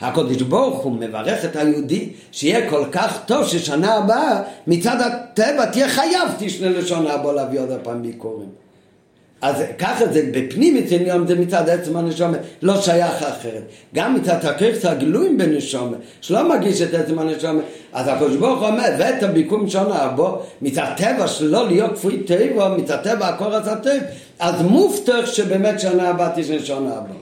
[0.00, 5.88] הקדוש ברוך הוא מברך את היהודי שיהיה כל כך טוב ששנה הבאה מצד הטבע תהיה
[5.88, 8.67] חייב תשנה לשון האבו להביא עוד הפעם ביקורים.
[9.42, 13.62] אז ככה זה בפנים עניין זה מצד עצם הנשומת, לא שייך אחרת.
[13.94, 17.62] גם מצד הכיכס הגלויים בנשומת, שלא מגיש את עצם הנשומת,
[17.92, 22.68] אז הקדוש ברוך הוא אומר, ואת הביקום שונה הבו, מצד טבע שלא להיות כפוי טבע,
[22.68, 24.06] מצד טבע הקורס הטבע,
[24.38, 27.14] אז מובטח שבאמת שנה הבאה תשנה שונה הבא.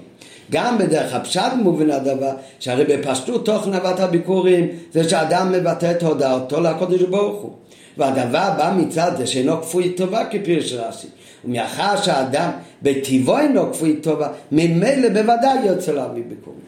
[0.51, 6.60] גם בדרך הפשט מובן הדבר, שהרי בפשטות תוך נבת הביקורים, זה שאדם מבטא את הודעתו
[6.60, 7.52] לקדוש ברוך הוא.
[7.98, 11.06] והדבר בא מצד זה שאינו כפוי טובה כפירש רש"י.
[11.44, 12.51] ומאחר שהאדם
[12.82, 16.60] בטבעו אינו כפוי טובה, ממילא בוודאי יוצא להביא ביקורים.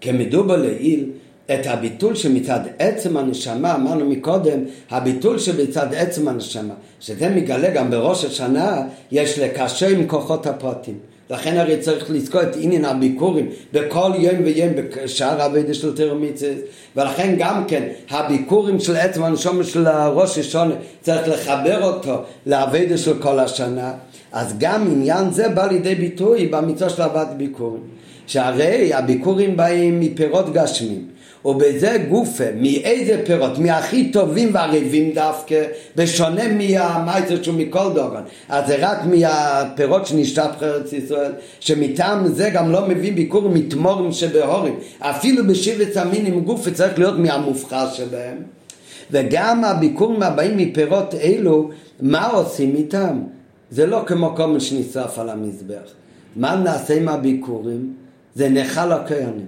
[0.00, 1.10] כמדובר לעיל,
[1.54, 4.58] את הביטול שמצד עצם הנשמה, אמרנו מקודם,
[4.90, 8.82] הביטול שמצד עצם הנשמה, שזה מגלה גם בראש השנה,
[9.12, 10.98] יש לקשר עם כוחות הפרטים.
[11.30, 13.48] לכן הרי צריך לזכור את עניין הביקורים.
[13.72, 16.56] בכל יום ויום בשער הווידה של תרמיצס
[16.96, 23.18] ולכן גם כן הביקורים של עצם הנשום של ראש השונה צריך לחבר אותו לאבדה של
[23.22, 23.92] כל השנה.
[24.32, 27.82] אז גם עניין זה בא לידי ביטוי במצווה של הבאת ביקורים.
[28.26, 31.15] שהרי הביקורים באים מפירות גשמים
[31.46, 35.64] ובזה גופה, מאיזה פירות, מהכי טובים והריבים דווקא,
[35.96, 38.22] בשונה מהמייצר שהוא מכל דוגן.
[38.48, 44.78] אז זה רק מהפירות שנשתת ארץ ישראל, שמטעם זה גם לא מביא ביקור מתמורים שבהורים.
[44.98, 48.36] אפילו בשבט המינים גופה צריך להיות מהמובחר שבהם.
[49.10, 51.70] וגם הביקורים הבאים מפירות אלו,
[52.00, 53.22] מה עושים איתם?
[53.70, 55.90] זה לא כמו מה שנשרף על המזבח.
[56.36, 57.92] מה נעשה עם הביקורים?
[58.34, 59.46] זה נחל הכהנים.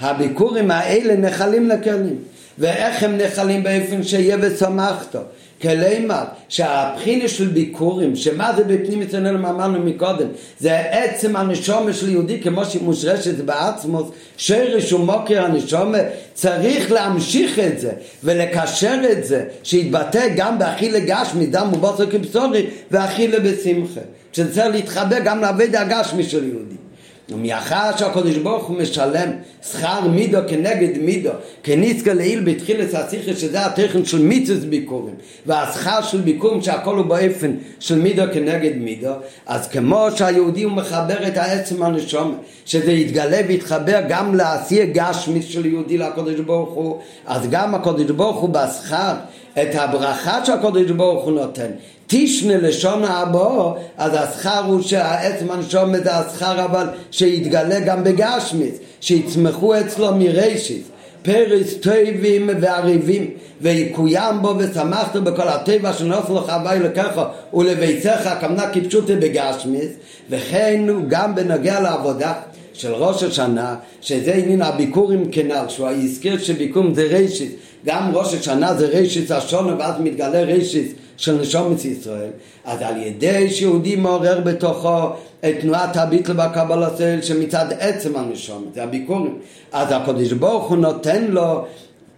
[0.00, 2.16] הביקורים האלה נחלים לכהנים.
[2.58, 5.18] ואיך הם נחלים באופן שיהיה ושמחתו?
[5.62, 10.26] כלימר, שהבחינה של ביקורים, שמה זה בפנים אצלנו אמרנו מקודם,
[10.60, 15.98] זה עצם הנשומה של יהודי כמו שהיא מושרשת בעצמוס, שרש ומוקר הנשומה,
[16.34, 17.90] צריך להמשיך את זה
[18.24, 24.00] ולקשר את זה, שיתבטא גם באכילה גשמי, דם ובוסר כבשורי, ואכילה בשמחה.
[24.32, 26.83] שזה צריך להתחבר גם לעבד הגשמי של יהודי.
[27.28, 29.30] ומאחר שהקדוש ברוך הוא משלם
[29.70, 31.30] שכר מידו כנגד מידו
[31.62, 35.14] כניסקה לעיל בתחילת השיחה שזה התכן של מיצוס ביקורים
[35.46, 39.12] והשכר של ביקורים שהכל הוא באופן של מידו כנגד מידו
[39.46, 45.66] אז כמו שהיהודי הוא מחבר את העצם הנשום שזה יתגלה ויתחבר גם לעשייה גשמית של
[45.66, 49.14] יהודי לקדוש ברוך הוא אז גם הקדוש ברוך הוא בשכר
[49.62, 51.70] את הברכה שהקדוש ברוך הוא נותן
[52.06, 59.80] תשנה לשון הבא, אז השכר הוא שהעצם הנשום זה השכר אבל שיתגלה גם בגשמיס, שיצמחו
[59.80, 60.82] אצלו מרשיס.
[61.24, 67.20] פרס טובים ועריבים ויקוים בו ושמחת בכל הטבע שנוסו לך הווי לקחו
[67.54, 69.90] ולביציך כמנה כפשוטי בגשמיס
[70.30, 72.32] וכן גם בנוגע לעבודה
[72.72, 77.52] של ראש השנה שזה עניין הביקורים כנ"ל שהוא הזכיר שביקורים זה רשיס
[77.84, 82.30] גם ראש השנה זה רשיס השונה ואז מתגלה רשיס של נשומת ישראל,
[82.64, 84.98] אז על ידי שיהודי מעורר בתוכו
[85.40, 89.38] את תנועת הביטל והקבלה סל שמצד עצם הנשומת, זה הביקורים,
[89.72, 91.64] אז הקדוש ברוך הוא נותן לו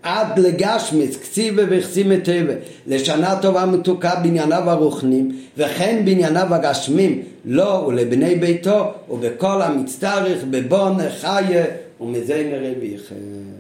[0.02, 2.52] עד לגשמיס, קציבה וכסימה טבע,
[2.86, 11.64] לשנה טובה מתוקה בענייניו הרוחנים, וכן בענייניו הגשמים, לו ולבני ביתו, ובכל המצטרך בבון חיה
[12.01, 13.55] ומזה נראה ויחד.